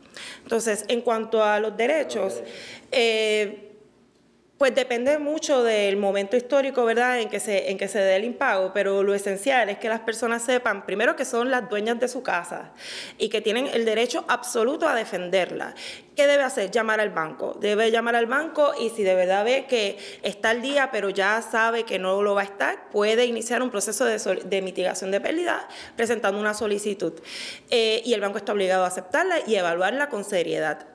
Entonces, 0.43 0.85
en 0.89 1.01
cuanto 1.01 1.43
a 1.43 1.59
los 1.59 1.77
derechos, 1.77 2.43
eh, 2.91 3.72
pues 4.63 4.77
depende 4.77 5.19
mucho 5.19 5.65
del 5.65 5.97
momento 5.97 6.37
histórico, 6.37 6.85
¿verdad?, 6.85 7.19
en 7.19 7.29
que, 7.29 7.41
se, 7.41 7.73
en 7.73 7.79
que 7.79 7.89
se 7.89 7.99
dé 7.99 8.15
el 8.15 8.23
impago, 8.23 8.71
pero 8.73 9.03
lo 9.03 9.13
esencial 9.13 9.69
es 9.71 9.79
que 9.79 9.89
las 9.89 9.99
personas 9.99 10.41
sepan, 10.45 10.87
primero, 10.87 11.17
que 11.17 11.25
son 11.25 11.51
las 11.51 11.69
dueñas 11.69 11.99
de 11.99 12.07
su 12.07 12.23
casa 12.23 12.71
y 13.19 13.29
que 13.29 13.41
tienen 13.41 13.67
el 13.67 13.85
derecho 13.85 14.25
absoluto 14.29 14.87
a 14.87 14.95
defenderla. 14.95 15.75
¿Qué 16.15 16.29
debe 16.29 16.45
hacer? 16.45 16.71
Llamar 16.71 17.01
al 17.01 17.11
banco. 17.11 17.59
Debe 17.61 17.91
llamar 17.91 18.15
al 18.15 18.27
banco 18.27 18.73
y 18.79 18.91
si 18.91 19.03
de 19.03 19.17
verdad 19.17 19.45
ve 19.45 19.67
que 19.69 19.99
está 20.23 20.51
al 20.51 20.63
día, 20.63 20.91
pero 20.93 21.11
ya 21.11 21.43
sabe 21.43 21.83
que 21.83 21.99
no 21.99 22.23
lo 22.23 22.37
va 22.37 22.43
a 22.43 22.45
estar, 22.45 22.89
puede 22.91 23.27
iniciar 23.27 23.63
un 23.63 23.71
proceso 23.71 24.05
de, 24.05 24.63
mitigación 24.63 25.11
de 25.11 25.21
pérdida 25.21 25.67
presentando 25.97 26.39
una 26.39 26.55
solicitud. 26.55 27.15
Eh, 27.69 28.01
y 28.05 28.15
el 28.15 28.21
banco 28.21 28.39
está 28.39 28.53
obligado 28.53 28.85
a 28.85 28.87
aceptarla 28.87 29.39
y 29.45 29.57
evaluarla 29.57 30.09
con 30.09 30.23
seriedad. 30.23 30.87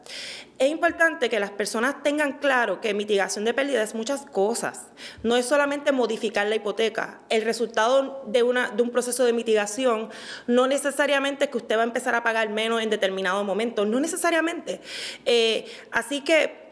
Es 0.59 0.71
importante 0.71 1.29
que 1.29 1.39
las 1.39 1.51
personas 1.51 2.01
tengan 2.01 2.39
claro 2.39 2.81
que 2.81 2.95
mitigación 2.95 3.45
de 3.45 3.53
pérdida 3.53 3.83
es 3.83 3.93
muchas 3.93 4.25
cosas. 4.25 4.87
No 5.21 5.37
es 5.37 5.45
solamente 5.45 5.91
modificar 5.91 6.47
la 6.47 6.55
hipoteca. 6.55 7.21
El 7.29 7.43
resultado 7.43 8.23
de, 8.25 8.41
una, 8.41 8.71
de 8.71 8.81
un 8.81 8.89
proceso 8.89 9.23
de 9.23 9.33
mitigación 9.33 10.09
no 10.47 10.65
necesariamente 10.65 11.45
es 11.45 11.51
que 11.51 11.57
usted 11.57 11.77
va 11.77 11.81
a 11.81 11.85
empezar 11.85 12.15
a 12.15 12.23
pagar 12.23 12.49
menos 12.49 12.81
en 12.81 12.89
determinado 12.89 13.43
momento. 13.43 13.85
No 13.85 13.99
necesariamente. 13.99 14.81
Eh, 15.25 15.65
así 15.91 16.21
que 16.21 16.67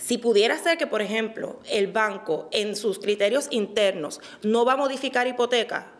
si 0.00 0.18
pudiera 0.18 0.58
ser 0.58 0.76
que, 0.76 0.88
por 0.88 1.00
ejemplo, 1.00 1.60
el 1.70 1.86
banco 1.86 2.48
en 2.50 2.74
sus 2.74 2.98
criterios 2.98 3.46
internos 3.50 4.20
no 4.42 4.64
va 4.64 4.72
a 4.72 4.76
modificar 4.76 5.28
hipoteca, 5.28 5.92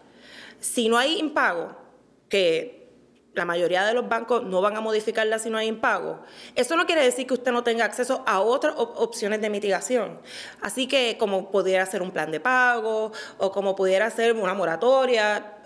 si 0.58 0.88
no 0.88 0.98
hay 0.98 1.20
impago, 1.20 1.76
que 2.28 2.81
la 3.34 3.44
mayoría 3.44 3.84
de 3.84 3.94
los 3.94 4.08
bancos 4.08 4.44
no 4.44 4.60
van 4.60 4.76
a 4.76 4.80
modificarla 4.80 5.38
si 5.38 5.48
no 5.48 5.58
hay 5.58 5.68
impago. 5.68 6.20
Eso 6.54 6.76
no 6.76 6.86
quiere 6.86 7.02
decir 7.02 7.26
que 7.26 7.34
usted 7.34 7.52
no 7.52 7.64
tenga 7.64 7.84
acceso 7.84 8.22
a 8.26 8.40
otras 8.40 8.74
opciones 8.76 9.40
de 9.40 9.48
mitigación. 9.48 10.20
Así 10.60 10.86
que 10.86 11.16
como 11.18 11.50
pudiera 11.50 11.86
ser 11.86 12.02
un 12.02 12.10
plan 12.10 12.30
de 12.30 12.40
pago 12.40 13.12
o 13.38 13.52
como 13.52 13.74
pudiera 13.74 14.10
ser 14.10 14.34
una 14.34 14.54
moratoria, 14.54 15.56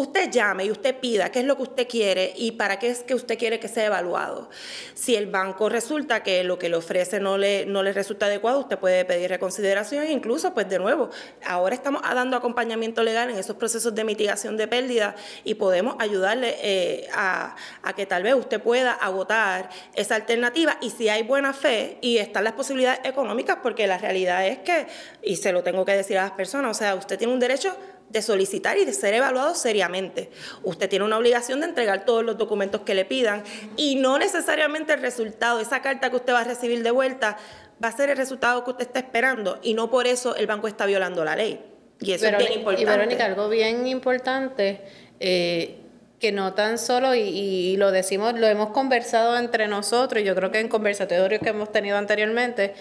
usted 0.00 0.30
llame 0.30 0.64
y 0.64 0.70
usted 0.70 0.98
pida 0.98 1.30
qué 1.30 1.40
es 1.40 1.44
lo 1.44 1.56
que 1.56 1.62
usted 1.62 1.88
quiere 1.88 2.32
y 2.36 2.52
para 2.52 2.78
qué 2.78 2.88
es 2.88 3.02
que 3.02 3.14
usted 3.14 3.38
quiere 3.38 3.60
que 3.60 3.68
sea 3.68 3.86
evaluado. 3.86 4.50
Si 4.94 5.14
el 5.16 5.26
banco 5.26 5.68
resulta 5.68 6.22
que 6.22 6.42
lo 6.44 6.58
que 6.58 6.68
le 6.68 6.76
ofrece 6.76 7.20
no 7.20 7.38
le, 7.38 7.66
no 7.66 7.82
le 7.82 7.92
resulta 7.92 8.26
adecuado, 8.26 8.60
usted 8.60 8.78
puede 8.78 9.04
pedir 9.04 9.30
reconsideración 9.30 10.04
e 10.04 10.12
incluso, 10.12 10.54
pues 10.54 10.68
de 10.68 10.78
nuevo, 10.78 11.10
ahora 11.46 11.74
estamos 11.74 12.02
dando 12.02 12.36
acompañamiento 12.36 13.02
legal 13.02 13.30
en 13.30 13.38
esos 13.38 13.56
procesos 13.56 13.94
de 13.94 14.04
mitigación 14.04 14.56
de 14.56 14.68
pérdida 14.68 15.14
y 15.44 15.54
podemos 15.54 15.96
ayudarle 15.98 16.56
eh, 16.62 17.08
a, 17.14 17.56
a 17.82 17.92
que 17.92 18.06
tal 18.06 18.22
vez 18.22 18.34
usted 18.34 18.60
pueda 18.60 18.92
agotar 18.92 19.70
esa 19.94 20.16
alternativa 20.16 20.78
y 20.80 20.90
si 20.90 21.08
hay 21.08 21.22
buena 21.22 21.52
fe 21.52 21.98
y 22.00 22.18
están 22.18 22.44
las 22.44 22.54
posibilidades 22.54 23.00
económicas, 23.04 23.58
porque 23.62 23.86
la 23.86 23.98
realidad 23.98 24.46
es 24.46 24.58
que, 24.58 24.86
y 25.22 25.36
se 25.36 25.52
lo 25.52 25.62
tengo 25.62 25.84
que 25.84 25.92
decir 25.92 26.18
a 26.18 26.22
las 26.22 26.32
personas, 26.32 26.76
o 26.76 26.78
sea, 26.78 26.94
usted 26.94 27.18
tiene 27.18 27.32
un 27.32 27.40
derecho 27.40 27.76
de 28.10 28.22
solicitar 28.22 28.76
y 28.76 28.84
de 28.84 28.92
ser 28.92 29.14
evaluado 29.14 29.54
seriamente. 29.54 30.30
Usted 30.62 30.88
tiene 30.88 31.04
una 31.04 31.16
obligación 31.16 31.60
de 31.60 31.66
entregar 31.66 32.04
todos 32.04 32.24
los 32.24 32.36
documentos 32.36 32.82
que 32.82 32.94
le 32.94 33.04
pidan 33.04 33.44
y 33.76 33.96
no 33.96 34.18
necesariamente 34.18 34.92
el 34.92 35.00
resultado, 35.00 35.60
esa 35.60 35.80
carta 35.80 36.10
que 36.10 36.16
usted 36.16 36.32
va 36.32 36.40
a 36.40 36.44
recibir 36.44 36.82
de 36.82 36.90
vuelta, 36.90 37.38
va 37.82 37.88
a 37.88 37.96
ser 37.96 38.10
el 38.10 38.16
resultado 38.16 38.64
que 38.64 38.70
usted 38.70 38.86
está 38.86 38.98
esperando 38.98 39.58
y 39.62 39.74
no 39.74 39.90
por 39.90 40.06
eso 40.06 40.34
el 40.36 40.46
banco 40.46 40.68
está 40.68 40.86
violando 40.86 41.24
la 41.24 41.36
ley. 41.36 41.64
Y 42.00 42.12
eso 42.12 42.26
es 42.26 42.38
bien 42.38 42.52
importante. 42.52 42.82
Y 42.82 42.84
Verónica, 42.86 43.24
algo 43.26 43.48
bien 43.48 43.86
importante, 43.86 44.80
eh, 45.20 45.76
que 46.18 46.32
no 46.32 46.54
tan 46.54 46.78
solo, 46.78 47.14
y, 47.14 47.20
y, 47.20 47.76
lo 47.76 47.92
decimos, 47.92 48.38
lo 48.38 48.46
hemos 48.46 48.70
conversado 48.70 49.38
entre 49.38 49.68
nosotros, 49.68 50.22
yo 50.24 50.34
creo 50.34 50.50
que 50.50 50.60
en 50.60 50.68
conversatorios 50.68 51.40
que 51.40 51.50
hemos 51.50 51.72
tenido 51.72 51.96
anteriormente, 51.96 52.74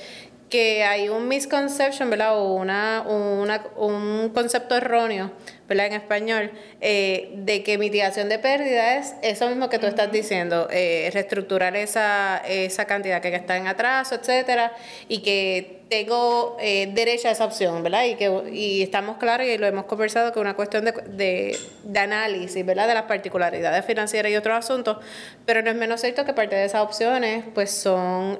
que 0.50 0.84
hay 0.84 1.10
un 1.10 1.28
misconception, 1.28 2.10
¿verdad? 2.10 2.38
O 2.38 2.54
una, 2.54 3.04
una, 3.04 3.64
un 3.78 4.32
concepto 4.34 4.76
erróneo, 4.76 5.32
¿verdad? 5.68 5.86
En 5.86 5.93
español, 5.93 6.52
eh, 6.82 7.32
de 7.36 7.62
que 7.62 7.78
mitigación 7.78 8.30
de 8.30 8.39
pérdida 8.39 8.97
es 8.97 9.14
eso 9.22 9.47
mismo 9.47 9.70
que 9.70 9.78
tú 9.78 9.86
estás 9.86 10.12
diciendo, 10.12 10.68
eh, 10.72 11.10
reestructurar 11.14 11.76
esa, 11.76 12.41
esa 12.47 12.86
cantidad 12.86 13.22
que 13.22 13.34
está 13.36 13.58
en 13.58 13.68
atraso, 13.68 14.16
etcétera, 14.16 14.74
y 15.08 15.20
que 15.20 15.84
tengo 15.89 16.58
eh, 16.60 16.89
derecho 16.93 17.28
a 17.28 17.32
esa 17.32 17.45
opción, 17.45 17.84
¿verdad? 17.84 18.06
Y 18.06 18.16
que 18.16 18.32
y 18.52 18.82
estamos 18.82 19.18
claros 19.18 19.45
y 19.45 19.58
lo 19.60 19.68
hemos 19.68 19.86
conversado 19.86 20.34
que 20.34 20.39
es 20.39 20.41
una 20.41 20.56
cuestión 20.56 20.86
de, 20.86 20.91
de, 20.91 21.58
de 21.84 22.00
análisis, 22.00 22.66
¿verdad? 22.66 22.88
De 22.88 22.95
las 22.95 23.04
particularidades 23.04 23.86
financieras 23.86 24.32
y 24.32 24.36
otros 24.36 24.58
asuntos, 24.58 24.97
pero 25.45 25.62
no 25.62 25.70
es 25.70 25.76
menos 25.76 26.02
cierto 26.02 26.26
que 26.26 26.34
parte 26.34 26.56
de 26.56 26.66
esas 26.66 26.82
opciones, 26.82 27.43
pues 27.54 27.70
son 27.70 28.39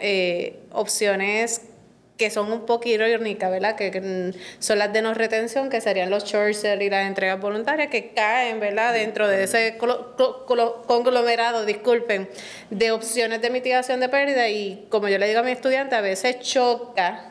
opciones 0.72 1.62
que 2.20 2.30
son 2.30 2.52
un 2.52 2.66
poco 2.66 2.90
irónicas, 2.90 3.50
¿verdad? 3.50 3.76
Que, 3.76 4.34
son 4.60 4.78
las 4.78 4.92
de 4.92 5.02
no 5.02 5.14
retención, 5.14 5.70
que 5.70 5.80
serían 5.80 6.10
los 6.10 6.26
short 6.26 6.54
y 6.82 6.90
las 6.90 7.08
entregas 7.08 7.40
voluntarias, 7.40 7.88
que 7.90 8.10
caen, 8.10 8.60
¿verdad? 8.60 8.94
Dentro 8.94 9.28
de 9.28 9.46
ese 9.46 9.78
conglomerado, 10.86 11.66
disculpen, 11.66 12.30
de 12.70 12.92
opciones 12.92 13.42
de 13.42 13.50
mitigación 13.50 14.02
de 14.02 14.10
pérdida 14.10 14.50
y 14.50 14.86
como 14.90 15.08
yo 15.08 15.18
le 15.18 15.28
digo 15.28 15.40
a 15.40 15.44
mi 15.44 15.52
estudiante, 15.52 15.96
a 15.96 16.02
veces 16.02 16.42
choca 16.42 17.26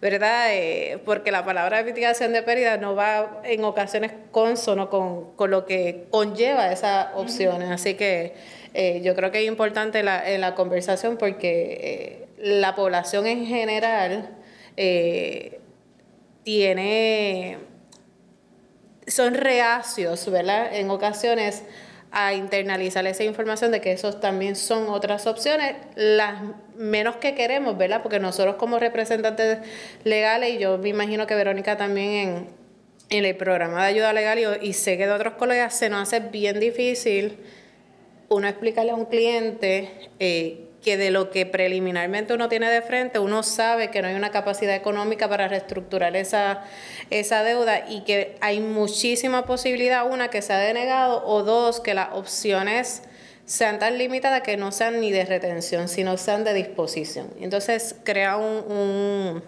¿verdad? 0.00 0.54
Eh, 0.54 0.98
porque 1.04 1.32
la 1.32 1.44
palabra 1.44 1.78
de 1.78 1.84
mitigación 1.84 2.32
de 2.32 2.42
pérdida 2.42 2.76
no 2.76 2.94
va 2.94 3.40
en 3.42 3.64
ocasiones 3.64 4.12
consono 4.30 4.90
con, 4.90 5.32
con 5.34 5.50
lo 5.50 5.66
que 5.66 6.06
conlleva 6.10 6.70
esas 6.70 7.08
opciones. 7.16 7.68
Así 7.68 7.94
que 7.94 8.34
eh, 8.74 9.00
yo 9.02 9.16
creo 9.16 9.32
que 9.32 9.40
es 9.40 9.48
importante 9.48 10.04
la, 10.04 10.30
en 10.30 10.40
la 10.40 10.54
conversación 10.54 11.16
porque 11.16 11.78
eh, 11.80 12.27
la 12.40 12.74
población 12.74 13.26
en 13.26 13.46
general 13.46 14.36
tiene 16.44 17.58
son 19.06 19.34
reacios, 19.34 20.30
¿verdad? 20.30 20.74
En 20.74 20.90
ocasiones 20.90 21.64
a 22.10 22.32
internalizar 22.32 23.06
esa 23.06 23.24
información 23.24 23.70
de 23.70 23.80
que 23.80 23.92
esos 23.92 24.20
también 24.20 24.56
son 24.56 24.88
otras 24.88 25.26
opciones, 25.26 25.76
las 25.94 26.42
menos 26.76 27.16
que 27.16 27.34
queremos, 27.34 27.76
¿verdad? 27.76 28.02
Porque 28.02 28.18
nosotros 28.18 28.56
como 28.56 28.78
representantes 28.78 29.58
legales, 30.04 30.54
y 30.54 30.58
yo 30.58 30.78
me 30.78 30.88
imagino 30.88 31.26
que 31.26 31.34
Verónica 31.34 31.76
también 31.76 32.10
en, 32.10 32.48
en 33.10 33.24
el 33.24 33.36
programa 33.36 33.82
de 33.82 33.88
ayuda 33.88 34.12
legal 34.12 34.38
y, 34.38 34.68
y 34.68 34.72
sé 34.72 34.96
que 34.96 35.06
de 35.06 35.12
otros 35.12 35.34
colegas 35.34 35.76
se 35.76 35.90
nos 35.90 36.02
hace 36.02 36.20
bien 36.20 36.60
difícil 36.60 37.38
uno 38.30 38.46
explicarle 38.48 38.92
a 38.92 38.94
un 38.94 39.06
cliente 39.06 40.10
eh, 40.18 40.67
que 40.88 40.96
de 40.96 41.10
lo 41.10 41.28
que 41.28 41.44
preliminarmente 41.44 42.32
uno 42.32 42.48
tiene 42.48 42.70
de 42.70 42.80
frente, 42.80 43.18
uno 43.18 43.42
sabe 43.42 43.90
que 43.90 44.00
no 44.00 44.08
hay 44.08 44.14
una 44.14 44.30
capacidad 44.30 44.74
económica 44.74 45.28
para 45.28 45.46
reestructurar 45.46 46.16
esa, 46.16 46.64
esa 47.10 47.42
deuda 47.44 47.84
y 47.90 48.04
que 48.04 48.36
hay 48.40 48.60
muchísima 48.60 49.44
posibilidad, 49.44 50.10
una, 50.10 50.28
que 50.28 50.40
se 50.40 50.54
ha 50.54 50.56
denegado 50.56 51.22
o 51.26 51.42
dos, 51.42 51.80
que 51.80 51.92
las 51.92 52.14
opciones 52.14 53.02
sean 53.44 53.78
tan 53.78 53.98
limitadas 53.98 54.40
que 54.40 54.56
no 54.56 54.72
sean 54.72 54.98
ni 55.02 55.12
de 55.12 55.26
retención, 55.26 55.88
sino 55.88 56.16
sean 56.16 56.42
de 56.42 56.54
disposición. 56.54 57.34
Entonces 57.38 57.94
crea 58.02 58.38
un, 58.38 59.42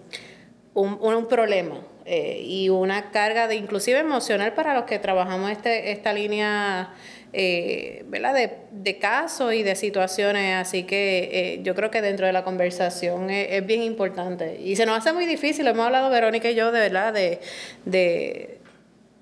un, 0.75 0.99
un, 1.01 1.27
problema 1.27 1.81
eh, 2.05 2.43
y 2.45 2.69
una 2.69 3.13
carga 3.13 3.49
de 3.49 3.55
inclusive 3.55 3.99
emocional 3.99 4.53
para 4.53 4.75
los 4.75 4.85
que 4.85 4.99
trabajamos 4.99 5.51
este, 5.51 5.91
esta 5.91 6.13
línea 6.13 6.93
eh, 7.33 8.05
¿verdad? 8.09 8.35
De, 8.35 8.51
de, 8.73 8.99
casos 8.99 9.55
y 9.55 9.63
de 9.63 9.77
situaciones, 9.77 10.57
así 10.57 10.83
que 10.83 11.31
eh, 11.33 11.61
yo 11.63 11.75
creo 11.75 11.91
que 11.91 12.03
dentro 12.03 12.27
de 12.27 12.33
la 12.33 12.45
conversación 12.45 13.31
es, 13.31 13.65
bien 13.67 13.83
importante. 13.83 14.61
Y 14.61 14.77
se 14.77 14.87
nos 14.87 14.99
hace 14.99 15.13
muy 15.13 15.27
difícil, 15.27 15.67
hemos 15.67 15.87
hablado 15.87 16.11
Verónica 16.11 16.51
y 16.51 16.55
yo 16.55 16.73
de 16.73 16.81
verdad 16.81 17.13
de, 17.13 17.41
de, 17.85 18.60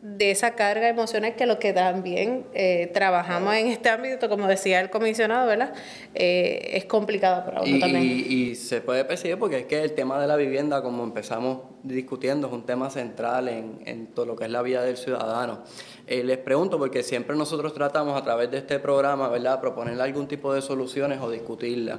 de 0.01 0.31
esa 0.31 0.55
carga 0.55 0.89
emocional 0.89 1.35
que 1.35 1.45
lo 1.45 1.59
que 1.59 1.73
también 1.73 2.47
eh, 2.55 2.89
trabajamos 2.95 3.55
en 3.55 3.67
este 3.67 3.89
ámbito, 3.89 4.29
como 4.29 4.47
decía 4.47 4.81
el 4.81 4.91
comisionado, 4.91 5.49
¿verdad? 5.49 5.75
Eh, 6.15 6.71
es 6.75 6.85
complicado 6.85 7.45
para 7.45 7.63
uno 7.63 7.79
también. 7.81 8.05
Y, 8.05 8.55
se 8.55 8.81
puede 8.81 9.05
percibir 9.05 9.39
porque 9.39 9.59
es 9.59 9.67
que 9.67 9.83
el 9.83 9.93
tema 9.95 10.21
de 10.21 10.29
la 10.29 10.37
vivienda, 10.37 10.83
como 10.83 11.03
empezamos 11.03 11.63
discutiendo, 11.83 12.47
es 12.47 12.53
un 12.53 12.65
tema 12.65 12.91
central 12.91 13.49
en, 13.49 13.81
en 13.87 14.07
todo 14.09 14.27
lo 14.27 14.37
que 14.37 14.45
es 14.45 14.51
la 14.51 14.63
vida 14.63 14.83
del 14.83 14.97
ciudadano. 14.97 15.65
Eh, 16.07 16.23
les 16.23 16.39
pregunto, 16.39 16.79
porque 16.79 17.03
siempre 17.03 17.37
nosotros 17.37 17.75
tratamos 17.75 18.19
a 18.19 18.23
través 18.23 18.51
de 18.51 18.59
este 18.59 18.79
programa, 18.79 19.29
¿verdad?, 19.29 19.61
proponerle 19.61 20.03
algún 20.03 20.29
tipo 20.29 20.55
de 20.55 20.63
soluciones 20.63 21.21
o 21.21 21.31
discutirlas. 21.31 21.99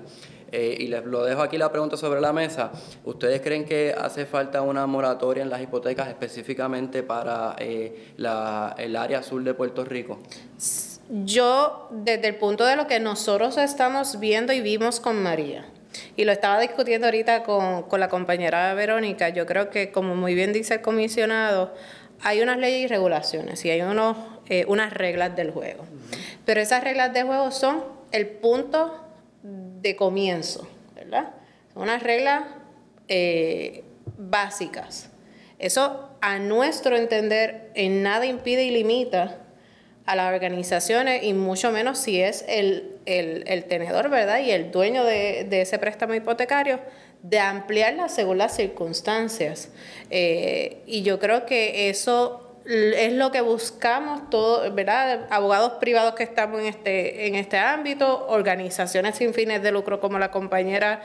Eh, 0.51 0.77
y 0.79 0.87
les 0.87 1.05
lo 1.05 1.23
dejo 1.23 1.41
aquí 1.41 1.57
la 1.57 1.71
pregunta 1.71 1.97
sobre 1.97 2.21
la 2.21 2.33
mesa. 2.33 2.71
¿Ustedes 3.03 3.41
creen 3.41 3.65
que 3.65 3.95
hace 3.97 4.25
falta 4.25 4.61
una 4.61 4.85
moratoria 4.87 5.43
en 5.43 5.49
las 5.49 5.61
hipotecas 5.61 6.07
específicamente 6.07 7.03
para 7.03 7.55
eh, 7.59 8.13
la, 8.17 8.75
el 8.77 8.95
área 8.95 9.19
azul 9.19 9.43
de 9.43 9.53
Puerto 9.53 9.85
Rico? 9.85 10.19
Yo, 11.09 11.87
desde 11.91 12.27
el 12.27 12.35
punto 12.35 12.65
de 12.65 12.75
lo 12.75 12.87
que 12.87 12.99
nosotros 12.99 13.57
estamos 13.57 14.19
viendo 14.19 14.53
y 14.53 14.61
vimos 14.61 14.99
con 14.99 15.21
María, 15.21 15.65
y 16.15 16.25
lo 16.25 16.31
estaba 16.31 16.59
discutiendo 16.59 17.07
ahorita 17.07 17.43
con, 17.43 17.83
con 17.83 17.99
la 17.99 18.09
compañera 18.09 18.73
Verónica, 18.73 19.29
yo 19.29 19.45
creo 19.45 19.69
que, 19.69 19.91
como 19.91 20.15
muy 20.15 20.35
bien 20.35 20.53
dice 20.53 20.75
el 20.75 20.81
comisionado, 20.81 21.73
hay 22.21 22.41
unas 22.41 22.57
leyes 22.57 22.81
y 22.81 22.87
regulaciones 22.87 23.63
y 23.65 23.71
hay 23.71 23.81
unos, 23.81 24.17
eh, 24.47 24.65
unas 24.67 24.93
reglas 24.93 25.35
del 25.35 25.51
juego. 25.51 25.85
Pero 26.45 26.61
esas 26.61 26.83
reglas 26.83 27.13
de 27.13 27.23
juego 27.23 27.51
son 27.51 27.83
el 28.11 28.27
punto 28.27 29.08
de 29.81 29.95
comienzo, 29.95 30.67
¿verdad? 30.95 31.29
Son 31.73 31.83
unas 31.83 32.03
reglas 32.03 32.43
eh, 33.07 33.83
básicas. 34.17 35.09
Eso, 35.57 36.09
a 36.21 36.39
nuestro 36.39 36.95
entender, 36.95 37.71
en 37.75 38.03
nada 38.03 38.25
impide 38.25 38.63
y 38.63 38.71
limita 38.71 39.39
a 40.05 40.15
las 40.15 40.33
organizaciones 40.33 41.23
y 41.23 41.33
mucho 41.33 41.71
menos 41.71 41.99
si 41.99 42.21
es 42.21 42.43
el, 42.47 42.97
el, 43.05 43.63
tenedor, 43.65 44.09
¿verdad? 44.09 44.39
Y 44.39 44.51
el 44.51 44.71
dueño 44.71 45.03
de, 45.03 45.45
de 45.47 45.61
ese 45.61 45.77
préstamo 45.77 46.15
hipotecario 46.15 46.79
de 47.21 47.39
ampliarla 47.39 48.09
según 48.09 48.37
las 48.37 48.55
circunstancias. 48.55 49.69
Eh, 50.09 50.81
y 50.85 51.03
yo 51.03 51.19
creo 51.19 51.45
que 51.45 51.89
eso 51.89 52.48
es 52.69 53.13
lo 53.13 53.31
que 53.31 53.41
buscamos 53.41 54.29
todos, 54.29 54.73
¿verdad? 54.75 55.25
Abogados 55.31 55.73
privados 55.79 56.13
que 56.13 56.23
estamos 56.23 56.61
en 56.61 56.67
este, 56.67 57.27
en 57.27 57.35
este 57.35 57.57
ámbito, 57.57 58.27
organizaciones 58.27 59.17
sin 59.17 59.33
fines 59.33 59.63
de 59.63 59.71
lucro 59.71 59.99
como 59.99 60.19
la 60.19 60.29
compañera 60.29 61.01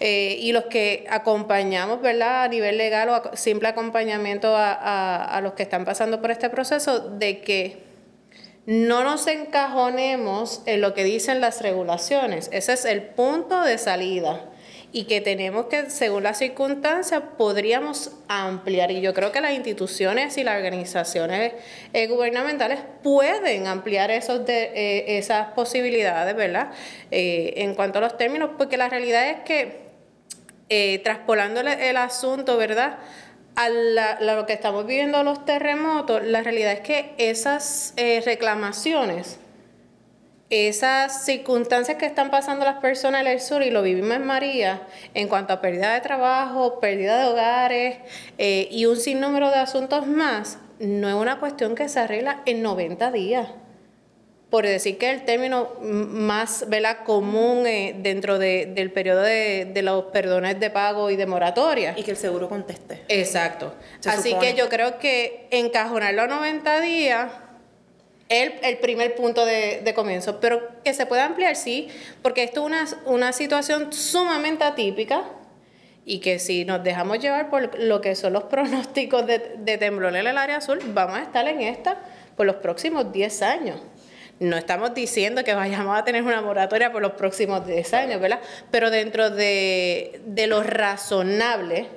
eh, 0.00 0.36
y 0.40 0.50
los 0.50 0.64
que 0.64 1.06
acompañamos, 1.08 2.02
¿verdad? 2.02 2.42
A 2.42 2.48
nivel 2.48 2.76
legal 2.76 3.08
o 3.08 3.36
simple 3.36 3.68
acompañamiento 3.68 4.56
a, 4.56 5.24
a 5.24 5.40
los 5.40 5.52
que 5.52 5.62
están 5.62 5.84
pasando 5.84 6.20
por 6.20 6.32
este 6.32 6.50
proceso, 6.50 6.98
de 6.98 7.40
que 7.40 7.84
no 8.66 9.04
nos 9.04 9.28
encajonemos 9.28 10.62
en 10.66 10.80
lo 10.80 10.92
que 10.94 11.04
dicen 11.04 11.40
las 11.40 11.62
regulaciones. 11.62 12.50
Ese 12.52 12.72
es 12.72 12.84
el 12.84 13.02
punto 13.02 13.62
de 13.62 13.78
salida 13.78 14.49
y 14.92 15.04
que 15.04 15.20
tenemos 15.20 15.66
que, 15.66 15.88
según 15.88 16.24
las 16.24 16.38
circunstancias, 16.38 17.22
podríamos 17.38 18.12
ampliar. 18.26 18.90
Y 18.90 19.00
yo 19.00 19.14
creo 19.14 19.30
que 19.30 19.40
las 19.40 19.52
instituciones 19.52 20.36
y 20.36 20.42
las 20.42 20.56
organizaciones 20.56 21.52
eh, 21.92 22.08
gubernamentales 22.08 22.80
pueden 23.02 23.68
ampliar 23.68 24.10
esos 24.10 24.44
de, 24.44 24.64
eh, 24.74 25.18
esas 25.18 25.52
posibilidades, 25.52 26.34
¿verdad? 26.34 26.72
Eh, 27.10 27.54
en 27.58 27.74
cuanto 27.74 27.98
a 27.98 28.02
los 28.02 28.16
términos, 28.16 28.50
porque 28.58 28.76
la 28.76 28.88
realidad 28.88 29.28
es 29.30 29.40
que, 29.40 29.90
traspolando 31.02 31.60
el, 31.60 31.96
asunto, 31.96 32.56
¿verdad? 32.56 32.98
A, 33.56 33.68
lo 33.68 34.46
que 34.46 34.52
estamos 34.52 34.86
viviendo 34.86 35.22
los 35.22 35.44
terremotos, 35.44 36.24
la 36.24 36.42
realidad 36.42 36.72
es 36.72 36.80
que 36.80 37.14
esas 37.18 37.94
reclamaciones 38.24 39.38
esas 40.50 41.24
circunstancias 41.24 41.96
que 41.96 42.06
están 42.06 42.30
pasando 42.30 42.64
las 42.64 42.78
personas 42.78 43.20
en 43.22 43.28
el 43.28 43.40
sur, 43.40 43.62
y 43.62 43.70
lo 43.70 43.82
vivimos 43.82 44.16
en 44.16 44.26
María, 44.26 44.82
en 45.14 45.28
cuanto 45.28 45.52
a 45.52 45.60
pérdida 45.60 45.94
de 45.94 46.00
trabajo, 46.00 46.80
pérdida 46.80 47.22
de 47.22 47.28
hogares 47.28 47.98
eh, 48.36 48.68
y 48.70 48.86
un 48.86 48.96
sinnúmero 48.96 49.48
de 49.50 49.56
asuntos 49.56 50.08
más, 50.08 50.58
no 50.80 51.08
es 51.08 51.14
una 51.14 51.38
cuestión 51.38 51.76
que 51.76 51.88
se 51.88 52.00
arregla 52.00 52.42
en 52.46 52.62
90 52.62 53.12
días. 53.12 53.48
Por 54.50 54.66
decir 54.66 54.98
que 54.98 55.10
el 55.10 55.24
término 55.24 55.74
más 55.80 56.64
¿verdad? 56.66 57.04
común 57.04 57.64
eh, 57.68 57.94
dentro 57.96 58.40
del 58.40 58.90
periodo 58.90 59.22
de, 59.22 59.70
los 59.84 60.06
perdones 60.06 60.58
de 60.58 60.70
pago 60.70 61.08
y 61.10 61.14
de 61.14 61.26
moratoria. 61.26 61.94
Y 61.96 62.02
que 62.02 62.10
el 62.10 62.16
seguro 62.16 62.48
conteste. 62.48 63.04
Exacto. 63.06 63.72
Así 64.04 64.34
que 64.40 64.54
yo 64.54 64.68
creo 64.68 64.98
que 64.98 65.46
encajonarlo 65.52 66.22
a 66.22 66.26
90 66.26 66.80
días 66.80 67.30
el, 68.30 68.54
el 68.62 68.78
primer 68.78 69.16
punto 69.16 69.44
de, 69.44 69.82
de, 69.84 69.92
comienzo, 69.92 70.40
pero 70.40 70.66
que 70.84 70.94
se 70.94 71.04
pueda 71.04 71.26
ampliar, 71.26 71.56
sí, 71.56 71.88
porque 72.22 72.44
esto 72.44 72.60
es 72.60 72.66
una, 72.66 72.86
una 73.06 73.32
situación 73.32 73.92
sumamente 73.92 74.64
atípica 74.64 75.24
y 76.06 76.20
que 76.20 76.38
si 76.38 76.64
nos 76.64 76.82
dejamos 76.82 77.18
llevar 77.18 77.50
por 77.50 77.78
lo 77.78 78.00
que 78.00 78.14
son 78.14 78.32
los 78.32 78.44
pronósticos 78.50 79.26
de, 79.26 79.56
de 79.58 79.78
temblor 79.78 80.14
en 80.14 80.28
el 80.28 80.38
área 80.38 80.58
azul, 80.58 80.78
vamos 80.94 81.18
a 81.18 81.22
estar 81.22 81.46
en 81.48 81.60
esta 81.60 81.98
por 82.36 82.46
los 82.46 82.56
próximos 82.56 83.12
10 83.12 83.42
años. 83.42 83.80
No 84.38 84.56
estamos 84.56 84.94
diciendo 84.94 85.44
que 85.44 85.52
vayamos 85.52 85.98
a 85.98 86.04
tener 86.04 86.22
una 86.22 86.40
moratoria 86.40 86.90
por 86.92 87.02
los 87.02 87.12
próximos 87.12 87.66
10 87.66 87.92
años, 87.94 88.20
¿verdad? 88.20 88.40
Pero 88.70 88.90
dentro 88.90 89.28
de, 89.28 90.22
de 90.24 90.46
lo 90.46 90.62
razonable, 90.62 91.88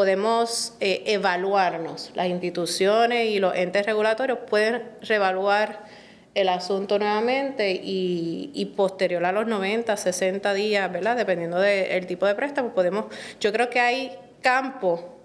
podemos 0.00 0.72
eh, 0.80 1.02
evaluarnos. 1.04 2.10
Las 2.14 2.28
instituciones 2.28 3.28
y 3.28 3.38
los 3.38 3.54
entes 3.54 3.84
regulatorios 3.84 4.38
pueden 4.48 4.82
reevaluar 5.02 5.84
el 6.34 6.48
asunto 6.48 6.98
nuevamente 6.98 7.78
y, 7.84 8.72
posterior 8.78 9.22
a 9.26 9.32
los 9.32 9.46
90, 9.46 9.94
60 9.94 10.54
días, 10.54 10.90
¿verdad? 10.90 11.18
Dependiendo 11.18 11.58
del 11.58 12.06
tipo 12.06 12.24
de 12.24 12.34
préstamo, 12.34 12.70
podemos, 12.70 13.14
yo 13.40 13.52
creo 13.52 13.68
que 13.68 13.78
hay 13.78 14.16
campo 14.40 15.18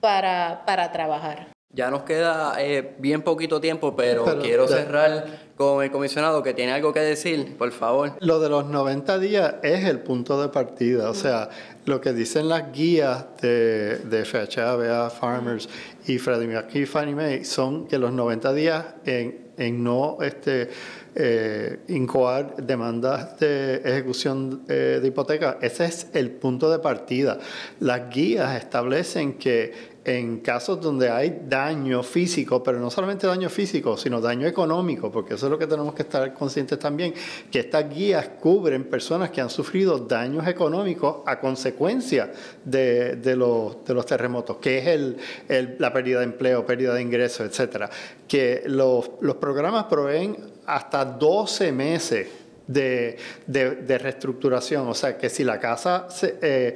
para, 0.00 0.62
para 0.66 0.92
trabajar. 0.92 1.46
Ya 1.74 1.90
nos 1.90 2.02
queda 2.02 2.54
eh, 2.58 2.94
bien 2.98 3.22
poquito 3.22 3.60
tiempo, 3.60 3.96
pero, 3.96 4.24
quiero 4.42 4.68
cerrar 4.68 5.52
con 5.56 5.82
el 5.82 5.90
comisionado 5.90 6.42
que 6.42 6.52
tiene 6.52 6.72
algo 6.72 6.92
que 6.92 7.00
decir, 7.00 7.56
por 7.56 7.72
favor. 7.72 8.12
Lo 8.20 8.40
de 8.40 8.48
los 8.48 8.66
90 8.66 9.18
días 9.18 9.54
es 9.62 9.84
el 9.84 10.00
punto 10.00 10.40
de 10.40 10.48
partida, 10.48 11.08
o 11.08 11.14
sea, 11.14 11.48
lo 11.86 12.00
que 12.00 12.12
dicen 12.12 12.48
las 12.48 12.72
guías 12.72 13.24
de, 13.40 13.96
de 13.98 14.24
FHA, 14.24 14.76
BA, 14.76 15.10
Farmers 15.10 15.68
y 16.06 16.18
Freddie 16.18 16.48
Mac 16.48 16.74
y 16.74 16.84
Fannie 16.84 17.14
Mae 17.14 17.44
son 17.44 17.86
que 17.86 17.98
los 17.98 18.12
90 18.12 18.52
días 18.52 18.84
en, 19.04 19.52
en 19.56 19.84
no 19.84 20.18
este, 20.20 20.68
eh, 21.14 21.80
incoar 21.88 22.56
demandas 22.56 23.38
de 23.38 23.76
ejecución 23.84 24.62
eh, 24.68 24.98
de 25.00 25.08
hipoteca. 25.08 25.58
Ese 25.60 25.84
es 25.84 26.06
el 26.14 26.30
punto 26.30 26.70
de 26.70 26.78
partida. 26.78 27.38
Las 27.80 28.08
guías 28.08 28.56
establecen 28.56 29.34
que 29.34 29.91
en 30.04 30.40
casos 30.40 30.80
donde 30.80 31.10
hay 31.10 31.42
daño 31.48 32.02
físico, 32.02 32.62
pero 32.62 32.80
no 32.80 32.90
solamente 32.90 33.26
daño 33.26 33.48
físico, 33.48 33.96
sino 33.96 34.20
daño 34.20 34.46
económico, 34.46 35.12
porque 35.12 35.34
eso 35.34 35.46
es 35.46 35.50
lo 35.50 35.58
que 35.58 35.66
tenemos 35.66 35.94
que 35.94 36.02
estar 36.02 36.34
conscientes 36.34 36.78
también, 36.78 37.14
que 37.50 37.60
estas 37.60 37.88
guías 37.88 38.30
cubren 38.40 38.84
personas 38.84 39.30
que 39.30 39.40
han 39.40 39.50
sufrido 39.50 39.98
daños 39.98 40.46
económicos 40.48 41.22
a 41.26 41.38
consecuencia 41.38 42.32
de, 42.64 43.16
los, 43.36 43.84
de 43.84 43.94
los, 43.94 44.06
terremotos, 44.06 44.56
que 44.56 44.78
es 44.78 44.86
el, 44.86 45.76
la 45.78 45.92
pérdida 45.92 46.18
de 46.18 46.24
empleo, 46.24 46.66
pérdida 46.66 46.94
de 46.94 47.02
ingresos, 47.02 47.46
etcétera. 47.46 47.88
Que 48.26 48.62
los, 48.66 49.10
los 49.20 49.36
programas 49.36 49.84
proveen 49.84 50.36
hasta 50.66 51.04
12 51.04 51.72
meses 51.72 52.28
de, 52.66 53.16
de, 53.46 53.98
reestructuración. 53.98 54.88
O 54.88 54.94
sea, 54.94 55.16
que 55.16 55.28
si 55.28 55.44
la 55.44 55.58
casa 55.58 56.08
se, 56.10 56.38
eh, 56.40 56.74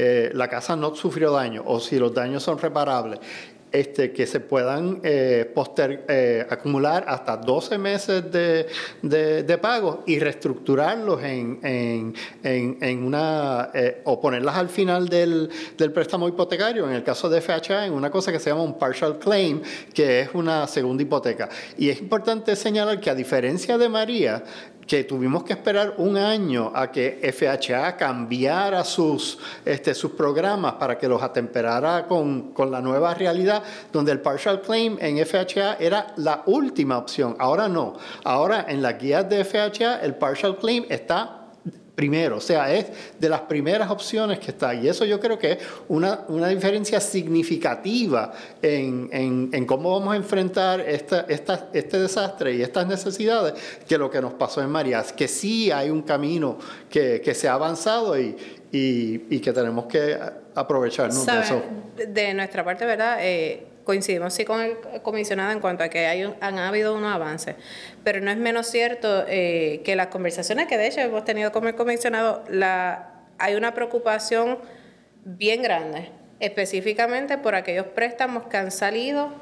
eh, 0.00 0.30
la 0.32 0.46
casa 0.46 0.76
no 0.76 0.94
sufrió 0.94 1.32
daño 1.32 1.64
o 1.66 1.80
si 1.80 1.98
los 1.98 2.14
daños 2.14 2.44
son 2.44 2.56
reparables, 2.56 3.18
este, 3.72 4.12
que 4.12 4.28
se 4.28 4.38
puedan 4.38 5.00
eh, 5.02 5.52
eh, 6.08 6.46
acumular 6.48 7.04
hasta 7.08 7.36
12 7.36 7.78
meses 7.78 8.30
de, 8.30 8.68
de, 9.02 9.58
pagos 9.58 9.98
y 10.06 10.20
reestructurarlos 10.20 11.20
en, 11.24 11.58
en, 11.64 12.78
en, 12.80 13.02
una, 13.02 13.70
o 14.04 14.20
ponerlas 14.20 14.56
al 14.56 14.68
final 14.68 15.08
del, 15.08 15.50
del, 15.76 15.92
préstamo 15.92 16.28
hipotecario, 16.28 16.88
en 16.88 16.94
el 16.94 17.02
caso 17.02 17.28
de 17.28 17.40
FHA, 17.40 17.86
en 17.86 17.92
una 17.92 18.08
cosa 18.08 18.30
que 18.30 18.38
se 18.38 18.50
llama 18.50 18.62
un 18.62 18.78
partial 18.78 19.18
claim, 19.18 19.60
que 19.92 20.20
es 20.20 20.30
una 20.32 20.68
segunda 20.68 21.02
hipoteca. 21.02 21.48
Y 21.76 21.90
es 21.90 22.00
importante 22.00 22.54
señalar 22.54 23.00
que 23.00 23.10
a 23.10 23.16
diferencia 23.16 23.76
de 23.76 23.88
María, 23.88 24.44
que 24.88 25.04
tuvimos 25.04 25.44
que 25.44 25.52
esperar 25.52 25.94
un 25.98 26.16
año 26.16 26.72
a 26.74 26.90
que 26.90 27.20
FHA 27.30 27.94
cambiara 27.98 28.82
sus, 28.84 29.38
este, 29.62 29.94
sus 29.94 30.12
programas 30.12 30.74
para 30.74 30.96
que 30.96 31.06
los 31.06 31.22
atemperara 31.22 32.06
con, 32.06 32.52
con 32.52 32.70
la 32.70 32.80
nueva 32.80 33.12
realidad, 33.12 33.62
donde 33.92 34.12
el 34.12 34.20
partial 34.20 34.62
claim 34.62 34.96
en 34.98 35.24
FHA 35.24 35.76
era 35.78 36.14
la 36.16 36.42
última 36.46 36.96
opción. 36.96 37.36
Ahora 37.38 37.68
no. 37.68 37.96
Ahora 38.24 38.64
en 38.66 38.80
las 38.80 38.98
guías 38.98 39.28
de 39.28 39.44
FHA 39.44 40.00
el 40.00 40.14
partial 40.14 40.56
claim 40.56 40.86
está 40.88 41.37
primero, 41.98 42.36
o 42.36 42.40
sea, 42.40 42.72
es 42.72 42.86
de 43.18 43.28
las 43.28 43.40
primeras 43.40 43.90
opciones 43.90 44.38
que 44.38 44.52
está. 44.52 44.72
Y 44.72 44.86
eso 44.86 45.04
yo 45.04 45.18
creo 45.18 45.36
que 45.36 45.50
es 45.54 45.58
una, 45.88 46.20
una 46.28 46.46
diferencia 46.46 47.00
significativa 47.00 48.32
en, 48.62 49.08
en, 49.10 49.50
en, 49.52 49.66
cómo 49.66 49.98
vamos 49.98 50.14
a 50.14 50.16
enfrentar 50.16 50.78
esta, 50.78 51.22
esta, 51.22 51.70
este 51.72 51.98
desastre 51.98 52.54
y 52.54 52.62
estas 52.62 52.86
necesidades 52.86 53.54
que 53.88 53.98
lo 53.98 54.08
que 54.08 54.20
nos 54.20 54.34
pasó 54.34 54.62
en 54.62 54.70
Marías, 54.70 55.12
que 55.12 55.26
sí 55.26 55.72
hay 55.72 55.90
un 55.90 56.02
camino 56.02 56.56
que, 56.88 57.20
que 57.20 57.34
se 57.34 57.48
ha 57.48 57.54
avanzado 57.54 58.16
y, 58.16 58.36
y, 58.70 59.24
y, 59.28 59.40
que 59.40 59.52
tenemos 59.52 59.86
que 59.86 60.16
aprovecharnos 60.54 61.26
de 61.26 61.40
eso. 61.40 61.62
De 61.96 62.32
nuestra 62.32 62.64
parte, 62.64 62.86
¿verdad? 62.86 63.18
Eh, 63.22 63.66
coincidimos 63.88 64.34
sí 64.34 64.44
con 64.44 64.60
el 64.60 64.76
comisionado 65.02 65.50
en 65.50 65.60
cuanto 65.60 65.82
a 65.82 65.88
que 65.88 66.06
hay 66.06 66.22
han 66.40 66.58
habido 66.58 66.94
unos 66.94 67.10
avances, 67.10 67.54
pero 68.04 68.20
no 68.20 68.30
es 68.30 68.36
menos 68.36 68.66
cierto 68.66 69.24
eh, 69.26 69.80
que 69.82 69.96
las 69.96 70.08
conversaciones 70.08 70.66
que 70.66 70.76
de 70.76 70.88
hecho 70.88 71.00
hemos 71.00 71.24
tenido 71.24 71.52
con 71.52 71.66
el 71.66 71.74
comisionado, 71.74 72.44
la, 72.50 73.24
hay 73.38 73.54
una 73.54 73.72
preocupación 73.72 74.58
bien 75.24 75.62
grande, 75.62 76.10
específicamente 76.38 77.38
por 77.38 77.54
aquellos 77.54 77.86
préstamos 77.86 78.42
que 78.48 78.58
han 78.58 78.70
salido 78.72 79.32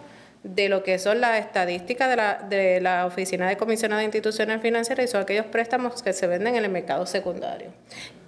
de 0.55 0.69
lo 0.69 0.85
que 0.85 0.99
son 0.99 1.21
las 1.21 1.41
estadísticas 1.41 2.09
de 2.09 2.17
la, 2.17 2.35
de 2.49 2.81
la 2.81 3.07
Oficina 3.07 3.49
de 3.49 3.57
Comisionado 3.57 3.99
de 3.99 4.05
Instituciones 4.05 4.63
Financieras 4.63 5.07
y 5.07 5.09
son 5.09 5.23
aquellos 5.23 5.47
préstamos 5.47 6.03
que 6.03 6.13
se 6.13 6.27
venden 6.27 6.55
en 6.55 6.65
el 6.65 6.71
mercado 6.71 7.05
secundario, 7.07 7.73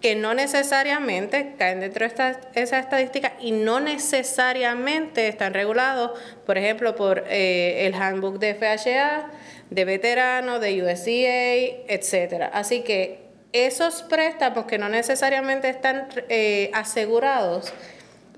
que 0.01 0.17
no 0.17 0.35
necesariamente 0.35 1.55
caen 1.57 1.81
dentro 1.81 2.01
de 2.01 2.07
esta, 2.07 2.41
esa 2.55 2.79
estadística 2.81 3.35
y 3.41 3.53
no 3.53 3.79
necesariamente 3.79 5.29
están 5.29 5.55
regulados, 5.55 6.19
por 6.45 6.59
ejemplo, 6.59 6.97
por 6.97 7.25
eh, 7.29 7.87
el 7.87 7.95
handbook 7.95 8.39
de 8.39 8.55
FHA, 8.55 9.31
de 9.71 9.85
veteranos, 9.85 10.61
de 10.61 10.83
USDA, 10.83 11.95
etcétera. 11.95 12.51
Así 12.53 12.81
que 12.81 13.29
esos 13.53 14.03
préstamos 14.03 14.67
que 14.67 14.79
no 14.79 14.89
necesariamente 14.89 15.69
están 15.69 16.09
eh, 16.29 16.71
asegurados, 16.75 17.73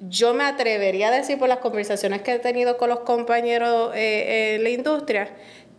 yo 0.09 0.35
me 0.35 0.45
atrevería 0.45 1.09
a 1.09 1.11
decir 1.11 1.39
por 1.39 1.49
las 1.49 1.59
conversaciones 1.59 2.23
que 2.23 2.33
he 2.33 2.39
tenido 2.39 2.77
con 2.79 2.89
los 2.89 3.01
compañeros 3.01 3.93
eh, 3.95 4.55
en 4.57 4.65
la 4.65 4.71
industria 4.71 5.29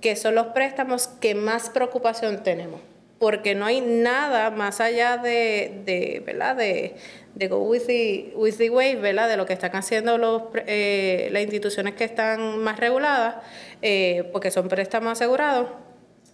que 0.02 0.16
son 0.16 0.36
los 0.36 0.48
préstamos 0.48 1.08
que 1.08 1.36
más 1.36 1.70
preocupación 1.70 2.44
tenemos, 2.44 2.82
porque 3.20 3.54
no 3.56 3.66
hay 3.66 3.82
nada 3.82 4.50
más 4.50 4.82
allá 4.82 5.18
de, 5.18 5.82
de 5.86 6.24
¿verdad? 6.26 6.56
De, 6.56 6.96
de 7.36 7.48
go 7.48 7.60
with 7.60 7.84
the, 7.86 8.34
with 8.36 8.60
wave, 8.72 8.96
¿verdad? 8.96 9.30
De 9.30 9.38
lo 9.38 9.46
que 9.46 9.54
están 9.54 9.76
haciendo 9.76 10.18
los, 10.18 10.44
eh, 10.66 11.30
las 11.32 11.44
instituciones 11.44 11.94
que 11.94 12.04
están 12.04 12.58
más 12.58 12.80
reguladas, 12.80 13.36
eh, 13.82 14.28
porque 14.32 14.50
son 14.50 14.68
préstamos 14.68 15.14
asegurados 15.14 15.68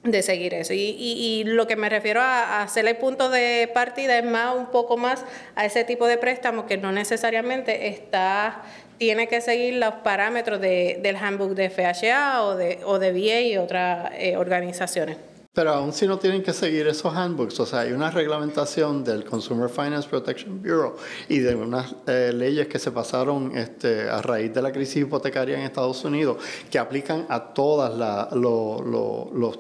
de 0.04 0.22
seguir 0.22 0.54
eso. 0.54 0.74
Y, 0.74 0.96
y, 1.00 1.44
lo 1.44 1.68
que 1.68 1.76
me 1.76 1.90
refiero 1.90 2.22
a, 2.22 2.62
hacer 2.62 2.88
el 2.88 2.98
punto 2.98 3.30
de 3.30 3.70
partida 3.74 4.18
es 4.18 4.26
más 4.26 4.56
un 4.56 4.68
poco 4.68 4.98
más 4.98 5.26
a 5.56 5.66
ese 5.66 5.84
tipo 5.84 6.08
de 6.08 6.18
préstamo 6.18 6.66
que 6.66 6.78
no 6.78 6.92
necesariamente 6.92 7.88
está 7.88 8.64
tiene 8.98 9.28
que 9.28 9.42
seguir 9.42 9.76
los 9.76 9.94
parámetros 9.96 10.60
de, 10.60 11.00
del 11.02 11.16
handbook 11.18 11.54
de 11.54 11.70
FHA 11.70 12.44
o 12.44 12.56
de, 12.56 12.80
o 12.84 13.00
de 13.00 13.12
VA 13.12 13.42
y 13.42 13.58
otras 13.58 14.12
eh, 14.16 14.38
organizaciones. 14.38 15.18
Pero 15.58 15.72
aún 15.72 15.92
si 15.92 16.06
no 16.06 16.20
tienen 16.20 16.44
que 16.44 16.54
seguir 16.54 16.86
esos 16.86 17.12
handbooks, 17.16 17.60
o 17.60 17.66
sea, 17.66 17.80
hay 17.80 17.92
una 17.92 18.12
reglamentación 18.12 19.04
del 19.04 19.26
Consumer 19.26 19.68
Finance 19.70 20.08
Protection 20.08 20.62
Bureau 20.62 20.96
y 21.28 21.40
de 21.40 21.56
unas 21.56 21.96
eh, 22.06 22.32
leyes 22.32 22.68
que 22.68 22.78
se 22.78 22.92
pasaron 22.92 23.58
este, 23.58 24.08
a 24.08 24.22
raíz 24.22 24.54
de 24.54 24.62
la 24.62 24.72
crisis 24.72 24.98
hipotecaria 24.98 25.58
en 25.58 25.64
Estados 25.64 26.06
Unidos 26.06 26.38
que 26.70 26.78
aplican 26.78 27.26
a 27.28 27.56
todas 27.56 27.92
los, 28.36 29.60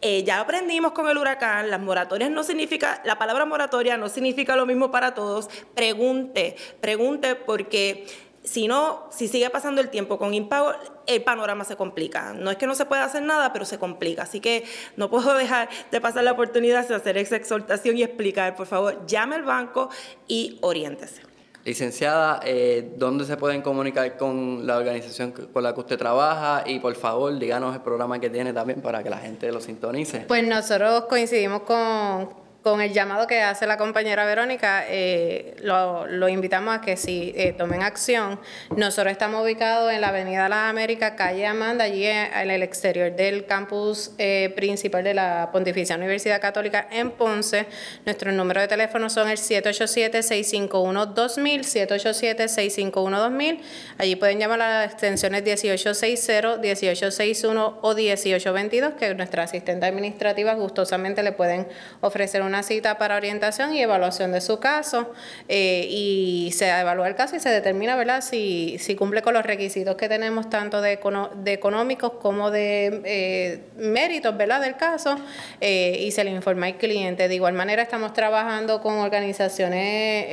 Eh, 0.00 0.22
ya 0.22 0.40
aprendimos 0.40 0.92
con 0.92 1.08
el 1.08 1.18
huracán, 1.18 1.70
las 1.70 1.80
moratorias 1.80 2.30
no 2.30 2.44
significa, 2.44 3.02
la 3.04 3.18
palabra 3.18 3.44
moratoria 3.44 3.96
no 3.96 4.08
significa 4.08 4.54
lo 4.54 4.66
mismo 4.66 4.90
para 4.90 5.14
todos. 5.14 5.48
Pregunte, 5.74 6.56
pregunte 6.80 7.34
porque 7.34 8.06
si 8.44 8.68
no, 8.68 9.06
si 9.10 9.28
sigue 9.28 9.50
pasando 9.50 9.80
el 9.80 9.90
tiempo 9.90 10.18
con 10.18 10.32
impago, 10.32 10.72
el 11.06 11.22
panorama 11.22 11.64
se 11.64 11.76
complica. 11.76 12.32
No 12.32 12.50
es 12.50 12.56
que 12.56 12.66
no 12.66 12.74
se 12.74 12.86
pueda 12.86 13.04
hacer 13.04 13.22
nada, 13.22 13.52
pero 13.52 13.64
se 13.64 13.78
complica. 13.78 14.22
Así 14.22 14.40
que 14.40 14.64
no 14.96 15.10
puedo 15.10 15.34
dejar 15.34 15.68
de 15.90 16.00
pasar 16.00 16.24
la 16.24 16.32
oportunidad 16.32 16.86
de 16.88 16.94
hacer 16.94 17.18
esa 17.18 17.36
exhortación 17.36 17.96
y 17.96 18.02
explicar. 18.02 18.56
Por 18.56 18.66
favor, 18.66 19.06
llame 19.06 19.36
al 19.36 19.44
banco 19.44 19.90
y 20.26 20.58
oriéntese. 20.62 21.22
Licenciada, 21.64 22.40
eh, 22.44 22.94
¿dónde 22.96 23.26
se 23.26 23.36
pueden 23.36 23.60
comunicar 23.60 24.16
con 24.16 24.66
la 24.66 24.78
organización 24.78 25.32
con 25.32 25.62
la 25.62 25.74
que 25.74 25.80
usted 25.80 25.98
trabaja? 25.98 26.62
Y 26.66 26.78
por 26.78 26.94
favor, 26.94 27.36
díganos 27.38 27.74
el 27.74 27.82
programa 27.82 28.18
que 28.18 28.30
tiene 28.30 28.54
también 28.54 28.80
para 28.80 29.02
que 29.02 29.10
la 29.10 29.18
gente 29.18 29.52
lo 29.52 29.60
sintonice. 29.60 30.20
Pues 30.20 30.46
nosotros 30.46 31.04
coincidimos 31.06 31.62
con 31.62 32.47
con 32.62 32.80
el 32.80 32.92
llamado 32.92 33.28
que 33.28 33.40
hace 33.40 33.66
la 33.66 33.76
compañera 33.76 34.24
Verónica, 34.26 34.84
eh, 34.88 35.54
lo, 35.62 36.28
invitamos 36.28 36.76
a 36.76 36.80
que 36.80 36.96
si 36.96 37.32
eh, 37.36 37.54
tomen 37.56 37.82
acción. 37.82 38.40
Nosotros 38.76 39.12
estamos 39.12 39.44
ubicados 39.44 39.92
en 39.92 40.00
la 40.00 40.08
Avenida 40.08 40.48
Las 40.48 40.68
Américas, 40.68 41.12
calle 41.16 41.46
Amanda, 41.46 41.84
allí 41.84 42.04
en 42.04 42.50
el 42.50 42.64
exterior 42.64 43.14
del 43.14 43.46
campus 43.46 44.10
eh, 44.18 44.52
principal 44.56 45.04
de 45.04 45.14
la 45.14 45.50
Pontificia 45.52 45.94
Universidad 45.96 46.40
Católica 46.40 46.88
en 46.90 47.12
Ponce. 47.12 47.66
Nuestros 48.04 48.34
números 48.34 48.64
de 48.64 48.68
teléfono 48.68 49.08
son 49.08 49.28
el 49.28 49.38
787-651-2000, 49.38 51.62
787-651-2000. 51.62 53.60
Allí 53.98 54.16
pueden 54.16 54.40
llamar 54.40 54.62
a 54.62 54.80
las 54.80 54.92
extensiones 54.92 55.44
1860, 55.44 56.58
1861 56.58 57.78
o 57.82 57.94
1822, 57.94 58.94
que 58.94 59.14
nuestra 59.14 59.44
asistente 59.44 59.86
administrativa 59.86 60.54
gustosamente 60.54 61.22
le 61.22 61.30
pueden 61.30 61.68
ofrecer 62.00 62.42
una 62.48 62.62
cita 62.62 62.98
para 62.98 63.16
orientación 63.16 63.72
y 63.74 63.80
evaluación 63.80 64.32
de 64.32 64.40
su 64.40 64.58
caso 64.58 65.12
eh, 65.48 65.86
y 65.88 66.50
se 66.52 66.68
evalúa 66.68 67.06
el 67.06 67.14
caso 67.14 67.36
y 67.36 67.40
se 67.40 67.50
determina 67.50 67.94
¿verdad? 67.94 68.22
Si, 68.22 68.76
si 68.80 68.96
cumple 68.96 69.22
con 69.22 69.34
los 69.34 69.44
requisitos 69.44 69.94
que 69.94 70.08
tenemos 70.08 70.50
tanto 70.50 70.80
de, 70.80 70.98
de 71.36 71.52
económicos 71.52 72.14
como 72.20 72.50
de 72.50 73.02
eh, 73.04 73.60
méritos 73.76 74.36
¿verdad? 74.36 74.60
del 74.60 74.76
caso 74.76 75.16
eh, 75.60 75.98
y 76.00 76.10
se 76.10 76.24
le 76.24 76.30
informa 76.30 76.66
al 76.66 76.76
cliente. 76.76 77.28
De 77.28 77.34
igual 77.34 77.52
manera 77.52 77.82
estamos 77.82 78.12
trabajando 78.12 78.80
con 78.80 78.94
organizaciones 78.94 80.26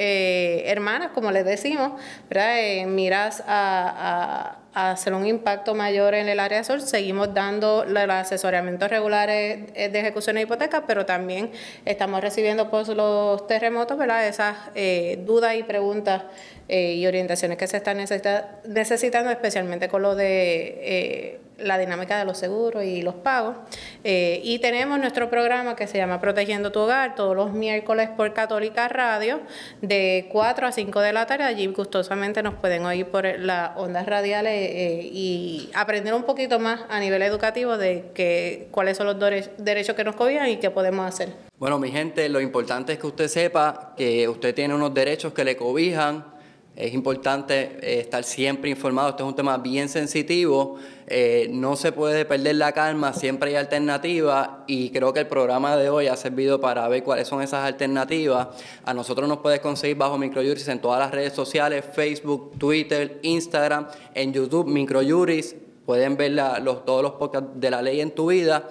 hermanas, 0.66 1.11
como 1.13 1.32
les 1.32 1.45
decimos, 1.45 1.93
¿verdad? 2.30 2.86
miras 2.88 3.43
a 3.45 4.57
hacer 4.76 5.13
un 5.13 5.26
impacto 5.26 5.73
mayor 5.73 6.13
en 6.13 6.30
el 6.30 6.39
área 6.39 6.63
sur. 6.63 6.82
Seguimos 6.82 7.34
dando 7.34 7.86
los 7.86 8.09
asesoramientos 8.09 8.89
regulares 8.89 9.73
de 9.73 9.99
ejecución 9.99 10.36
de 10.36 10.43
hipotecas, 10.43 10.84
pero 10.86 11.05
también 11.05 11.51
estamos 11.86 12.21
recibiendo 12.21 12.69
por 12.69 12.88
los 12.89 13.47
terremotos 13.47 13.97
esas 14.28 14.57
eh, 14.76 15.19
dudas 15.26 15.55
y 15.55 15.63
preguntas 15.63 16.23
eh, 16.67 16.93
y 16.93 17.05
orientaciones 17.05 17.57
que 17.57 17.67
se 17.67 17.78
están 17.78 17.97
necesitando, 17.97 19.30
especialmente 19.30 19.88
con 19.88 20.01
lo 20.01 20.15
de 20.15 20.80
eh, 20.82 21.39
la 21.58 21.78
dinámica 21.78 22.18
de 22.18 22.26
los 22.26 22.38
seguros 22.38 22.84
y 22.84 23.01
los 23.01 23.16
pagos. 23.16 23.56
Eh, 24.03 24.41
y 24.43 24.60
tenemos 24.60 24.99
nuestro 24.99 25.30
programa 25.30 25.76
que 25.76 25.88
se 25.88 25.97
llama 25.97 26.20
Protegiendo 26.20 26.72
tu 26.72 26.80
Hogar 26.80 27.16
todos 27.16 27.36
los 27.36 27.53
miércoles 27.53 28.10
por 28.10 28.34
Católica 28.34 28.88
Radio 28.88 29.41
de 29.82 30.28
4 30.32 30.68
a 30.68 30.72
5 30.72 30.99
de 31.01 31.14
la 31.14 31.26
tarde. 31.26 31.43
Allí 31.43 31.68
gustosamente 31.68 32.43
nos 32.43 32.56
pueden 32.56 32.86
oír 32.86 33.08
por 33.08 33.26
las 33.39 33.72
ondas 33.76 34.06
radiales 34.06 34.72
y 35.06 35.70
aprender 35.74 36.14
un 36.14 36.24
poquito 36.24 36.60
más 36.60 36.82
a 36.89 36.99
nivel 36.99 37.22
educativo 37.22 37.78
de 37.78 38.12
que, 38.14 38.68
cuáles 38.72 38.97
son 38.97 39.08
los 39.08 39.18
derechos 39.58 39.95
que 39.95 40.03
nos 40.03 40.16
cobijan 40.16 40.49
y 40.49 40.58
qué 40.58 40.70
podemos 40.70 41.06
hacer. 41.08 41.30
Bueno, 41.58 41.80
mi 41.80 41.91
gente, 41.91 42.28
lo 42.30 42.41
importante 42.41 42.93
es 42.93 42.99
que 42.99 43.08
usted 43.08 43.28
sepa 43.28 43.93
que 43.95 44.28
usted 44.28 44.53
tiene 44.53 44.76
unos 44.76 44.93
derechos 44.93 45.34
que 45.34 45.45
le 45.45 45.56
cobijan 45.56 46.34
es 46.76 46.93
importante 46.93 47.78
eh, 47.82 48.01
estar 48.01 48.23
siempre 48.23 48.69
informado. 48.69 49.09
Este 49.09 49.23
es 49.23 49.30
un 49.30 49.36
tema 49.36 49.57
bien 49.57 49.88
sensitivo. 49.88 50.76
Eh, 51.07 51.47
no 51.51 51.76
se 51.76 51.91
puede 51.91 52.26
perder 52.26 52.55
la 52.55 52.71
calma, 52.71 53.13
siempre 53.13 53.51
hay 53.51 53.55
alternativas 53.57 54.49
y 54.67 54.89
creo 54.89 55.13
que 55.13 55.19
el 55.21 55.28
programa 55.28 55.78
de 55.78 55.89
hoy 55.89 56.07
ha 56.07 56.15
servido 56.15 56.59
para 56.59 56.88
ver 56.88 57.03
cuáles 57.03 57.28
son 57.28 57.41
esas 57.41 57.63
alternativas. 57.65 58.47
A 58.84 58.93
nosotros 58.93 59.30
nos 59.30 59.38
puedes 59.38 59.59
conseguir 59.59 59.97
bajo 59.97 60.17
Microjuris 60.17 60.67
en 60.67 60.80
todas 60.80 60.99
las 60.99 61.11
redes 61.11 61.34
sociales, 61.34 61.86
Facebook, 61.93 62.57
Twitter, 62.57 63.19
Instagram, 63.21 63.88
en 64.13 64.34
YouTube, 64.34 64.67
Microjuris. 64.67 65.55
Pueden 65.86 66.17
ver 66.17 66.32
los, 66.32 66.84
todos 66.84 67.03
los 67.03 67.11
podcasts 67.13 67.49
de 67.53 67.69
la 67.69 67.82
ley 67.82 68.01
en 68.01 68.09
tu 68.11 68.32
vida. 68.32 68.67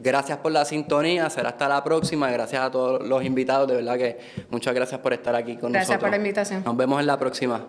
Gracias 0.00 0.38
por 0.38 0.52
la 0.52 0.64
sintonía, 0.64 1.28
será 1.30 1.50
hasta 1.50 1.68
la 1.68 1.82
próxima. 1.82 2.30
Gracias 2.30 2.62
a 2.62 2.70
todos 2.70 3.06
los 3.06 3.24
invitados, 3.24 3.68
de 3.68 3.76
verdad 3.76 3.96
que 3.96 4.18
muchas 4.50 4.74
gracias 4.74 5.00
por 5.00 5.12
estar 5.12 5.34
aquí 5.34 5.56
con 5.56 5.72
nosotros. 5.72 5.72
Gracias 5.72 5.98
por 5.98 6.10
la 6.10 6.16
invitación. 6.16 6.62
Nos 6.64 6.76
vemos 6.76 7.00
en 7.00 7.06
la 7.06 7.18
próxima. 7.18 7.66